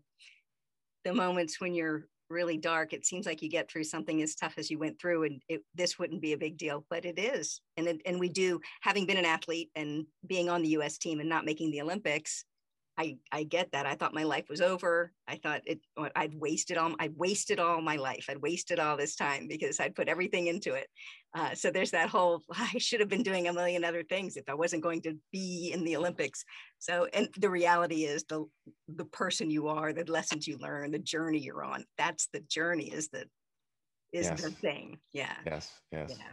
the 1.04 1.14
moments 1.14 1.60
when 1.60 1.74
you're 1.74 2.04
really 2.30 2.58
dark, 2.58 2.92
it 2.92 3.06
seems 3.06 3.26
like 3.26 3.40
you 3.42 3.48
get 3.48 3.70
through 3.70 3.84
something 3.84 4.20
as 4.22 4.34
tough 4.34 4.54
as 4.58 4.70
you 4.70 4.78
went 4.78 5.00
through 5.00 5.24
and 5.24 5.42
it, 5.48 5.62
this 5.74 5.98
wouldn't 5.98 6.20
be 6.20 6.34
a 6.34 6.38
big 6.38 6.58
deal, 6.58 6.84
but 6.90 7.04
it 7.04 7.18
is. 7.18 7.60
And, 7.76 7.86
it, 7.86 8.00
and 8.04 8.20
we 8.20 8.28
do, 8.28 8.60
having 8.82 9.06
been 9.06 9.16
an 9.16 9.24
athlete 9.24 9.70
and 9.74 10.04
being 10.26 10.48
on 10.48 10.62
the 10.62 10.68
US 10.70 10.98
team 10.98 11.20
and 11.20 11.28
not 11.28 11.46
making 11.46 11.70
the 11.70 11.80
Olympics, 11.80 12.44
I, 12.98 13.16
I 13.30 13.44
get 13.44 13.70
that. 13.72 13.86
I 13.86 13.94
thought 13.94 14.12
my 14.12 14.24
life 14.24 14.48
was 14.50 14.60
over. 14.60 15.12
I 15.28 15.36
thought 15.36 15.62
it 15.64 15.80
I'd 16.16 16.34
wasted 16.34 16.76
all 16.76 16.96
I 16.98 17.10
wasted 17.16 17.60
all 17.60 17.80
my 17.80 17.94
life. 17.94 18.26
I'd 18.28 18.42
wasted 18.42 18.80
all 18.80 18.96
this 18.96 19.14
time 19.14 19.46
because 19.46 19.78
I'd 19.78 19.94
put 19.94 20.08
everything 20.08 20.48
into 20.48 20.74
it. 20.74 20.88
Uh, 21.32 21.54
so 21.54 21.70
there's 21.70 21.92
that 21.92 22.08
whole 22.08 22.42
I 22.52 22.76
should 22.78 22.98
have 22.98 23.08
been 23.08 23.22
doing 23.22 23.46
a 23.46 23.52
million 23.52 23.84
other 23.84 24.02
things 24.02 24.36
if 24.36 24.48
I 24.48 24.54
wasn't 24.54 24.82
going 24.82 25.00
to 25.02 25.16
be 25.30 25.70
in 25.72 25.84
the 25.84 25.96
Olympics. 25.96 26.44
So 26.80 27.06
and 27.14 27.28
the 27.38 27.50
reality 27.50 28.04
is 28.04 28.24
the 28.24 28.46
the 28.88 29.04
person 29.04 29.48
you 29.48 29.68
are, 29.68 29.92
the 29.92 30.10
lessons 30.10 30.48
you 30.48 30.58
learn, 30.58 30.90
the 30.90 30.98
journey 30.98 31.38
you're 31.38 31.64
on. 31.64 31.84
That's 31.98 32.28
the 32.32 32.40
journey 32.40 32.90
is 32.92 33.08
the 33.10 33.26
is 34.12 34.26
yes. 34.26 34.42
the 34.42 34.50
thing. 34.50 34.98
Yeah. 35.12 35.36
Yes. 35.46 35.70
Yes. 35.92 36.16
Yeah. 36.18 36.24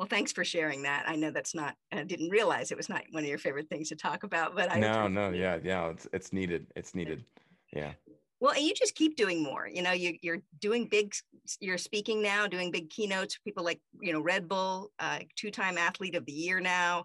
Well, 0.00 0.08
thanks 0.08 0.32
for 0.32 0.46
sharing 0.46 0.84
that. 0.84 1.04
I 1.06 1.14
know 1.14 1.30
that's 1.30 1.54
not, 1.54 1.74
I 1.92 2.04
didn't 2.04 2.30
realize 2.30 2.70
it 2.70 2.78
was 2.78 2.88
not 2.88 3.02
one 3.10 3.22
of 3.22 3.28
your 3.28 3.36
favorite 3.36 3.68
things 3.68 3.90
to 3.90 3.96
talk 3.96 4.22
about, 4.22 4.56
but 4.56 4.72
I. 4.72 4.78
No, 4.78 5.08
no, 5.08 5.28
yeah, 5.28 5.58
yeah. 5.62 5.90
It's, 5.90 6.08
it's 6.14 6.32
needed. 6.32 6.68
It's 6.74 6.94
needed. 6.94 7.22
Yeah. 7.70 7.92
Well, 8.40 8.54
and 8.54 8.64
you 8.64 8.72
just 8.72 8.94
keep 8.94 9.14
doing 9.14 9.42
more. 9.42 9.68
You 9.68 9.82
know, 9.82 9.92
you, 9.92 10.16
you're 10.22 10.40
doing 10.58 10.88
big, 10.90 11.12
you're 11.60 11.76
speaking 11.76 12.22
now, 12.22 12.46
doing 12.46 12.70
big 12.70 12.88
keynotes. 12.88 13.36
People 13.44 13.62
like, 13.62 13.78
you 14.00 14.14
know, 14.14 14.22
Red 14.22 14.48
Bull, 14.48 14.90
uh, 15.00 15.18
two 15.36 15.50
time 15.50 15.76
athlete 15.76 16.14
of 16.14 16.24
the 16.24 16.32
year 16.32 16.60
now, 16.60 17.04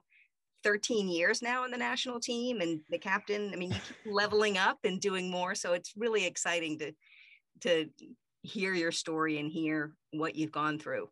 13 0.64 1.10
years 1.10 1.42
now 1.42 1.66
in 1.66 1.72
the 1.72 1.78
national 1.78 2.22
team 2.22 2.62
and 2.62 2.80
the 2.90 2.98
captain. 2.98 3.52
I 3.52 3.58
mean, 3.58 3.72
you 3.72 3.80
keep 3.86 4.14
leveling 4.14 4.58
up 4.58 4.80
and 4.86 5.02
doing 5.02 5.30
more. 5.30 5.54
So 5.54 5.74
it's 5.74 5.92
really 5.98 6.26
exciting 6.26 6.80
to, 6.80 6.94
to 7.60 7.90
hear 8.42 8.74
your 8.74 8.94
story 8.94 9.38
and 9.38 9.52
hear 9.52 9.92
what 10.12 10.38
you've 10.38 10.54
gone 10.54 10.80
through. 10.80 11.10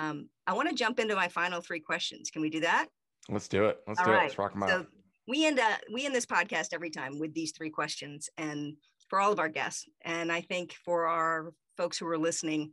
Um, 0.00 0.28
I 0.46 0.54
want 0.54 0.68
to 0.68 0.74
jump 0.74 0.98
into 0.98 1.14
my 1.14 1.28
final 1.28 1.60
three 1.60 1.80
questions. 1.80 2.30
Can 2.30 2.42
we 2.42 2.50
do 2.50 2.60
that? 2.60 2.86
Let's 3.28 3.48
do 3.48 3.66
it. 3.66 3.78
Let's 3.86 4.00
all 4.00 4.06
do 4.06 4.12
right. 4.12 4.20
it. 4.20 4.24
Let's 4.24 4.38
rock 4.38 4.52
them 4.54 4.62
out. 4.62 4.86
We 5.28 5.46
end 5.46 5.60
uh, 5.60 5.76
we 5.92 6.06
end 6.06 6.14
this 6.14 6.26
podcast 6.26 6.68
every 6.72 6.90
time 6.90 7.18
with 7.18 7.34
these 7.34 7.52
three 7.52 7.70
questions, 7.70 8.28
and 8.38 8.74
for 9.08 9.20
all 9.20 9.32
of 9.32 9.38
our 9.38 9.48
guests, 9.48 9.86
and 10.02 10.32
I 10.32 10.40
think 10.40 10.74
for 10.84 11.06
our 11.06 11.52
folks 11.76 11.98
who 11.98 12.06
are 12.08 12.18
listening, 12.18 12.72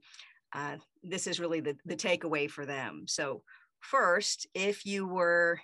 uh, 0.54 0.78
this 1.04 1.28
is 1.28 1.40
really 1.40 1.60
the 1.60 1.76
the 1.86 1.96
takeaway 1.96 2.50
for 2.50 2.66
them. 2.66 3.04
So 3.08 3.44
first, 3.82 4.48
if 4.56 4.86
you 4.86 5.06
were 5.06 5.60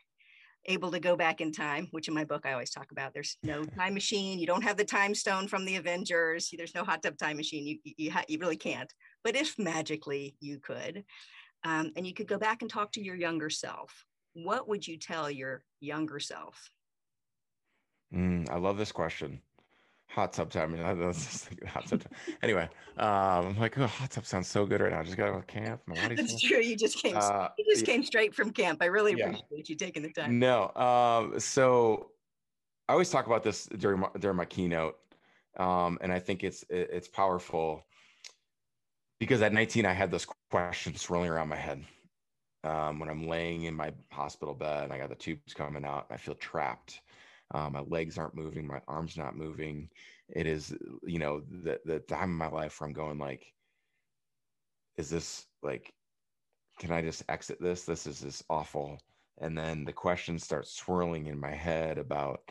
able 0.66 0.92
to 0.92 1.00
go 1.00 1.16
back 1.16 1.42
in 1.42 1.52
time, 1.52 1.88
which 1.92 2.08
in 2.08 2.14
my 2.14 2.24
book 2.24 2.46
I 2.46 2.54
always 2.54 2.70
talk 2.70 2.92
about. 2.92 3.14
There's 3.14 3.38
no 3.44 3.64
time 3.78 3.94
machine. 3.94 4.40
You 4.40 4.48
don't 4.48 4.64
have 4.64 4.78
the 4.78 4.86
time 4.86 5.14
stone 5.14 5.48
from 5.48 5.66
the 5.66 5.76
Avengers. 5.76 6.54
There's 6.56 6.76
no 6.76 6.84
hot 6.84 7.04
tub 7.04 7.18
time 7.18 7.38
machine. 7.38 7.68
You 7.68 7.80
you, 7.84 8.12
you 8.28 8.40
really 8.40 8.58
can't. 8.58 8.92
But 9.24 9.36
if 9.36 9.58
magically 9.58 10.36
you 10.40 10.60
could, 10.60 11.04
um, 11.64 11.92
and 11.96 12.06
you 12.06 12.14
could 12.14 12.28
go 12.28 12.38
back 12.38 12.62
and 12.62 12.70
talk 12.70 12.92
to 12.94 13.02
your 13.02 13.16
younger 13.16 13.50
self. 13.50 14.06
What 14.34 14.68
would 14.68 14.88
you 14.88 14.98
tell 14.98 15.30
your 15.30 15.64
younger 15.80 16.20
self? 16.20 16.72
Mm, 18.14 18.50
I 18.50 18.58
love 18.58 18.78
this 18.78 18.92
question. 18.92 19.42
hot 20.08 20.34
tub 20.34 20.52
time. 20.52 20.80
I 20.84 20.94
was 20.94 21.18
thinking 21.18 21.68
hot 21.68 21.88
tub 21.88 22.04
time. 22.04 22.14
Anyway, 22.42 22.70
um, 22.98 23.48
I'm 23.48 23.60
like, 23.60 23.78
oh, 23.78 23.88
hot 23.88 24.12
tub 24.12 24.26
sounds 24.26 24.48
so 24.48 24.66
good 24.66 24.82
right 24.82 24.92
now. 24.92 25.00
I 25.00 25.04
just 25.04 25.18
got 25.18 25.36
to 25.36 25.42
camp. 25.44 25.82
My 25.86 25.96
body's 25.96 26.18
That's 26.18 26.42
true. 26.42 26.60
You 26.60 26.76
just 26.76 26.98
came. 27.02 27.16
Uh, 27.18 27.50
you 27.58 27.66
just 27.74 27.88
yeah. 27.88 27.94
came 27.94 28.04
straight 28.04 28.36
from 28.36 28.52
camp. 28.52 28.82
I 28.82 28.86
really 28.86 29.16
yeah. 29.18 29.26
appreciate 29.30 29.70
you 29.70 29.76
taking 29.76 30.04
the 30.04 30.12
time. 30.12 30.40
No. 30.40 30.72
Um. 30.76 31.40
So, 31.40 32.12
I 32.90 32.94
always 32.94 33.10
talk 33.10 33.28
about 33.28 33.44
this 33.44 33.66
during 33.66 34.02
my, 34.02 34.10
during 34.20 34.38
my 34.38 34.46
keynote, 34.46 34.96
um, 35.58 35.98
and 36.02 36.12
I 36.12 36.20
think 36.20 36.44
it's 36.44 36.66
it's 36.70 37.08
powerful 37.08 37.84
because 39.24 39.42
at 39.42 39.54
19 39.54 39.86
I 39.86 39.94
had 39.94 40.12
this 40.12 40.28
question 40.52 40.96
swirling 40.96 41.30
around 41.30 41.50
my 41.50 41.56
head. 41.56 41.84
Um, 42.64 43.00
when 43.00 43.10
I'm 43.10 43.28
laying 43.28 43.64
in 43.64 43.76
my 43.76 43.92
hospital 44.12 44.54
bed 44.54 44.86
and 44.86 44.94
I 44.94 44.98
got 44.98 45.10
the 45.10 45.16
tubes 45.16 45.54
coming 45.54 45.84
out, 45.84 46.06
I 46.10 46.16
feel 46.16 46.36
trapped 46.36 47.02
um, 47.54 47.74
my 47.74 47.82
legs 47.82 48.18
aren't 48.18 48.36
moving, 48.36 48.66
my 48.66 48.82
arms 48.88 49.18
not 49.18 49.38
moving. 49.38 49.90
It 50.30 50.48
is, 50.48 50.76
you 51.04 51.20
know, 51.20 51.42
the 51.64 51.80
the 51.86 52.00
time 52.00 52.32
of 52.32 52.52
my 52.52 52.58
life 52.58 52.80
where 52.80 52.88
I'm 52.88 52.94
going 52.94 53.20
like, 53.20 53.46
is 54.98 55.10
this 55.10 55.46
like, 55.62 55.94
can 56.80 56.92
I 56.92 57.02
just 57.02 57.24
exit 57.30 57.62
this? 57.62 57.84
This 57.84 58.08
is 58.08 58.20
this 58.20 58.44
awful. 58.50 58.98
And 59.40 59.58
then 59.58 59.86
the 59.86 59.94
questions 59.94 60.44
start 60.44 60.68
swirling 60.68 61.28
in 61.28 61.40
my 61.40 61.54
head 61.54 61.98
about, 61.98 62.42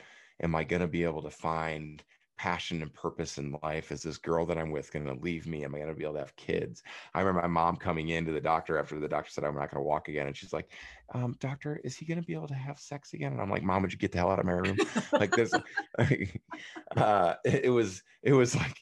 am 0.43 0.55
I 0.55 0.65
going 0.65 0.83
to 0.83 0.89
be 0.89 1.05
able 1.05 1.23
to 1.23 1.31
find 1.31 2.03
passion 2.43 2.83
and 2.83 2.93
purpose 2.93 3.39
in 3.39 3.57
life? 3.63 3.93
Is 3.93 4.03
this 4.03 4.19
girl 4.19 4.45
that 4.47 4.59
I'm 4.59 4.73
with 4.73 4.93
going 4.93 5.07
to 5.07 5.15
leave 5.15 5.47
me? 5.47 5.65
Am 5.65 5.77
I 5.77 5.79
going 5.79 5.91
to 5.91 5.95
be 5.95 6.03
able 6.03 6.15
to 6.15 6.19
have 6.19 6.35
kids? 6.35 6.83
I 7.15 7.21
remember 7.21 7.43
my 7.43 7.47
mom 7.47 7.77
coming 7.77 8.09
into 8.09 8.33
the 8.33 8.41
doctor 8.41 8.81
after 8.81 8.99
the 8.99 9.07
doctor 9.07 9.31
said, 9.31 9.45
I'm 9.45 9.55
not 9.55 9.71
going 9.71 9.81
to 9.81 9.89
walk 9.89 10.09
again. 10.09 10.27
And 10.27 10.37
she's 10.37 10.53
like, 10.53 10.69
um, 11.15 11.37
Doctor, 11.39 11.81
is 11.85 11.97
he 11.97 12.05
going 12.05 12.21
to 12.21 12.27
be 12.27 12.35
able 12.35 12.49
to 12.49 12.55
have 12.55 12.81
sex 12.81 13.13
again? 13.13 13.31
And 13.31 13.41
I'm 13.41 13.49
like, 13.49 13.63
Mom, 13.63 13.83
would 13.83 13.93
you 13.93 13.99
get 13.99 14.11
the 14.11 14.19
hell 14.19 14.33
out 14.33 14.41
of 14.41 14.45
my 14.45 14.55
room? 14.55 14.77
like 15.13 15.31
this. 15.37 15.53
uh, 16.97 17.35
it, 17.45 17.67
it, 17.67 17.71
was, 17.71 18.03
it 18.25 18.33
was 18.33 18.57
like, 18.57 18.77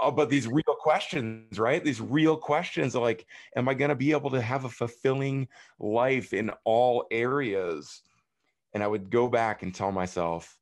oh, 0.00 0.10
but 0.10 0.28
these 0.28 0.48
real 0.48 0.74
questions, 0.80 1.56
right? 1.56 1.84
These 1.84 2.00
real 2.00 2.36
questions 2.36 2.96
are 2.96 3.02
like, 3.02 3.26
am 3.54 3.68
I 3.68 3.74
going 3.74 3.90
to 3.90 3.94
be 3.94 4.10
able 4.10 4.30
to 4.30 4.42
have 4.42 4.64
a 4.64 4.68
fulfilling 4.68 5.46
life 5.78 6.32
in 6.32 6.50
all 6.64 7.06
areas? 7.12 8.02
And 8.74 8.82
I 8.82 8.88
would 8.88 9.08
go 9.08 9.28
back 9.28 9.62
and 9.62 9.72
tell 9.72 9.92
myself, 9.92 10.58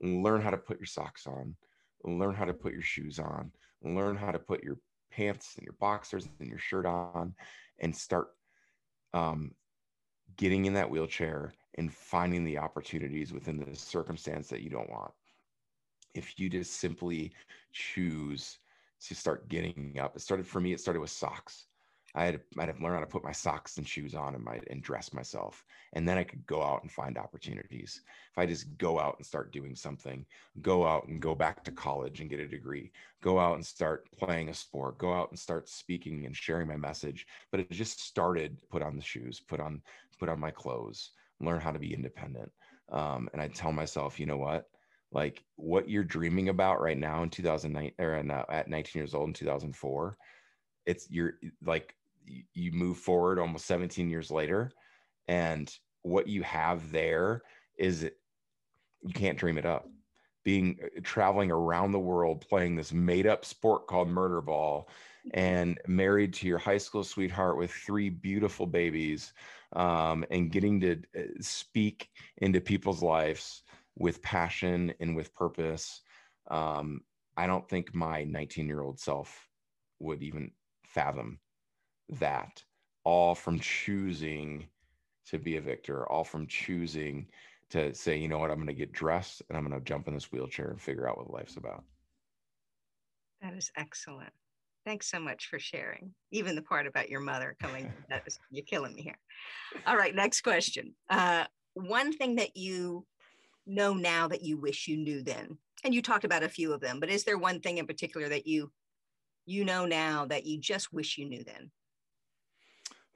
learn 0.00 0.40
how 0.40 0.50
to 0.50 0.56
put 0.56 0.78
your 0.78 0.86
socks 0.86 1.26
on, 1.26 1.54
learn 2.04 2.34
how 2.34 2.44
to 2.44 2.54
put 2.54 2.72
your 2.72 2.82
shoes 2.82 3.18
on, 3.18 3.50
learn 3.82 4.16
how 4.16 4.30
to 4.30 4.38
put 4.38 4.62
your 4.62 4.78
pants 5.10 5.54
and 5.56 5.64
your 5.64 5.74
boxers 5.80 6.28
and 6.40 6.48
your 6.48 6.58
shirt 6.58 6.86
on, 6.86 7.34
and 7.80 7.94
start 7.94 8.28
um, 9.14 9.52
getting 10.36 10.66
in 10.66 10.74
that 10.74 10.90
wheelchair 10.90 11.52
and 11.76 11.92
finding 11.92 12.44
the 12.44 12.58
opportunities 12.58 13.32
within 13.32 13.58
the 13.58 13.76
circumstance 13.76 14.48
that 14.48 14.62
you 14.62 14.70
don't 14.70 14.90
want. 14.90 15.12
If 16.14 16.38
you 16.38 16.48
just 16.48 16.74
simply 16.74 17.32
choose 17.72 18.58
to 19.02 19.14
start 19.14 19.48
getting 19.48 19.98
up, 20.00 20.16
it 20.16 20.20
started 20.20 20.46
for 20.46 20.60
me, 20.60 20.72
it 20.72 20.80
started 20.80 21.00
with 21.00 21.10
socks. 21.10 21.66
I 22.18 22.24
had, 22.24 22.40
I 22.58 22.66
had 22.66 22.76
to 22.76 22.82
learn 22.82 22.94
how 22.94 23.00
to 23.00 23.06
put 23.06 23.22
my 23.22 23.30
socks 23.30 23.76
and 23.78 23.86
shoes 23.86 24.16
on 24.16 24.34
and 24.34 24.42
my 24.42 24.60
and 24.68 24.82
dress 24.82 25.12
myself, 25.12 25.64
and 25.92 26.06
then 26.06 26.18
I 26.18 26.24
could 26.24 26.44
go 26.46 26.64
out 26.64 26.82
and 26.82 26.90
find 26.90 27.16
opportunities. 27.16 28.00
If 28.32 28.38
I 28.38 28.44
just 28.44 28.76
go 28.76 28.98
out 28.98 29.14
and 29.18 29.24
start 29.24 29.52
doing 29.52 29.76
something, 29.76 30.26
go 30.60 30.84
out 30.84 31.06
and 31.06 31.22
go 31.22 31.36
back 31.36 31.62
to 31.64 31.70
college 31.70 32.20
and 32.20 32.28
get 32.28 32.40
a 32.40 32.48
degree, 32.48 32.90
go 33.22 33.38
out 33.38 33.54
and 33.54 33.64
start 33.64 34.08
playing 34.18 34.48
a 34.48 34.54
sport, 34.54 34.98
go 34.98 35.14
out 35.14 35.30
and 35.30 35.38
start 35.38 35.68
speaking 35.68 36.26
and 36.26 36.34
sharing 36.34 36.66
my 36.66 36.76
message. 36.76 37.24
But 37.52 37.60
it 37.60 37.70
just 37.70 38.00
started. 38.00 38.58
Put 38.68 38.82
on 38.82 38.96
the 38.96 39.02
shoes, 39.02 39.40
put 39.40 39.60
on 39.60 39.80
put 40.18 40.28
on 40.28 40.40
my 40.40 40.50
clothes, 40.50 41.10
learn 41.40 41.60
how 41.60 41.70
to 41.70 41.78
be 41.78 41.94
independent. 41.94 42.50
Um, 42.90 43.28
and 43.32 43.40
I 43.40 43.46
tell 43.46 43.70
myself, 43.70 44.18
you 44.18 44.26
know 44.26 44.38
what? 44.38 44.68
Like 45.12 45.44
what 45.54 45.88
you're 45.88 46.02
dreaming 46.02 46.48
about 46.48 46.80
right 46.80 46.98
now 46.98 47.22
in 47.22 47.30
2009 47.30 47.92
or 48.00 48.14
in, 48.16 48.30
uh, 48.32 48.44
at 48.48 48.68
19 48.68 48.98
years 48.98 49.14
old 49.14 49.28
in 49.28 49.34
2004 49.34 50.16
it's 50.88 51.06
you're 51.10 51.34
like 51.62 51.94
you 52.54 52.72
move 52.72 52.98
forward 52.98 53.38
almost 53.38 53.66
17 53.66 54.08
years 54.08 54.30
later 54.30 54.70
and 55.28 55.72
what 56.02 56.26
you 56.26 56.42
have 56.42 56.90
there 56.90 57.42
is 57.76 58.10
you 59.02 59.12
can't 59.12 59.38
dream 59.38 59.58
it 59.58 59.66
up. 59.66 59.88
Being 60.44 60.78
uh, 60.82 61.00
traveling 61.02 61.50
around 61.50 61.92
the 61.92 61.98
world 61.98 62.44
playing 62.48 62.76
this 62.76 62.92
made 62.92 63.26
up 63.26 63.44
sport 63.44 63.86
called 63.86 64.08
murder 64.08 64.40
ball 64.40 64.88
and 65.34 65.78
married 65.86 66.32
to 66.32 66.46
your 66.46 66.58
high 66.58 66.78
school 66.78 67.04
sweetheart 67.04 67.58
with 67.58 67.70
three 67.70 68.08
beautiful 68.08 68.66
babies 68.66 69.32
um, 69.74 70.24
and 70.30 70.50
getting 70.50 70.80
to 70.80 71.02
uh, 71.16 71.22
speak 71.40 72.08
into 72.38 72.60
people's 72.60 73.02
lives 73.02 73.62
with 73.96 74.22
passion 74.22 74.94
and 75.00 75.14
with 75.14 75.34
purpose 75.34 76.00
um, 76.50 77.02
i 77.36 77.46
don't 77.46 77.68
think 77.68 77.94
my 77.94 78.24
19 78.24 78.66
year 78.66 78.80
old 78.80 78.98
self 78.98 79.48
would 79.98 80.22
even 80.22 80.50
fathom 80.86 81.38
that 82.10 82.62
all 83.04 83.34
from 83.34 83.58
choosing 83.60 84.66
to 85.26 85.38
be 85.38 85.56
a 85.56 85.60
victor, 85.60 86.06
all 86.10 86.24
from 86.24 86.46
choosing 86.46 87.26
to 87.70 87.94
say, 87.94 88.16
you 88.16 88.28
know 88.28 88.38
what, 88.38 88.50
I'm 88.50 88.56
going 88.56 88.66
to 88.68 88.72
get 88.72 88.92
dressed 88.92 89.42
and 89.48 89.58
I'm 89.58 89.66
going 89.66 89.78
to 89.78 89.84
jump 89.84 90.08
in 90.08 90.14
this 90.14 90.32
wheelchair 90.32 90.70
and 90.70 90.80
figure 90.80 91.08
out 91.08 91.18
what 91.18 91.30
life's 91.30 91.56
about. 91.56 91.84
That 93.42 93.54
is 93.54 93.70
excellent. 93.76 94.32
Thanks 94.84 95.10
so 95.10 95.20
much 95.20 95.48
for 95.48 95.58
sharing. 95.58 96.14
Even 96.30 96.54
the 96.54 96.62
part 96.62 96.86
about 96.86 97.10
your 97.10 97.20
mother 97.20 97.56
coming, 97.60 97.92
that 98.08 98.22
is, 98.26 98.38
you're 98.50 98.64
killing 98.64 98.94
me 98.94 99.02
here. 99.02 99.18
All 99.86 99.96
right, 99.96 100.14
next 100.14 100.40
question. 100.40 100.94
Uh, 101.10 101.44
one 101.74 102.12
thing 102.12 102.36
that 102.36 102.56
you 102.56 103.04
know 103.66 103.92
now 103.92 104.28
that 104.28 104.42
you 104.42 104.56
wish 104.56 104.88
you 104.88 104.96
knew 104.96 105.22
then, 105.22 105.58
and 105.84 105.94
you 105.94 106.02
talked 106.02 106.24
about 106.24 106.42
a 106.42 106.48
few 106.48 106.72
of 106.72 106.80
them, 106.80 107.00
but 107.00 107.10
is 107.10 107.24
there 107.24 107.38
one 107.38 107.60
thing 107.60 107.78
in 107.78 107.86
particular 107.86 108.28
that 108.28 108.46
you 108.46 108.72
you 109.46 109.64
know 109.64 109.86
now 109.86 110.24
that 110.26 110.44
you 110.44 110.58
just 110.58 110.92
wish 110.92 111.18
you 111.18 111.28
knew 111.28 111.44
then? 111.44 111.70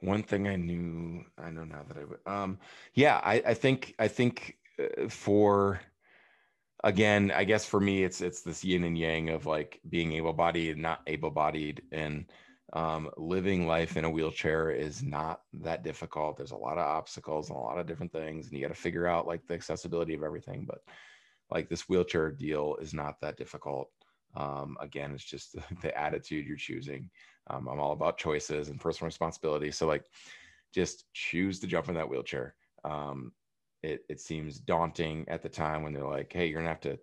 One 0.03 0.21
thing 0.21 0.47
I 0.49 0.57
knew, 0.57 1.23
I 1.37 1.49
know 1.49 1.63
now 1.63 1.83
that 1.87 1.97
I 1.97 2.03
would. 2.03 2.19
Um, 2.25 2.59
yeah, 2.93 3.21
I, 3.23 3.41
I 3.47 3.53
think 3.53 3.95
I 3.97 4.09
think 4.09 4.57
uh, 4.77 5.07
for 5.07 5.79
again, 6.83 7.31
I 7.31 7.45
guess 7.45 7.65
for 7.65 7.79
me, 7.79 8.03
it's 8.03 8.19
it's 8.19 8.41
this 8.41 8.65
yin 8.65 8.83
and 8.83 8.97
yang 8.97 9.29
of 9.29 9.45
like 9.45 9.79
being 9.89 10.11
able-bodied, 10.11 10.73
and 10.73 10.81
not 10.81 11.01
able-bodied, 11.07 11.83
and 11.93 12.25
um, 12.73 13.09
living 13.15 13.65
life 13.65 13.95
in 13.95 14.03
a 14.03 14.09
wheelchair 14.09 14.71
is 14.71 15.01
not 15.01 15.41
that 15.53 15.83
difficult. 15.83 16.35
There's 16.35 16.51
a 16.51 16.57
lot 16.57 16.77
of 16.77 16.85
obstacles 16.85 17.49
and 17.49 17.57
a 17.57 17.61
lot 17.61 17.79
of 17.79 17.87
different 17.87 18.11
things, 18.11 18.47
and 18.47 18.55
you 18.57 18.61
got 18.61 18.75
to 18.75 18.81
figure 18.81 19.07
out 19.07 19.25
like 19.25 19.47
the 19.47 19.53
accessibility 19.53 20.15
of 20.15 20.23
everything. 20.23 20.65
But 20.67 20.79
like 21.49 21.69
this 21.69 21.87
wheelchair 21.87 22.29
deal 22.31 22.75
is 22.81 22.93
not 22.93 23.21
that 23.21 23.37
difficult. 23.37 23.89
Um, 24.35 24.75
again, 24.81 25.13
it's 25.13 25.23
just 25.23 25.55
the 25.81 25.97
attitude 25.97 26.45
you're 26.45 26.57
choosing. 26.57 27.09
Um, 27.47 27.67
I'm 27.67 27.79
all 27.79 27.91
about 27.91 28.17
choices 28.17 28.69
and 28.69 28.79
personal 28.79 29.07
responsibility. 29.07 29.71
So 29.71 29.87
like, 29.87 30.05
just 30.73 31.05
choose 31.13 31.59
to 31.59 31.67
jump 31.67 31.89
in 31.89 31.95
that 31.95 32.09
wheelchair. 32.09 32.55
Um, 32.83 33.31
it, 33.83 34.01
it 34.09 34.19
seems 34.19 34.59
daunting 34.59 35.25
at 35.27 35.41
the 35.41 35.49
time 35.49 35.83
when 35.83 35.93
they're 35.93 36.07
like, 36.07 36.31
Hey, 36.31 36.47
you're 36.47 36.59
gonna 36.59 36.69
have 36.69 36.79
to 36.81 36.97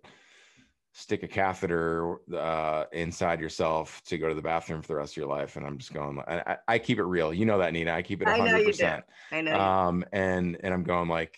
stick 0.93 1.23
a 1.23 1.27
catheter 1.27 2.17
uh, 2.35 2.85
inside 2.91 3.39
yourself 3.39 4.01
to 4.05 4.17
go 4.17 4.27
to 4.27 4.35
the 4.35 4.41
bathroom 4.41 4.81
for 4.81 4.89
the 4.89 4.95
rest 4.95 5.13
of 5.13 5.17
your 5.17 5.27
life. 5.27 5.55
And 5.55 5.65
I'm 5.65 5.77
just 5.77 5.93
going, 5.93 6.19
I, 6.27 6.57
I 6.67 6.79
keep 6.79 6.97
it 6.97 7.03
real. 7.03 7.33
You 7.33 7.45
know 7.45 7.59
that 7.59 7.71
Nina, 7.71 7.93
I 7.93 8.01
keep 8.01 8.21
it 8.21 8.27
hundred 8.27 8.65
percent. 8.65 9.03
I 9.31 9.41
know. 9.41 9.57
Um, 9.57 10.03
and, 10.11 10.57
and 10.61 10.73
I'm 10.73 10.83
going 10.83 11.07
like, 11.07 11.37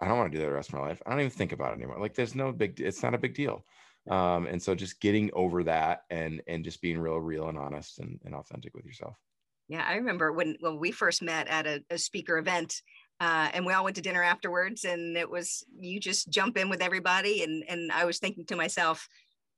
I 0.00 0.06
don't 0.06 0.18
want 0.18 0.30
to 0.30 0.38
do 0.38 0.42
that 0.42 0.48
the 0.48 0.54
rest 0.54 0.68
of 0.68 0.76
my 0.76 0.82
life. 0.82 1.02
I 1.04 1.10
don't 1.10 1.20
even 1.20 1.30
think 1.32 1.52
about 1.52 1.72
it 1.72 1.78
anymore. 1.78 1.98
Like 1.98 2.14
there's 2.14 2.36
no 2.36 2.52
big, 2.52 2.80
it's 2.80 3.02
not 3.02 3.14
a 3.14 3.18
big 3.18 3.34
deal 3.34 3.64
um, 4.10 4.46
and 4.46 4.62
so 4.62 4.74
just 4.74 5.00
getting 5.00 5.30
over 5.34 5.62
that 5.64 6.04
and 6.10 6.42
and 6.46 6.64
just 6.64 6.80
being 6.80 6.98
real 6.98 7.18
real 7.18 7.48
and 7.48 7.58
honest 7.58 7.98
and, 7.98 8.18
and 8.24 8.34
authentic 8.34 8.74
with 8.74 8.84
yourself. 8.84 9.16
Yeah 9.68 9.84
i 9.86 9.96
remember 9.96 10.32
when 10.32 10.56
when 10.60 10.78
we 10.78 10.90
first 10.90 11.22
met 11.22 11.48
at 11.48 11.66
a, 11.66 11.84
a 11.90 11.98
speaker 11.98 12.38
event 12.38 12.82
uh, 13.20 13.48
and 13.52 13.66
we 13.66 13.72
all 13.72 13.82
went 13.82 13.96
to 13.96 14.02
dinner 14.02 14.22
afterwards 14.22 14.84
and 14.84 15.16
it 15.16 15.28
was 15.28 15.64
you 15.78 15.98
just 15.98 16.30
jump 16.30 16.56
in 16.56 16.68
with 16.68 16.80
everybody 16.80 17.42
and 17.42 17.64
and 17.68 17.92
i 17.92 18.04
was 18.04 18.18
thinking 18.18 18.46
to 18.46 18.56
myself 18.56 19.08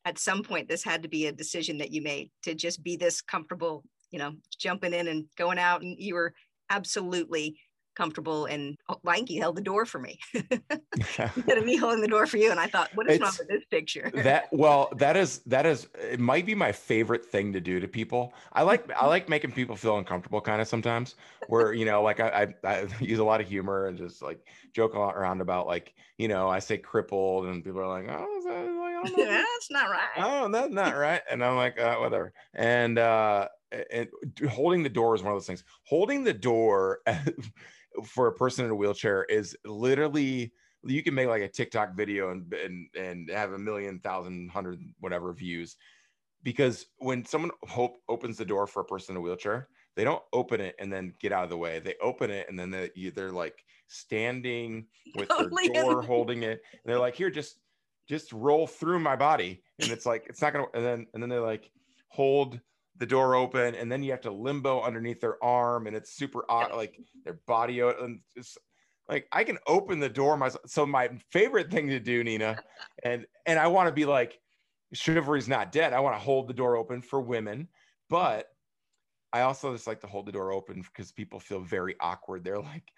at 0.05 0.19
some 0.19 0.43
point 0.43 0.69
this 0.69 0.83
had 0.83 1.03
to 1.03 1.09
be 1.09 1.27
a 1.27 1.33
decision 1.33 1.79
that 1.79 1.93
you 1.93 2.03
made 2.03 2.31
to 2.43 2.55
just 2.55 2.83
be 2.83 2.97
this 2.97 3.21
comfortable 3.21 3.85
you 4.11 4.19
know 4.19 4.33
jumping 4.59 4.95
in 4.95 5.09
and 5.09 5.27
going 5.37 5.59
out 5.59 5.83
and 5.83 5.97
you 5.99 6.15
were 6.15 6.33
absolutely 6.71 7.57
comfortable 7.95 8.47
and 8.47 8.77
Lanky 9.03 9.37
held 9.37 9.57
the 9.57 9.63
door 9.63 9.85
for 9.85 9.99
me 9.99 10.19
instead 10.95 11.59
of 11.59 11.65
me 11.65 11.77
holding 11.77 12.01
the 12.01 12.09
door 12.09 12.27
for 12.27 12.37
you. 12.37 12.51
And 12.51 12.61
I 12.61 12.67
thought, 12.67 12.91
what 12.95 13.09
is 13.09 13.17
it's, 13.17 13.23
wrong 13.23 13.33
with 13.39 13.49
this 13.49 13.65
picture? 13.71 14.11
that 14.15 14.49
well, 14.53 14.89
that 14.97 15.17
is 15.17 15.39
that 15.47 15.67
is 15.67 15.89
it 15.95 16.21
might 16.21 16.47
be 16.47 16.55
my 16.55 16.73
favorite 16.73 17.25
thing 17.25 17.53
to 17.53 17.61
do 17.61 17.81
to 17.81 17.89
people. 17.89 18.35
I 18.53 18.63
like 18.63 18.91
I 18.93 19.07
like 19.07 19.29
making 19.29 19.53
people 19.53 19.77
feel 19.77 19.99
uncomfortable 19.99 20.41
kind 20.41 20.61
of 20.61 20.69
sometimes 20.69 21.17
where, 21.49 21.73
you 21.73 21.85
know, 21.85 22.03
like 22.03 22.21
I, 22.21 22.55
I, 22.65 22.69
I 22.69 22.87
use 23.01 23.19
a 23.19 23.25
lot 23.25 23.41
of 23.41 23.49
humor 23.49 23.87
and 23.87 23.99
just 23.99 24.23
like 24.23 24.47
joke 24.73 24.95
around 24.95 25.41
about 25.41 25.67
like, 25.67 25.95
you 26.19 26.29
know, 26.29 26.49
I 26.49 26.59
say 26.59 26.79
crippled 26.79 27.47
and 27.47 27.65
people 27.65 27.81
are 27.81 27.89
like, 27.89 28.09
oh, 28.09 28.41
that, 28.45 28.51
like, 28.51 29.19
oh 29.19 29.25
that's 29.27 29.71
not 29.71 29.91
right. 29.91 30.09
Oh, 30.19 30.49
that's 30.51 30.73
not 30.73 30.97
right. 30.97 31.23
And 31.31 31.45
I'm 31.45 31.57
like, 31.57 31.79
uh, 31.79 31.97
whatever. 31.97 32.33
And 32.55 32.99
uh 32.99 33.49
and 33.93 34.09
holding 34.49 34.83
the 34.83 34.89
door 34.89 35.15
is 35.15 35.23
one 35.23 35.33
of 35.33 35.37
those 35.37 35.47
things. 35.47 35.65
Holding 35.85 36.25
the 36.25 36.33
door 36.33 37.01
for 38.05 38.27
a 38.29 38.33
person 38.33 38.65
in 38.65 38.71
a 38.71 38.75
wheelchair 38.75 39.25
is 39.25 39.57
literally 39.65 40.53
you 40.85 41.03
can 41.03 41.15
make 41.15 41.29
like 41.29 41.43
a 41.43 41.49
TikTok 41.49 41.95
video 41.95 42.31
and 42.31 42.53
and 42.55 42.89
and 42.97 43.31
have 43.31 43.53
a 43.53 43.59
million 43.59 44.01
thousand 44.01 44.51
hundred 44.51 44.81
whatever 45.01 45.33
views. 45.33 45.77
Because 46.43 46.87
when 46.99 47.25
someone 47.25 47.51
hope 47.69 47.99
opens 48.09 48.39
the 48.39 48.47
door 48.47 48.67
for 48.67 48.81
a 48.81 48.85
person 48.85 49.15
in 49.15 49.19
a 49.19 49.21
wheelchair 49.21 49.69
they 49.97 50.05
don't 50.05 50.23
open 50.33 50.61
it 50.61 50.77
and 50.79 50.93
then 50.93 51.15
get 51.21 51.33
out 51.33 51.45
of 51.45 51.51
the 51.51 51.57
way. 51.57 51.79
They 51.79 51.95
open 52.01 52.31
it 52.31 52.47
and 52.49 52.59
then 52.59 52.71
they, 52.71 52.91
they're 53.15 53.33
like 53.33 53.65
standing 53.89 54.87
with 55.15 55.29
totally. 55.29 55.69
their 55.69 55.83
door 55.83 56.03
holding 56.03 56.43
it. 56.43 56.63
And 56.73 56.81
they're 56.85 56.99
like 56.99 57.15
here 57.15 57.31
just 57.31 57.57
just 58.09 58.33
roll 58.33 58.67
through 58.67 59.01
my 59.01 59.17
body. 59.17 59.63
And 59.81 59.91
it's 59.91 60.07
like 60.07 60.27
it's 60.29 60.41
not 60.41 60.53
gonna 60.53 60.67
and 60.75 60.85
then 60.85 61.07
and 61.13 61.23
then 61.23 61.31
they 61.31 61.39
like 61.39 61.71
hold 62.09 62.61
the 63.01 63.07
door 63.07 63.35
open 63.35 63.75
and 63.75 63.91
then 63.91 64.03
you 64.03 64.11
have 64.11 64.21
to 64.21 64.31
limbo 64.31 64.83
underneath 64.83 65.21
their 65.21 65.43
arm 65.43 65.87
and 65.87 65.97
it's 65.97 66.13
super 66.13 66.45
odd 66.51 66.73
like 66.75 67.01
their 67.25 67.41
body 67.47 67.81
and 67.81 68.21
it's 68.37 68.59
like 69.09 69.27
I 69.33 69.43
can 69.43 69.59
open 69.67 69.99
the 69.99 70.09
door 70.09 70.37
myself. 70.37 70.65
So 70.67 70.87
my 70.87 71.09
favorite 71.33 71.71
thing 71.71 71.89
to 71.89 71.99
do, 71.99 72.23
Nina, 72.23 72.63
and 73.03 73.27
and 73.47 73.59
I 73.59 73.67
want 73.67 73.89
to 73.89 73.93
be 73.93 74.05
like 74.05 74.39
chivalry's 74.93 75.49
not 75.49 75.73
dead. 75.73 75.93
I 75.93 76.01
want 76.01 76.15
to 76.15 76.21
hold 76.21 76.47
the 76.47 76.55
door 76.55 76.77
open 76.77 77.01
for 77.03 77.21
women, 77.21 77.69
but 78.09 78.49
I 79.33 79.41
also 79.41 79.73
just 79.73 79.87
like 79.87 80.01
to 80.03 80.07
hold 80.07 80.27
the 80.27 80.33
door 80.33 80.53
open 80.53 80.83
because 80.83 81.11
people 81.11 81.41
feel 81.41 81.61
very 81.61 81.97
awkward. 82.01 82.45
They're 82.45 82.61
like, 82.61 82.93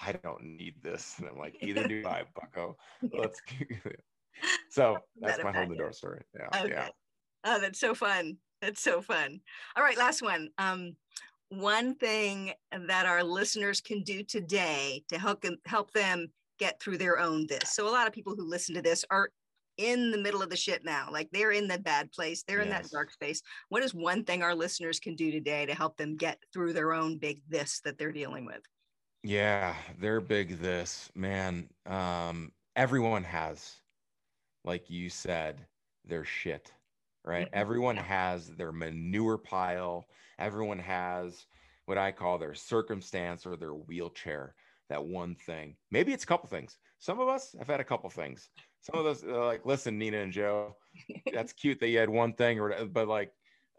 I 0.00 0.12
don't 0.12 0.42
need 0.44 0.82
this. 0.82 1.18
And 1.18 1.28
I'm 1.28 1.38
like, 1.38 1.56
either 1.60 1.86
do 1.86 2.06
I, 2.06 2.24
bucko. 2.34 2.76
Let's 3.12 3.40
so 4.70 4.98
that's 5.20 5.42
my 5.42 5.52
hold 5.52 5.70
the 5.70 5.76
door 5.76 5.92
story. 5.92 6.22
Yeah. 6.34 6.60
Okay. 6.60 6.72
Yeah. 6.74 6.88
Oh, 7.44 7.60
that's 7.60 7.80
so 7.80 7.94
fun. 7.94 8.38
That's 8.60 8.82
so 8.82 9.00
fun. 9.00 9.40
All 9.76 9.82
right, 9.82 9.98
last 9.98 10.22
one. 10.22 10.48
Um, 10.58 10.96
one 11.50 11.94
thing 11.94 12.52
that 12.88 13.06
our 13.06 13.22
listeners 13.22 13.80
can 13.80 14.02
do 14.02 14.22
today 14.22 15.02
to 15.08 15.18
help 15.18 15.40
them 15.40 15.56
help 15.64 15.92
them 15.92 16.28
get 16.58 16.80
through 16.80 16.98
their 16.98 17.18
own 17.18 17.46
this. 17.46 17.74
So 17.74 17.88
a 17.88 17.90
lot 17.90 18.06
of 18.06 18.12
people 18.12 18.34
who 18.34 18.44
listen 18.44 18.74
to 18.74 18.82
this 18.82 19.04
are 19.10 19.30
in 19.78 20.10
the 20.10 20.18
middle 20.18 20.42
of 20.42 20.50
the 20.50 20.56
shit 20.56 20.84
now. 20.84 21.08
Like 21.10 21.28
they're 21.30 21.52
in 21.52 21.68
the 21.68 21.78
bad 21.78 22.10
place, 22.12 22.42
they're 22.42 22.58
yes. 22.58 22.66
in 22.66 22.72
that 22.72 22.90
dark 22.90 23.12
space. 23.12 23.40
What 23.68 23.82
is 23.82 23.94
one 23.94 24.24
thing 24.24 24.42
our 24.42 24.54
listeners 24.54 24.98
can 24.98 25.14
do 25.14 25.30
today 25.30 25.64
to 25.66 25.74
help 25.74 25.96
them 25.96 26.16
get 26.16 26.38
through 26.52 26.72
their 26.72 26.92
own 26.92 27.16
big 27.16 27.40
this 27.48 27.80
that 27.84 27.96
they're 27.96 28.12
dealing 28.12 28.44
with? 28.44 28.60
Yeah, 29.22 29.74
their 29.98 30.20
big 30.20 30.58
this, 30.58 31.10
man. 31.14 31.68
Um, 31.86 32.52
everyone 32.76 33.24
has, 33.24 33.76
like 34.64 34.90
you 34.90 35.10
said, 35.10 35.66
their 36.04 36.24
shit, 36.24 36.72
right? 37.24 37.46
Mm-hmm. 37.46 37.58
Everyone 37.58 37.96
has 37.96 38.48
their 38.48 38.72
manure 38.72 39.38
pile. 39.38 40.06
Everyone 40.38 40.78
has 40.78 41.46
what 41.86 41.98
I 41.98 42.12
call 42.12 42.38
their 42.38 42.54
circumstance 42.54 43.46
or 43.46 43.56
their 43.56 43.74
wheelchair. 43.74 44.54
That 44.88 45.04
one 45.04 45.34
thing. 45.34 45.76
Maybe 45.90 46.12
it's 46.12 46.24
a 46.24 46.26
couple 46.26 46.48
things. 46.48 46.78
Some 46.98 47.20
of 47.20 47.28
us 47.28 47.54
have 47.58 47.68
had 47.68 47.80
a 47.80 47.84
couple 47.84 48.08
things 48.10 48.48
some 48.82 48.98
of 48.98 49.04
those 49.04 49.24
uh, 49.24 49.44
like 49.44 49.64
listen 49.66 49.98
nina 49.98 50.18
and 50.18 50.32
joe 50.32 50.76
that's 51.32 51.52
cute 51.60 51.80
that 51.80 51.88
you 51.88 51.98
had 51.98 52.10
one 52.10 52.32
thing 52.32 52.58
or 52.60 52.86
but 52.86 53.08
like 53.08 53.32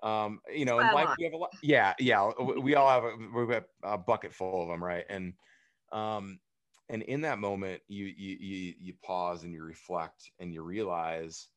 um 0.04 0.39
you 0.54 0.65
know 0.65 0.80
in 0.80 0.93
life 0.93 1.10
we 1.17 1.25
have 1.25 1.34
a 1.34 1.38
lot 1.38 1.49
yeah 1.62 1.93
yeah 1.99 2.30
we 2.62 2.75
all 2.75 2.89
have 2.89 3.04
a, 3.04 3.15
we 3.36 3.54
have 3.54 3.65
a 3.84 3.97
bucket 3.97 4.34
full 4.34 4.63
of 4.63 4.69
them 4.69 4.84
right 4.84 5.06
and 5.10 5.34
um 5.91 6.39
and 6.89 7.04
in 7.04 7.21
that 7.21 7.39
moment 7.39 7.82
you 7.88 8.06
you 8.06 8.38
you, 8.39 8.73
you 8.80 8.93
pause 9.04 9.43
and 9.43 9.54
you 9.54 9.63
reflect 9.63 10.32
and 10.39 10.54
you 10.54 10.62
realize 10.62 11.47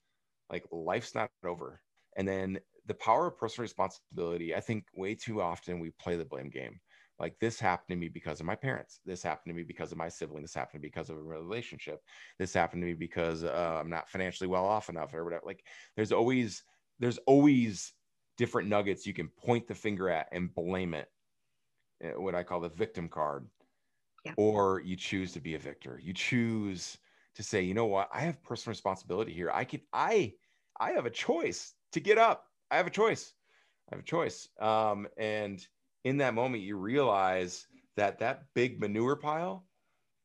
like 0.52 0.64
life's 0.70 1.14
not 1.14 1.30
over. 1.44 1.80
And 2.16 2.28
then 2.28 2.58
the 2.86 2.94
power 2.94 3.28
of 3.28 3.38
personal 3.38 3.62
responsibility 3.62 4.54
i 4.54 4.60
think 4.60 4.84
way 4.92 5.14
too 5.14 5.40
often 5.40 5.78
we 5.78 5.90
play 5.98 6.16
the 6.16 6.24
blame 6.24 6.50
game. 6.50 6.78
Like 7.18 7.38
this 7.40 7.60
happened 7.60 7.90
to 7.90 7.96
me 7.96 8.08
because 8.08 8.40
of 8.40 8.46
my 8.46 8.56
parents. 8.56 8.98
This 9.06 9.22
happened 9.22 9.52
to 9.52 9.56
me 9.56 9.62
because 9.62 9.92
of 9.92 9.98
my 9.98 10.08
sibling. 10.08 10.42
This 10.42 10.54
happened 10.54 10.80
to 10.80 10.84
me 10.84 10.88
because 10.88 11.08
of 11.08 11.16
a 11.16 11.22
relationship. 11.22 12.00
This 12.38 12.52
happened 12.52 12.82
to 12.82 12.86
me 12.86 12.94
because 12.94 13.44
uh, 13.44 13.78
i'm 13.80 13.90
not 13.90 14.08
financially 14.08 14.48
well 14.48 14.64
off 14.64 14.88
enough 14.88 15.14
or 15.14 15.24
whatever. 15.24 15.42
Like 15.46 15.64
there's 15.96 16.12
always 16.12 16.64
there's 16.98 17.18
always 17.18 17.92
different 18.38 18.68
nuggets 18.68 19.06
you 19.06 19.12
can 19.12 19.28
point 19.28 19.68
the 19.68 19.74
finger 19.74 20.08
at 20.08 20.26
and 20.32 20.54
blame 20.54 20.94
it. 20.94 21.08
Eh, 22.02 22.12
what 22.16 22.34
i 22.34 22.42
call 22.42 22.60
the 22.60 22.68
victim 22.68 23.08
card. 23.08 23.46
Yeah. 24.24 24.34
or 24.36 24.80
you 24.84 24.94
choose 24.94 25.32
to 25.32 25.40
be 25.40 25.56
a 25.56 25.58
victor. 25.58 25.98
You 26.00 26.12
choose 26.12 26.96
to 27.34 27.42
say 27.42 27.62
you 27.62 27.74
know 27.74 27.86
what? 27.86 28.08
I 28.12 28.20
have 28.20 28.42
personal 28.42 28.72
responsibility 28.72 29.32
here. 29.32 29.50
I 29.52 29.64
can 29.64 29.80
i 29.92 30.34
i 30.82 30.90
have 30.92 31.06
a 31.06 31.10
choice 31.10 31.74
to 31.92 32.00
get 32.00 32.18
up. 32.18 32.46
I 32.70 32.76
have 32.76 32.86
a 32.86 32.90
choice. 32.90 33.34
I 33.88 33.94
have 33.94 34.00
a 34.00 34.06
choice. 34.06 34.48
Um 34.60 35.06
and 35.16 35.64
in 36.04 36.16
that 36.18 36.34
moment 36.34 36.64
you 36.64 36.76
realize 36.76 37.66
that 37.96 38.18
that 38.18 38.44
big 38.54 38.80
manure 38.80 39.16
pile 39.16 39.64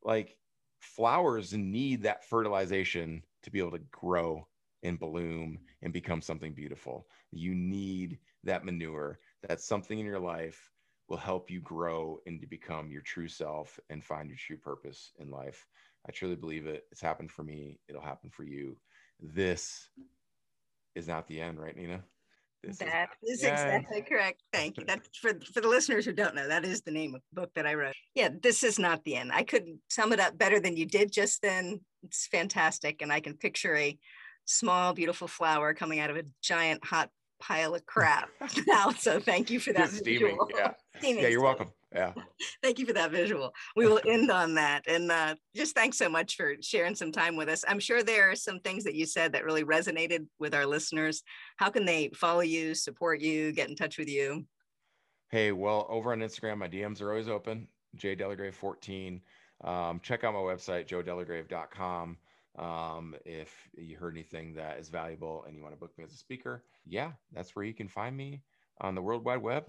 like 0.03 0.37
flowers 0.79 1.53
need 1.53 2.03
that 2.03 2.25
fertilization 2.25 3.21
to 3.43 3.51
be 3.51 3.59
able 3.59 3.71
to 3.71 3.83
grow 3.91 4.47
and 4.83 4.99
bloom 4.99 5.59
and 5.81 5.91
become 5.91 6.21
something 6.21 6.53
beautiful. 6.53 7.07
You 7.31 7.53
need 7.53 8.19
that 8.43 8.65
manure. 8.65 9.19
That 9.47 9.61
something 9.61 9.99
in 9.99 10.05
your 10.05 10.19
life 10.19 10.71
will 11.09 11.17
help 11.17 11.49
you 11.51 11.61
grow 11.61 12.19
and 12.25 12.41
to 12.41 12.47
become 12.47 12.91
your 12.91 13.01
true 13.01 13.27
self 13.27 13.79
and 13.89 14.03
find 14.03 14.29
your 14.29 14.37
true 14.37 14.57
purpose 14.57 15.11
in 15.19 15.29
life. 15.29 15.65
I 16.07 16.11
truly 16.11 16.35
believe 16.35 16.67
it. 16.67 16.85
It's 16.91 17.01
happened 17.01 17.31
for 17.31 17.43
me. 17.43 17.79
It'll 17.87 18.01
happen 18.01 18.29
for 18.29 18.43
you. 18.43 18.77
This 19.19 19.89
is 20.97 21.07
not 21.07 21.27
the 21.27 21.39
end 21.39 21.59
right 21.59 21.77
nina 21.77 22.03
this 22.63 22.77
that 22.79 23.09
is, 23.23 23.39
is 23.39 23.43
exactly 23.43 24.01
correct. 24.01 24.41
Thank 24.51 24.77
you. 24.77 24.85
That's 24.85 25.17
for 25.17 25.31
for 25.53 25.61
the 25.61 25.67
listeners 25.67 26.05
who 26.05 26.13
don't 26.13 26.35
know. 26.35 26.47
That 26.47 26.65
is 26.65 26.81
the 26.81 26.91
name 26.91 27.13
of 27.15 27.21
the 27.31 27.41
book 27.41 27.51
that 27.55 27.67
I 27.67 27.75
wrote. 27.75 27.93
Yeah, 28.15 28.29
this 28.41 28.63
is 28.63 28.79
not 28.79 29.03
the 29.03 29.15
end. 29.15 29.31
I 29.31 29.43
couldn't 29.43 29.79
sum 29.89 30.11
it 30.11 30.19
up 30.19 30.37
better 30.37 30.59
than 30.59 30.75
you 30.75 30.85
did 30.85 31.11
just 31.11 31.41
then. 31.41 31.81
It's 32.03 32.27
fantastic, 32.27 33.01
and 33.01 33.11
I 33.11 33.19
can 33.19 33.35
picture 33.35 33.75
a 33.75 33.97
small, 34.45 34.93
beautiful 34.93 35.27
flower 35.27 35.73
coming 35.73 35.99
out 35.99 36.09
of 36.09 36.17
a 36.17 36.23
giant 36.41 36.83
hot 36.83 37.09
pile 37.39 37.75
of 37.75 37.85
crap 37.85 38.29
now. 38.67 38.89
So 38.91 39.19
thank 39.19 39.49
you 39.51 39.59
for 39.59 39.73
that. 39.73 39.89
Steaming, 39.89 40.37
yeah. 40.55 40.73
Steaming 40.97 41.23
yeah, 41.23 41.29
you're 41.29 41.43
welcome. 41.43 41.67
Yeah. 41.97 42.13
thank 42.63 42.77
you 42.77 42.85
for 42.85 42.93
that 42.93 43.11
visual. 43.11 43.53
We 43.75 43.87
will 43.87 43.99
end 44.07 44.29
on 44.29 44.53
that. 44.55 44.83
And 44.87 45.11
uh, 45.11 45.35
just 45.55 45.73
thanks 45.73 45.97
so 45.97 46.09
much 46.09 46.35
for 46.35 46.53
sharing 46.61 46.95
some 46.95 47.11
time 47.11 47.35
with 47.35 47.49
us. 47.49 47.65
I'm 47.67 47.79
sure 47.79 48.03
there 48.03 48.29
are 48.29 48.35
some 48.35 48.59
things 48.59 48.83
that 48.83 48.95
you 48.95 49.05
said 49.05 49.33
that 49.33 49.43
really 49.43 49.63
resonated 49.63 50.27
with 50.39 50.53
our 50.53 50.65
listeners. 50.65 51.23
How 51.57 51.69
can 51.69 51.85
they 51.85 52.11
follow 52.13 52.41
you, 52.41 52.75
support 52.75 53.19
you, 53.19 53.51
get 53.51 53.69
in 53.69 53.75
touch 53.75 53.97
with 53.97 54.09
you? 54.09 54.45
Hey, 55.29 55.51
well, 55.51 55.87
over 55.89 56.11
on 56.11 56.19
Instagram, 56.19 56.59
my 56.59 56.69
DMs 56.69 57.01
are 57.01 57.09
always 57.09 57.27
open. 57.27 57.67
J 57.95 58.15
Delagrave 58.15 58.53
14. 58.53 59.19
Um, 59.63 59.99
check 60.03 60.23
out 60.23 60.33
my 60.33 60.39
website, 60.39 60.87
joedelagrave.com. 60.87 62.17
Um, 62.57 63.15
if 63.25 63.53
you 63.75 63.97
heard 63.97 64.15
anything 64.15 64.53
that 64.53 64.79
is 64.79 64.89
valuable 64.89 65.43
and 65.45 65.55
you 65.55 65.63
want 65.63 65.73
to 65.73 65.79
book 65.79 65.91
me 65.97 66.03
as 66.03 66.13
a 66.13 66.17
speaker, 66.17 66.63
yeah, 66.85 67.11
that's 67.33 67.55
where 67.55 67.65
you 67.65 67.73
can 67.73 67.87
find 67.87 68.15
me 68.15 68.41
on 68.81 68.95
the 68.95 69.01
World 69.01 69.25
Wide 69.25 69.41
Web. 69.41 69.65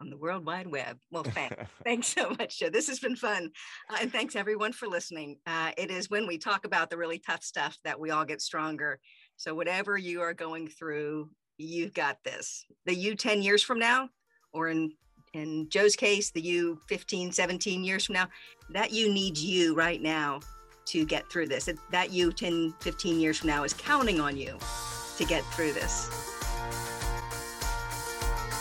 On 0.00 0.10
the 0.10 0.16
World 0.16 0.44
Wide 0.44 0.66
Web. 0.66 0.98
Well, 1.10 1.24
thanks. 1.24 1.56
thanks 1.84 2.08
so 2.08 2.34
much, 2.38 2.58
Joe. 2.58 2.68
This 2.68 2.88
has 2.88 2.98
been 2.98 3.16
fun. 3.16 3.50
Uh, 3.90 3.96
and 4.02 4.12
thanks 4.12 4.36
everyone 4.36 4.72
for 4.72 4.88
listening. 4.88 5.38
Uh, 5.46 5.70
it 5.78 5.90
is 5.90 6.10
when 6.10 6.26
we 6.26 6.36
talk 6.36 6.66
about 6.66 6.90
the 6.90 6.98
really 6.98 7.18
tough 7.18 7.42
stuff 7.42 7.78
that 7.84 7.98
we 7.98 8.10
all 8.10 8.24
get 8.24 8.42
stronger. 8.42 9.00
So, 9.36 9.54
whatever 9.54 9.96
you 9.96 10.20
are 10.20 10.34
going 10.34 10.68
through, 10.68 11.30
you've 11.56 11.94
got 11.94 12.18
this. 12.24 12.66
The 12.84 12.94
you 12.94 13.14
10 13.14 13.40
years 13.40 13.62
from 13.62 13.78
now, 13.78 14.10
or 14.52 14.68
in 14.68 14.92
in 15.32 15.68
Joe's 15.68 15.96
case, 15.96 16.30
the 16.30 16.40
you 16.40 16.80
15, 16.88 17.32
17 17.32 17.84
years 17.84 18.06
from 18.06 18.14
now, 18.14 18.28
that 18.70 18.92
you 18.92 19.12
needs 19.12 19.44
you 19.44 19.74
right 19.74 20.00
now 20.00 20.40
to 20.86 21.04
get 21.04 21.28
through 21.30 21.48
this. 21.48 21.68
That 21.90 22.12
you 22.12 22.32
10, 22.32 22.74
15 22.80 23.20
years 23.20 23.38
from 23.38 23.48
now 23.48 23.64
is 23.64 23.74
counting 23.74 24.20
on 24.20 24.36
you 24.36 24.58
to 25.18 25.24
get 25.24 25.44
through 25.46 25.72
this. 25.72 26.35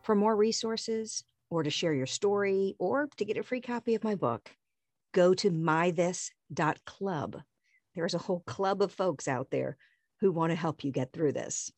For 0.02 0.14
more 0.16 0.34
resources, 0.34 1.22
or 1.48 1.62
to 1.62 1.70
share 1.70 1.94
your 1.94 2.06
story, 2.06 2.74
or 2.80 3.08
to 3.16 3.24
get 3.24 3.36
a 3.36 3.44
free 3.44 3.60
copy 3.60 3.94
of 3.94 4.02
my 4.02 4.16
book, 4.16 4.50
go 5.16 5.32
to 5.32 5.50
mythis.club. 5.50 6.30
There's 7.94 8.14
a 8.14 8.18
whole 8.18 8.42
club 8.46 8.82
of 8.82 8.92
folks 8.92 9.26
out 9.26 9.50
there 9.50 9.78
who 10.20 10.30
want 10.30 10.50
to 10.50 10.56
help 10.56 10.84
you 10.84 10.92
get 10.92 11.14
through 11.14 11.32
this. 11.32 11.72